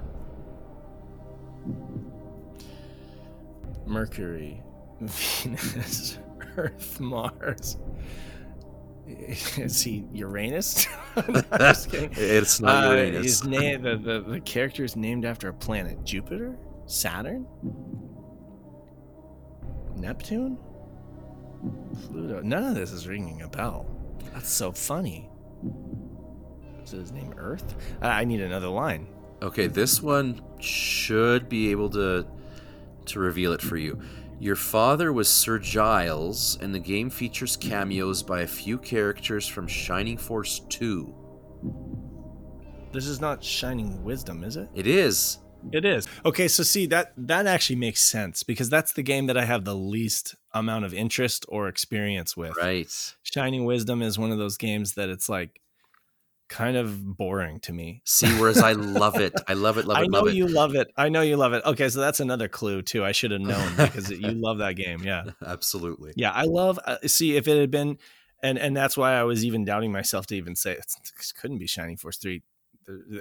[3.85, 4.61] Mercury,
[5.01, 6.17] Venus,
[6.57, 7.77] Earth, Mars.
[9.05, 10.87] Is he Uranus?
[11.15, 12.09] No, I'm just kidding.
[12.13, 13.23] it's not Uh, Uranus.
[13.23, 16.03] His name, the, the, the character is named after a planet.
[16.03, 16.57] Jupiter?
[16.87, 17.45] Saturn?
[19.97, 20.57] Neptune?
[22.07, 22.41] Pluto?
[22.41, 23.85] None of this is ringing a bell.
[24.33, 25.29] That's so funny.
[26.83, 27.75] Is his name Earth?
[28.01, 29.07] I need another line.
[29.41, 32.25] Okay, this one should be able to
[33.05, 33.99] to reveal it for you.
[34.39, 39.67] Your father was Sir Giles, and the game features cameos by a few characters from
[39.67, 41.13] Shining Force 2.
[42.91, 44.69] This is not Shining Wisdom, is it?
[44.73, 45.39] It is.
[45.71, 46.07] It is.
[46.25, 49.65] Okay, so see that that actually makes sense because that's the game that I have
[49.65, 52.55] the least amount of interest or experience with.
[52.57, 53.15] Right.
[53.23, 55.59] Shining Wisdom is one of those games that it's like
[56.49, 58.01] kind of boring to me.
[58.05, 59.33] See, whereas I love it.
[59.47, 60.35] I love it, love it, I know love it.
[60.35, 60.91] you love it.
[60.95, 61.63] I know you love it.
[61.65, 63.03] Okay, so that's another clue too.
[63.03, 65.03] I should have known because you love that game.
[65.03, 65.23] Yeah.
[65.45, 66.13] Absolutely.
[66.15, 67.97] Yeah, I love uh, see if it had been
[68.43, 70.85] and and that's why I was even doubting myself to even say it
[71.39, 72.43] couldn't be Shining Force 3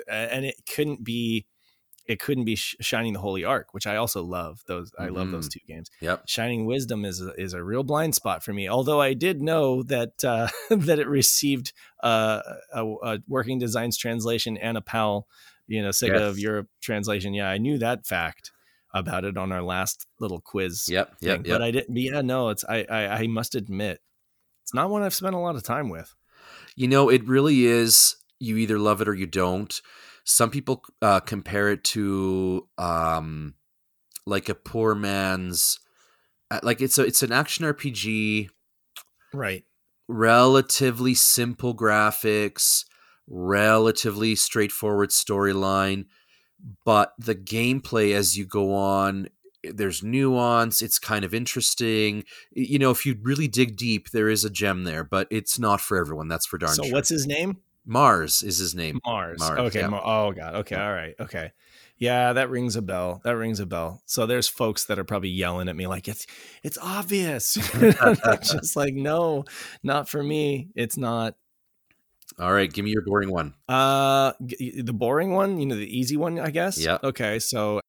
[0.09, 1.47] and it couldn't be
[2.12, 4.62] it couldn't be Shining the Holy Ark, which I also love.
[4.66, 5.52] Those I love those Mhm.
[5.52, 5.90] two games.
[6.01, 6.22] Yep.
[6.28, 8.68] Shining Wisdom is a, is a real blind spot for me.
[8.68, 11.72] Although I did know that uh, that it received
[12.02, 12.40] uh,
[12.72, 15.26] a, a working designs translation and a PAL,
[15.66, 17.34] you know, Sega of Europe translation.
[17.34, 18.51] Yeah, I knew that fact
[18.94, 20.86] about it on our last little quiz.
[20.89, 21.18] Yep.
[21.20, 21.47] Thing, Yep.
[21.47, 21.97] But I didn't.
[21.97, 24.01] Yeah, no, it's I, I I must admit,
[24.62, 26.14] it's not one I've spent a lot of time with.
[26.76, 28.16] You know, it really is.
[28.39, 29.80] You either love it or you don't.
[30.24, 33.55] Some people uh, compare it to um,
[34.27, 35.81] like a poor man's,
[36.51, 38.49] uh, like it's a it's an action RPG,
[39.32, 39.65] Right.
[40.09, 42.85] relatively simple graphics,
[43.28, 46.07] relatively straightforward storyline,
[46.85, 49.28] but the gameplay as you go on.
[49.65, 50.82] There's nuance.
[50.82, 52.24] It's kind of interesting.
[52.51, 55.81] You know, if you really dig deep, there is a gem there, but it's not
[55.81, 56.27] for everyone.
[56.27, 56.93] That's for darn So sure.
[56.93, 57.59] what's his name?
[57.85, 59.01] Mars is his name.
[59.05, 59.41] Mars.
[59.41, 59.81] Mars, okay.
[59.81, 60.01] yeah.
[60.03, 60.55] Oh God.
[60.57, 60.77] Okay.
[60.77, 61.15] All right.
[61.19, 61.53] Okay.
[61.97, 63.21] Yeah, that rings a bell.
[63.25, 64.03] That rings a bell.
[64.07, 66.27] So there's folks that are probably yelling at me like it's
[66.63, 67.55] it's obvious.
[67.81, 69.45] Just like no,
[69.83, 70.69] not for me.
[70.75, 71.37] It's not.
[72.39, 73.55] All right, give me your boring one.
[73.69, 76.79] Uh, the boring one, you know, the easy one, I guess.
[76.79, 76.99] Yeah.
[77.05, 77.39] Okay.
[77.39, 77.81] So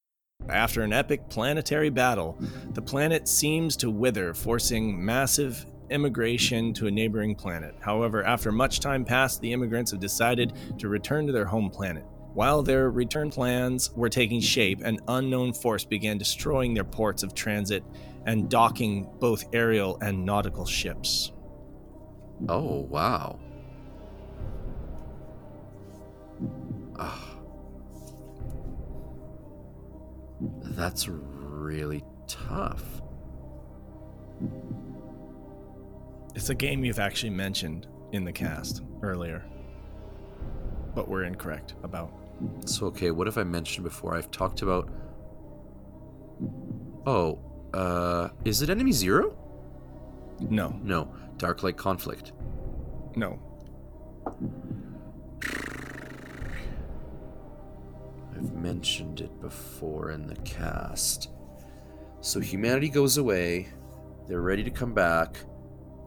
[0.50, 2.38] after an epic planetary battle,
[2.74, 7.76] the planet seems to wither, forcing massive immigration to a neighboring planet.
[7.80, 12.06] However, after much time passed, the immigrants have decided to return to their home planet.
[12.34, 17.36] While their return plans were taking shape, an unknown force began destroying their ports of
[17.36, 17.84] transit
[18.26, 21.32] and docking both aerial and nautical ships.
[22.50, 23.40] Oh, wow.
[26.98, 27.30] Ah.
[30.64, 32.93] That's really tough.
[36.36, 39.44] It's a game you've actually mentioned in the cast earlier,
[40.96, 42.12] but we're incorrect about.
[42.66, 44.16] So, okay, what have I mentioned before?
[44.16, 44.90] I've talked about.
[47.06, 47.40] Oh,
[47.74, 49.36] uh, is it Enemy Zero?
[50.50, 52.32] No, No, Dark Light Conflict.
[53.16, 53.40] no.
[58.36, 61.30] I've mentioned it before in the cast.
[62.22, 63.68] So humanity goes away.
[64.28, 65.38] They're ready to come back.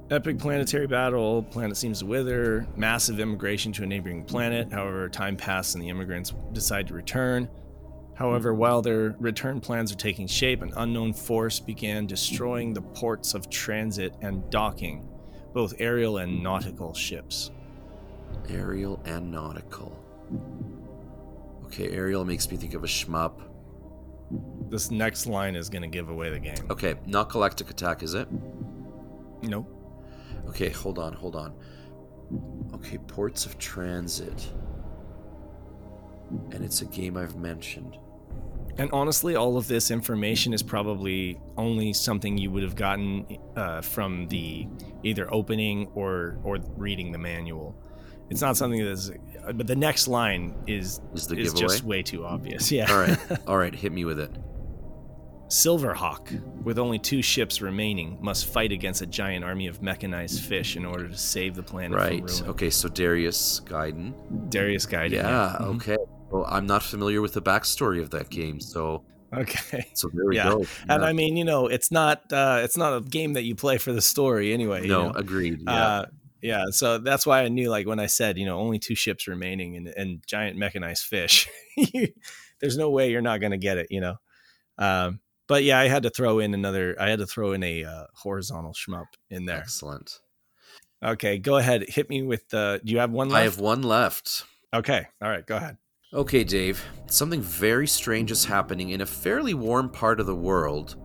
[0.08, 4.72] Epic planetary battle, planet seems to wither, massive immigration to a neighboring planet.
[4.72, 7.48] However, time passed and the immigrants decide to return.
[8.14, 13.34] However, while their return plans are taking shape, an unknown force began destroying the ports
[13.34, 15.08] of transit and docking,
[15.52, 17.50] both aerial and nautical ships.
[18.48, 20.00] Aerial and nautical.
[21.64, 23.42] Okay, aerial makes me think of a shmup.
[24.70, 26.64] This next line is going to give away the game.
[26.70, 28.28] Okay, not Galactic Attack, is it?
[29.42, 29.75] Nope.
[30.48, 31.54] Okay, hold on, hold on.
[32.74, 34.48] Okay, Ports of Transit.
[36.50, 37.96] And it's a game I've mentioned.
[38.78, 43.80] And honestly, all of this information is probably only something you would have gotten uh,
[43.80, 44.66] from the
[45.02, 47.74] either opening or or reading the manual.
[48.28, 49.10] It's not something that's.
[49.54, 51.60] But the next line is Is the is giveaway?
[51.60, 52.70] just way too obvious.
[52.76, 52.90] Yeah.
[52.92, 54.30] All right, all right, hit me with it.
[55.48, 60.76] Silverhawk, with only two ships remaining, must fight against a giant army of mechanized fish
[60.76, 62.18] in order to save the planet Right.
[62.28, 62.50] from ruin.
[62.50, 64.12] Okay, so Darius Gaiden.
[64.50, 65.12] Darius Gaiden.
[65.12, 65.76] Yeah, Mhm.
[65.76, 65.96] okay.
[66.30, 69.86] Well, I'm not familiar with the backstory of that game, so Okay.
[69.94, 70.66] so there we Yeah, go.
[70.88, 73.78] And I mean, you know, it's not uh, it's not a game that you play
[73.78, 74.82] for the story anyway.
[74.82, 75.12] you no, know?
[75.14, 75.62] agreed.
[75.64, 75.86] Yeah.
[75.86, 76.06] Uh,
[76.42, 79.26] yeah, so that's why I knew, like, when I said, you know, only two ships
[79.26, 81.48] remaining and, and giant mechanized fish,
[82.60, 84.16] there's no way you're not going to get it, you know.
[84.78, 86.96] Um, but yeah, I had to throw in another.
[87.00, 89.58] I had to throw in a uh, horizontal shmup in there.
[89.58, 90.20] Excellent.
[91.04, 91.84] Okay, go ahead.
[91.88, 92.80] Hit me with the.
[92.84, 93.40] Do you have one left?
[93.40, 94.44] I have one left.
[94.74, 95.76] Okay, all right, go ahead.
[96.12, 96.84] Okay, Dave.
[97.06, 100.96] Something very strange is happening in a fairly warm part of the world.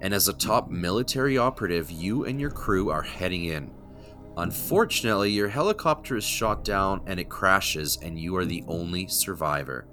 [0.00, 3.70] And as a top military operative, you and your crew are heading in.
[4.36, 9.86] Unfortunately, your helicopter is shot down and it crashes, and you are the only survivor.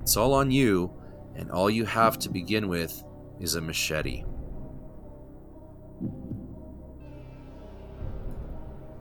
[0.00, 0.92] It's all on you,
[1.34, 3.02] and all you have to begin with
[3.40, 4.24] is a machete.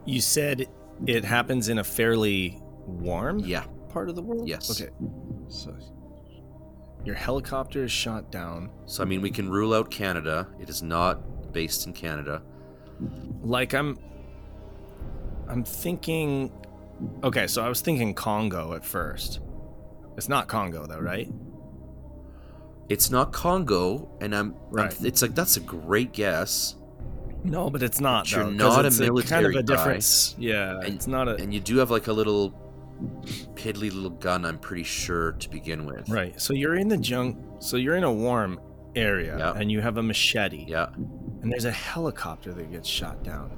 [0.05, 0.68] You said
[1.05, 4.47] it happens in a fairly warm Yeah, part of the world?
[4.47, 4.69] Yes.
[4.81, 4.91] Okay.
[5.49, 5.76] So
[7.03, 8.69] your helicopter is shot down.
[8.85, 10.47] so I mean, we can rule out Canada.
[10.59, 12.41] It is not based in Canada.
[13.41, 13.99] Like I'm
[15.47, 16.51] I'm thinking
[17.23, 19.39] Okay, so I was thinking Congo at first.
[20.18, 21.30] It's not Congo though, right?
[22.89, 25.01] It's not Congo, and I'm, I'm- Right.
[25.03, 26.76] it's like that's a great guess,
[27.43, 28.23] No, but it's not.
[28.26, 29.76] But you're though, not a military it's kind of a guy.
[29.76, 30.35] difference.
[30.38, 32.53] Yeah, And- it's not a and you do have like a little
[33.55, 34.43] piddly little gun.
[34.45, 36.09] I'm pretty sure to begin with.
[36.09, 36.39] right.
[36.41, 37.38] So you're in the junk.
[37.59, 38.59] So you're in a warm
[38.95, 39.53] area, Yeah.
[39.55, 40.88] and you have a machete, Yeah.
[41.41, 43.51] and there's a helicopter that gets shot down.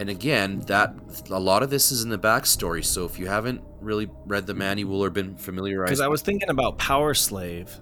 [0.00, 0.94] And again, that
[1.30, 2.84] a lot of this is in the backstory.
[2.84, 6.50] So if you haven't really read the manual or been familiarized, Because I was thinking
[6.50, 7.80] about Power Slave,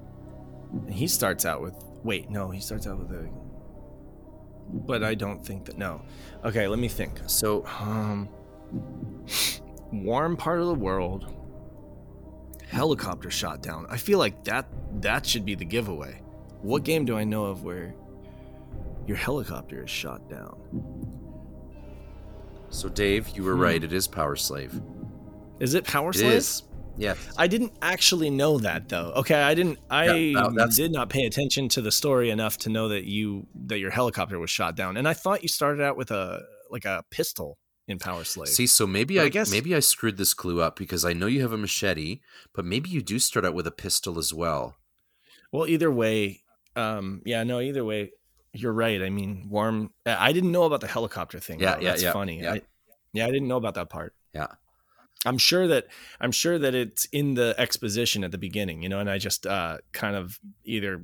[0.72, 3.28] and he starts out with wait, no, he starts out with a.
[4.72, 6.02] But I don't think that no.
[6.44, 7.20] Okay, let me think.
[7.26, 8.28] so Um,
[9.92, 11.34] warm part of the world.
[12.68, 13.86] Helicopter shot down.
[13.90, 14.66] I feel like that
[15.02, 16.22] that should be the giveaway.
[16.62, 17.94] What game do I know of where
[19.06, 20.56] your helicopter is shot down?
[22.70, 23.60] so Dave, you were Hmm.
[23.60, 23.84] right.
[23.84, 24.80] It is Power Slave.
[25.60, 26.32] Is it Power It Slave?
[26.32, 26.62] is.
[26.97, 27.14] Yeah.
[27.39, 29.12] I didn't actually know that though.
[29.16, 29.78] Okay, I didn't.
[29.90, 33.47] I Yeah, that's- did not pay attention to the story enough to know that you
[33.66, 34.97] that your helicopter was shot down.
[34.97, 37.59] And I thought you started out with a like a pistol
[37.89, 38.48] in Power Slave.
[38.48, 41.27] See, so maybe I, I guess- maybe I screwed this clue up because I know
[41.27, 42.20] you have a machete,
[42.55, 44.77] but maybe you do start out with a pistol as well.
[45.51, 46.43] Well, either way,
[46.77, 48.12] um, yeah, no, either way,
[48.55, 49.02] you're right.
[49.02, 49.93] I mean, warm.
[50.06, 51.59] I didn't know about the helicopter thing.
[51.60, 51.81] Yeah, though.
[51.82, 52.40] yeah, That's yeah, funny.
[52.43, 52.52] yeah.
[52.55, 52.62] I,
[53.12, 54.14] yeah, I didn't know about that part.
[54.35, 54.47] Yeah.
[55.24, 55.86] I'm sure that
[56.20, 59.46] I'm sure that it's in the exposition at the beginning, you know, and I just
[59.46, 61.02] uh, kind of either,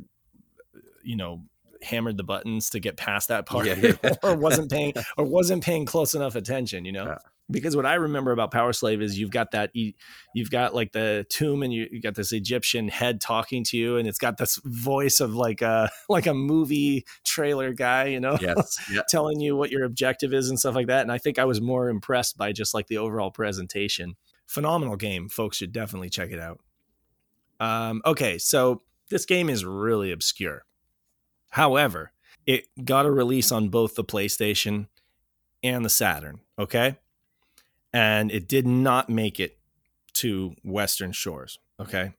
[1.02, 1.44] you know,
[1.82, 5.86] hammered the buttons to get past that part, Yeah, or wasn't paying or wasn't paying
[5.86, 7.06] close enough attention, you know.
[7.06, 7.18] Yeah.
[7.50, 9.94] Because what I remember about Power Slave is you've got that you-
[10.34, 13.96] you've got like the tomb and you, you got this Egyptian head talking to you,
[13.96, 18.36] and it's got this voice of like a like a movie trailer guy, you know
[18.40, 18.78] Yes.
[18.92, 19.00] Yeah.
[19.08, 21.02] telling you what your objective is and stuff like that.
[21.02, 24.16] And I think I was more impressed by just like the overall presentation.
[24.46, 25.28] Phenomenal game.
[25.28, 26.60] Folks should definitely check it out.
[27.60, 30.64] Um, okay, so this game is really obscure.
[31.50, 32.12] However,
[32.46, 34.88] it got a release on both the PlayStation
[35.62, 36.40] and the Saturn.
[36.58, 36.96] Okay.
[37.98, 39.58] And it did not make it
[40.14, 41.58] to Western shores.
[41.80, 42.12] Okay.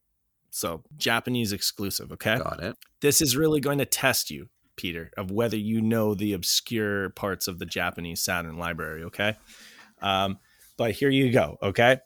[0.50, 2.12] So Japanese exclusive.
[2.12, 2.76] Okay Got it.
[3.02, 7.48] this is really going to test you, Peter, of whether you know the obscure parts
[7.48, 9.36] of the Japanese Saturn library, okay?
[10.02, 10.40] Um,
[10.78, 12.00] but here you go, okay?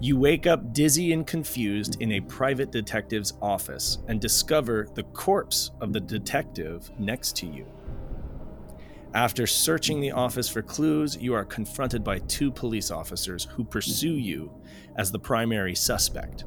[0.00, 5.70] You wake up dizzy and confused in a private detective's office and discover the corpse
[5.80, 7.66] of the detective next to you.
[9.14, 14.14] After searching the office for clues, you are confronted by two police officers who pursue
[14.14, 14.52] you
[14.96, 16.44] as the primary suspect.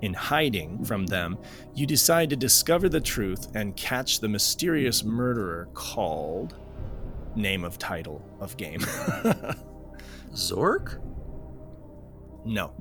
[0.00, 1.36] In hiding from them,
[1.74, 6.54] you decide to discover the truth and catch the mysterious murderer called
[7.36, 8.80] name of title of game.
[10.32, 11.00] Zork?
[12.44, 12.72] no.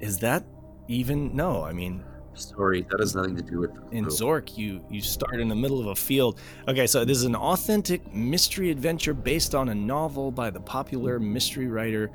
[0.00, 0.44] Is that
[0.88, 2.04] even no, I mean
[2.34, 4.06] Sorry, that has nothing to do with in.
[4.06, 6.40] Zork you you start in the middle of a field.
[6.68, 11.18] Okay, so this is an authentic mystery adventure based on a novel by the popular
[11.18, 12.10] mystery writer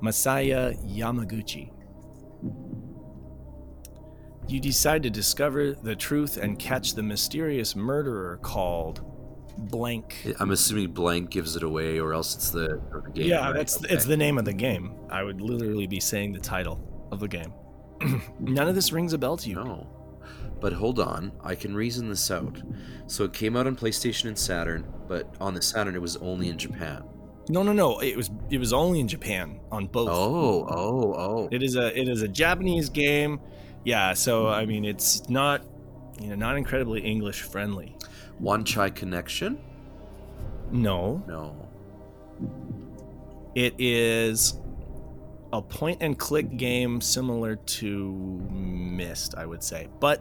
[0.00, 1.70] Masaya Yamaguchi.
[4.46, 9.02] You decide to discover the truth and catch the mysterious murderer called
[9.56, 10.34] blank.
[10.38, 13.26] I'm assuming blank gives it away, or else it's the, the game.
[13.26, 13.54] yeah, right?
[13.54, 13.94] that's Okay.
[13.94, 14.94] it's the name of the game.
[15.08, 17.54] I would literally be saying the title of the game.
[18.40, 19.56] None of this rings a bell to you.
[19.56, 19.86] No.
[20.60, 22.60] But hold on, I can reason this out.
[23.06, 26.48] So it came out on PlayStation and Saturn, but on the Saturn it was only
[26.48, 27.04] in Japan.
[27.50, 27.98] No, no, no.
[27.98, 30.08] It was it was only in Japan on both.
[30.10, 31.48] Oh, oh, oh.
[31.52, 33.40] It is a it is a Japanese game.
[33.84, 35.62] Yeah, so I mean it's not
[36.18, 37.96] you know not incredibly English friendly.
[38.40, 39.58] Wan Chai Connection?
[40.70, 41.68] No, No.
[43.54, 44.58] it is
[45.54, 48.12] a point and click game similar to
[48.50, 50.20] Myst, I would say, but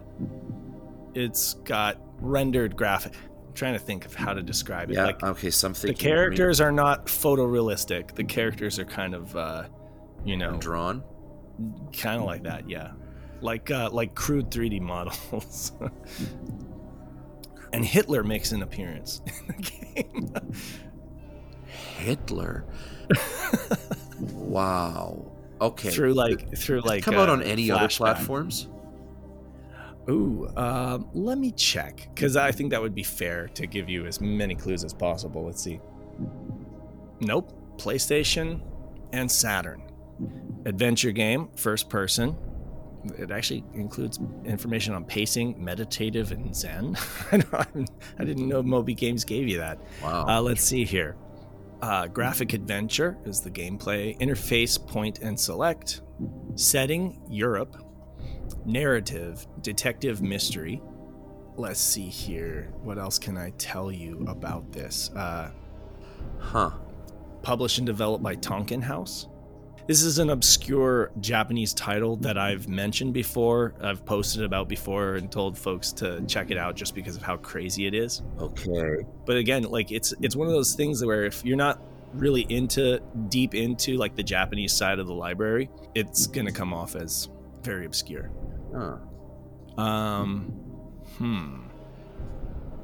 [1.13, 3.13] it's got rendered graphic.
[3.47, 4.95] I'm trying to think of how to describe it.
[4.95, 8.15] Yeah, like okay, so I'm the characters are not photorealistic.
[8.15, 9.63] The characters are kind of uh,
[10.23, 11.03] you know drawn.
[11.91, 12.91] kind of like that yeah
[13.41, 15.73] like uh like crude 3d models
[17.73, 20.33] and hitler makes an appearance in the game
[22.03, 22.65] Hitler.
[24.31, 25.31] wow.
[25.61, 25.91] Okay.
[25.91, 28.67] through like through like come out on any other platforms?
[30.09, 34.05] Ooh, um, let me check because I think that would be fair to give you
[34.05, 35.45] as many clues as possible.
[35.45, 35.79] Let's see.
[37.21, 37.53] Nope.
[37.77, 38.61] PlayStation
[39.13, 39.81] and Saturn.
[40.65, 42.35] Adventure game, first person.
[43.17, 46.97] It actually includes information on pacing, meditative, and Zen.
[47.31, 47.65] I
[48.19, 49.79] I didn't know Moby Games gave you that.
[50.01, 50.25] Wow.
[50.27, 51.15] Uh, let's see here.
[51.83, 54.17] Uh, graphic adventure is the gameplay.
[54.19, 55.99] Interface, point and select.
[56.55, 57.75] Setting, Europe.
[58.65, 60.81] Narrative, detective mystery.
[61.57, 62.71] Let's see here.
[62.83, 65.09] What else can I tell you about this?
[65.09, 65.51] Uh,
[66.39, 66.71] huh.
[67.41, 69.27] published and developed by Tonkin House.
[69.85, 73.73] This is an obscure Japanese title that I've mentioned before.
[73.81, 77.35] I've posted about before and told folks to check it out just because of how
[77.37, 78.21] crazy it is.
[78.39, 79.05] Okay.
[79.25, 81.81] but again like it's it's one of those things where if you're not
[82.13, 86.71] really into deep into like the japanese side of the library it's going to come
[86.71, 87.27] off as
[87.63, 88.29] very obscure
[88.75, 89.81] Huh.
[89.81, 90.45] um
[91.17, 91.61] hmm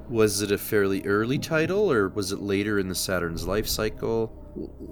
[0.09, 4.33] Was it a fairly early title, or was it later in the Saturn's life cycle?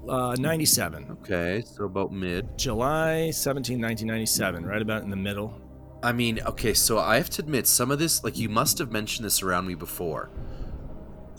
[0.09, 2.57] Uh 97 Okay, so about mid.
[2.57, 5.61] july 17 1997 right about in the middle
[6.03, 8.91] I mean, okay, so I have to admit, some of this, like, you must have
[8.91, 10.29] mentioned this around me before.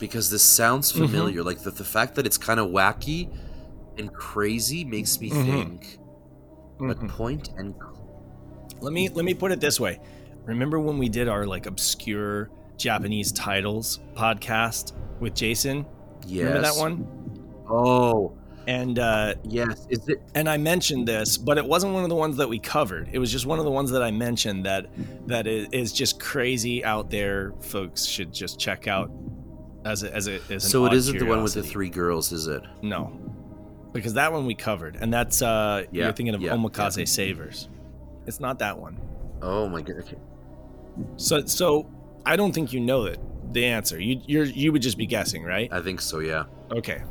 [0.01, 0.97] Because this sounds Mhm.
[1.07, 1.43] familiar.
[1.45, 3.31] Like, the, the fact that it's kind of wacky
[3.99, 5.45] and crazy makes me Mhm.
[5.45, 5.99] think.
[6.81, 7.09] But Mhm.
[7.09, 7.73] point and.
[8.81, 10.01] let me let me put it this way
[10.45, 15.85] remember when we did our like obscure japanese titles podcast with jason
[16.27, 16.45] Yes.
[16.47, 17.07] remember that one
[17.69, 18.37] Oh,
[18.69, 19.87] and uh yes.
[19.89, 20.23] Is it.
[20.35, 23.09] and I mentioned this, but it wasn't one of the ones that we covered.
[23.11, 24.87] It was just one of the ones that I mentioned that
[25.27, 27.55] that is, just crazy out there.
[27.61, 29.11] Folks should just check out
[29.87, 32.47] as a, as a as So it isn't the one with the three girls, is
[32.47, 32.63] it?
[32.83, 33.19] No,
[33.93, 37.71] because that one we covered, and that's uh Yeah, you're thinking of yeah, Omakase Savers.
[38.27, 39.01] It's not that one.
[39.41, 39.97] Oh my god.
[40.01, 40.19] Okay.
[41.17, 41.91] So so
[42.27, 43.19] I don't think you know it.
[43.55, 45.73] The answer you you're you would just be guessing, right?
[45.73, 46.45] I think so, yeah.
[46.71, 47.03] Okay.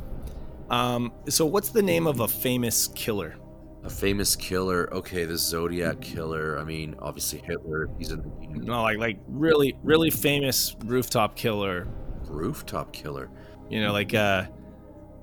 [0.70, 1.12] Um.
[1.28, 3.36] So what's the name of a famous killer?
[3.84, 4.92] A famous killer.
[4.92, 6.58] Okay, the Zodiac killer.
[6.58, 7.88] I mean, obviously Hitler.
[7.98, 8.30] He's in the
[8.60, 11.86] No, like like really really famous rooftop killer
[12.28, 13.30] rooftop killer.
[13.70, 14.44] you know like uh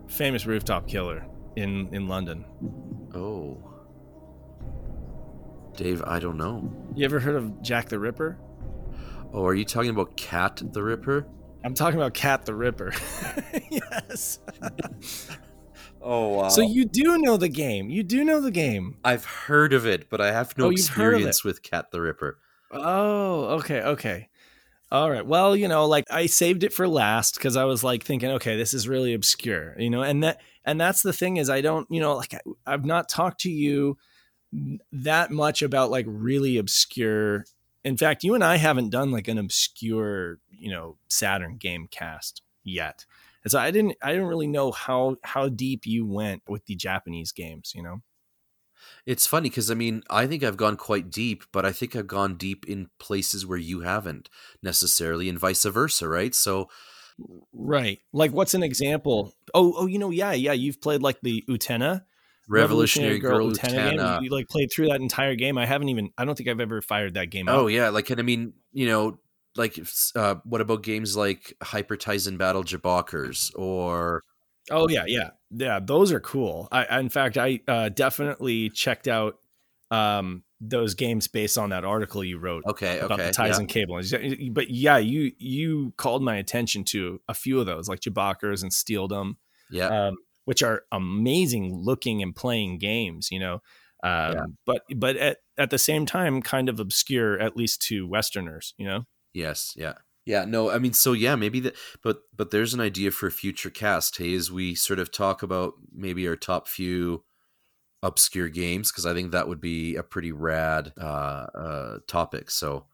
[0.07, 1.23] famous rooftop killer
[1.55, 2.43] in in london
[3.13, 3.61] Oh.
[5.77, 6.71] Dave, I don't know.
[6.95, 8.39] you ever heard of jack the ripper
[9.33, 11.27] Oh, are you talking about Cat the Ripper?
[11.65, 12.93] I'm talking about cat the ripper.
[13.71, 14.39] Yes.
[16.07, 16.49] Oh wow.
[16.49, 17.89] so you do know the game.
[17.89, 18.97] You do know the game.
[19.03, 21.89] I've heard of it, but I have no Oh, you've heard of experience with Cat
[21.89, 22.37] the Ripper.
[22.71, 24.29] oh okay okay.
[24.91, 25.25] All right.
[25.25, 28.55] Well you know like i saved it for last because i was like thinking okay
[28.55, 30.03] this is really obscure you know?
[30.03, 33.09] And that and that's the thing is i don't you know like I, i've not
[33.09, 33.97] talked to you
[34.91, 37.45] that much about like really obscure
[37.85, 42.41] in fact you and i haven't done like an obscure you know saturn game cast
[42.63, 43.05] yet.
[43.43, 46.75] And so i didn't i didn't really know how how deep you went with the
[46.75, 48.01] japanese games you know?
[49.05, 52.07] It's funny because I mean, I think I've gone quite deep, but I think I've
[52.07, 54.29] gone deep in places where you haven't
[54.61, 56.33] necessarily, and vice versa, right?
[56.35, 56.69] So,
[57.53, 57.99] right.
[58.13, 59.33] Like what's an example?
[59.53, 62.03] Oh oh you know yeah yeah you've played like the utena
[62.47, 63.99] Revolutionary, Girl, Utena game.
[63.99, 64.17] Utena.
[64.19, 65.57] You, you, like played through that entire game.
[65.57, 66.11] I haven't even.
[66.17, 67.55] I don't think I've ever fired that game up.
[67.55, 69.19] Oh yeah, like and I mean, you know,
[69.55, 69.79] like
[70.15, 74.23] uh, what about games like Hyper Tizen Battle Jabokers or
[74.71, 75.79] Oh yeah, yeah, yeah.
[75.79, 76.67] Those are cool.
[76.71, 79.37] I, I in fact, I uh, definitely checked out
[79.91, 83.59] um, those games based on that article you wrote okay, about okay, the ties yeah.
[83.59, 84.01] and cable.
[84.51, 88.71] But yeah, you you called my attention to a few of those, like Jabakers and
[88.71, 89.35] Steeldom,
[89.69, 93.29] yeah, um, which are amazing looking and playing games.
[93.31, 93.61] You know,
[94.03, 94.45] um, Yeah.
[94.65, 98.73] but but at at the same time, kind of obscure, at least to Westerners.
[98.77, 99.05] You know.
[99.33, 99.93] yes, yeah.
[100.25, 103.31] Yeah, no, I mean, so yeah, maybe that, but but there's an idea for a
[103.31, 104.17] future cast.
[104.17, 107.23] Hey, as we sort of talk about maybe our top few
[108.03, 112.51] obscure games, because I think that would be a pretty rad uh, uh, topic.
[112.51, 112.87] So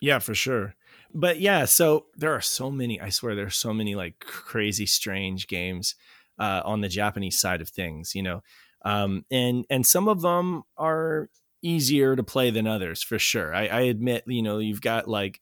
[0.00, 0.74] Yeah, for sure.
[1.12, 5.48] But yeah, so there are so many, I swear there's so many like crazy strange
[5.48, 5.94] games
[6.38, 8.42] uh, on the Japanese side of things, you know.
[8.84, 11.28] Um, and and some of them are
[11.62, 13.54] easier to play than others for sure.
[13.54, 15.40] I, I admit, you know, you've got like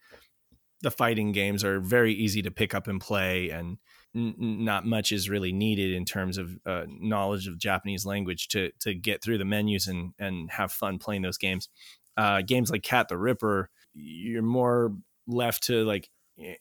[0.82, 3.78] the fighting games are very easy to pick up and play and
[4.14, 8.70] n- not much is really needed in terms of uh, knowledge of Japanese language to
[8.80, 11.68] to get through the menus and and have fun playing those games.
[12.16, 14.94] Uh, games like Cat the Ripper, you're more
[15.26, 16.08] left to like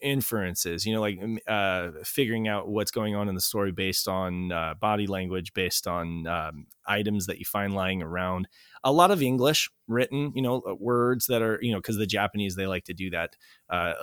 [0.02, 4.52] inferences you know like uh, figuring out what's going on in the story based on
[4.52, 8.48] uh, body language based on um, items that you find lying around.
[8.84, 12.06] A lot of english written you know uh, words that are you know because the
[12.06, 13.36] japanese they like to do that
[13.70, 13.94] uh,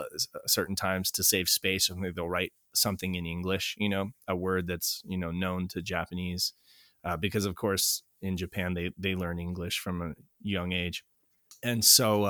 [0.47, 4.67] certain times to save space and they'll write something in english you know a word
[4.67, 6.53] that's you know known to japanese
[7.05, 11.05] uh, because of course in japan they they learn english from a young age.
[11.63, 12.25] And so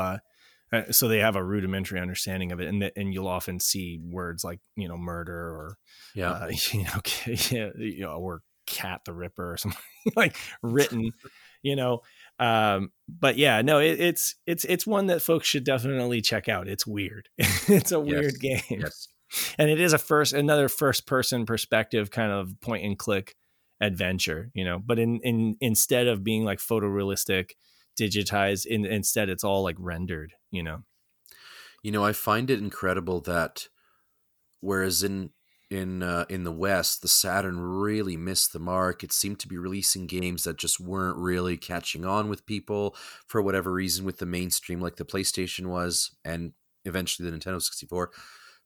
[0.72, 4.42] uh, so they have a rudimentary understanding of it, and and you'll often see words
[4.42, 5.76] like you know murder or
[6.14, 6.30] yeah.
[6.30, 9.80] uh, you know you know or cat the ripper or something
[10.16, 11.10] like written
[11.62, 12.00] you know
[12.38, 16.68] um but yeah no it, it's it's it's one that folks should definitely check out.
[16.68, 17.28] It's weird.
[17.68, 18.66] It's a weird yes.
[18.68, 18.80] game.
[18.80, 19.08] Yes.
[19.58, 23.34] and it is a first another first person perspective kind of point and click
[23.80, 27.50] adventure you know but in in instead of being like photorealistic
[27.98, 30.82] digitized in, instead it's all like rendered you know?
[31.82, 33.66] You know i find it incredible that
[34.60, 35.30] whereas in
[35.72, 39.02] in uh, in the west the saturn really missed the mark.
[39.02, 42.94] It seemed to be releasing games that just weren't really catching on with people
[43.26, 46.52] for whatever reason with the mainstream like the playstation was and
[46.84, 48.10] eventually the nintendo 64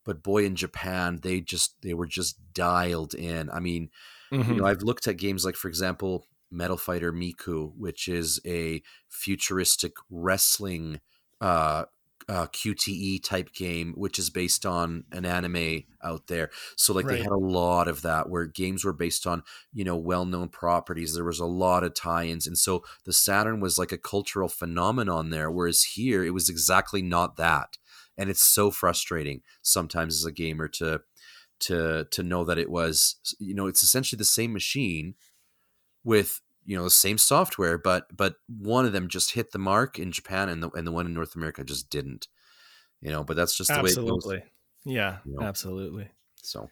[0.05, 3.51] but boy in japan they just they were just dialed in.
[3.51, 3.91] I mean
[4.33, 4.51] mm-hmm.
[4.51, 8.81] you know i've looked at games like for example Metal Fighter Miku, which is a
[9.09, 11.01] futuristic wrestling
[11.41, 11.85] uh,
[12.29, 16.51] uh, QTE type game, which is based on an anime out there.
[16.75, 17.19] So like right.
[17.19, 21.15] they had a lot of that where games were based on, you know, well-known properties.
[21.15, 22.47] There was a lot of tie-ins.
[22.47, 25.51] And so the Saturn was like a cultural phenomenon there.
[25.51, 27.79] Whereas here it was exactly not that.
[28.19, 31.03] And it's so frustrating sometimes as a gamer to
[31.59, 35.15] to to know that it was, you know, it's essentially the same machine
[36.03, 39.99] with you know the same software, but but one of them just hit the mark
[39.99, 42.29] in Japan, and the and the one in North America just didn't.
[43.01, 44.37] You know, but that's just the absolutely.
[44.37, 44.51] way goes.
[44.85, 45.47] Yeah, you know?
[45.47, 46.09] absolutely.
[46.43, 46.69] So,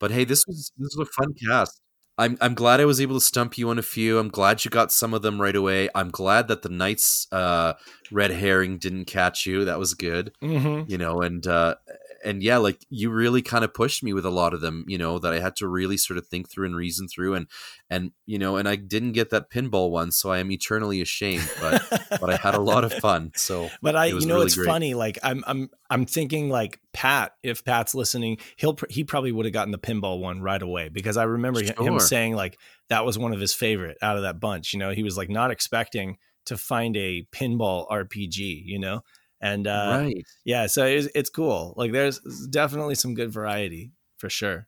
[0.00, 1.80] but hey, this was this was a fun cast.
[2.16, 4.18] I'm I'm glad I was able to stump you on a few.
[4.18, 5.88] I'm glad you got some of them right away.
[5.94, 7.74] I'm glad that the Nights uh,
[8.10, 9.64] red herring didn't catch you.
[9.64, 10.32] That was good.
[10.42, 10.90] Mm-hmm.
[10.90, 11.76] You know, and uh,
[12.24, 14.98] and yeah, like you really kind of pushed me with a lot of them, you
[14.98, 17.46] know, that I had to really sort of think through and reason through and
[17.90, 21.50] and you know, and I didn't get that pinball one, so I am eternally ashamed,
[21.60, 21.82] but
[22.20, 23.32] but I had a lot of fun.
[23.34, 24.66] So But I you know really it's great.
[24.66, 29.46] funny like I'm I'm I'm thinking like Pat, if Pat's listening, he'll he probably would
[29.46, 31.74] have gotten the pinball one right away because I remember sure.
[31.82, 32.58] him saying like
[32.88, 34.90] that was one of his favorite out of that bunch, you know.
[34.90, 39.02] He was like not expecting to find a pinball RPG, you know
[39.40, 40.26] and uh, right.
[40.44, 41.74] yeah, so it's, it's cool.
[41.76, 42.20] Like there's
[42.50, 44.66] definitely some good variety for sure.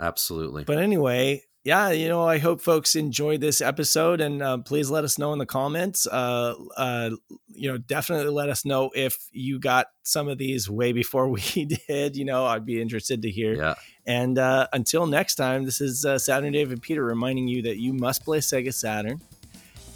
[0.00, 0.64] Absolutely.
[0.64, 5.04] But anyway, yeah, you know, I hope folks enjoyed this episode, and uh, please let
[5.04, 6.06] us know in the comments.
[6.06, 7.10] Uh, uh,
[7.48, 11.68] you know, definitely let us know if you got some of these way before we
[11.86, 12.16] did.
[12.16, 13.54] You know, I'd be interested to hear.
[13.54, 13.74] Yeah.
[14.06, 17.92] And uh, until next time, this is uh, Saturn David Peter reminding you that you
[17.92, 19.20] must play Sega Saturn,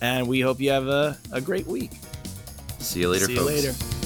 [0.02, 1.92] and we hope you have a, a great week.
[2.84, 3.24] See you later.
[3.24, 3.50] See folks.
[3.50, 4.03] you later.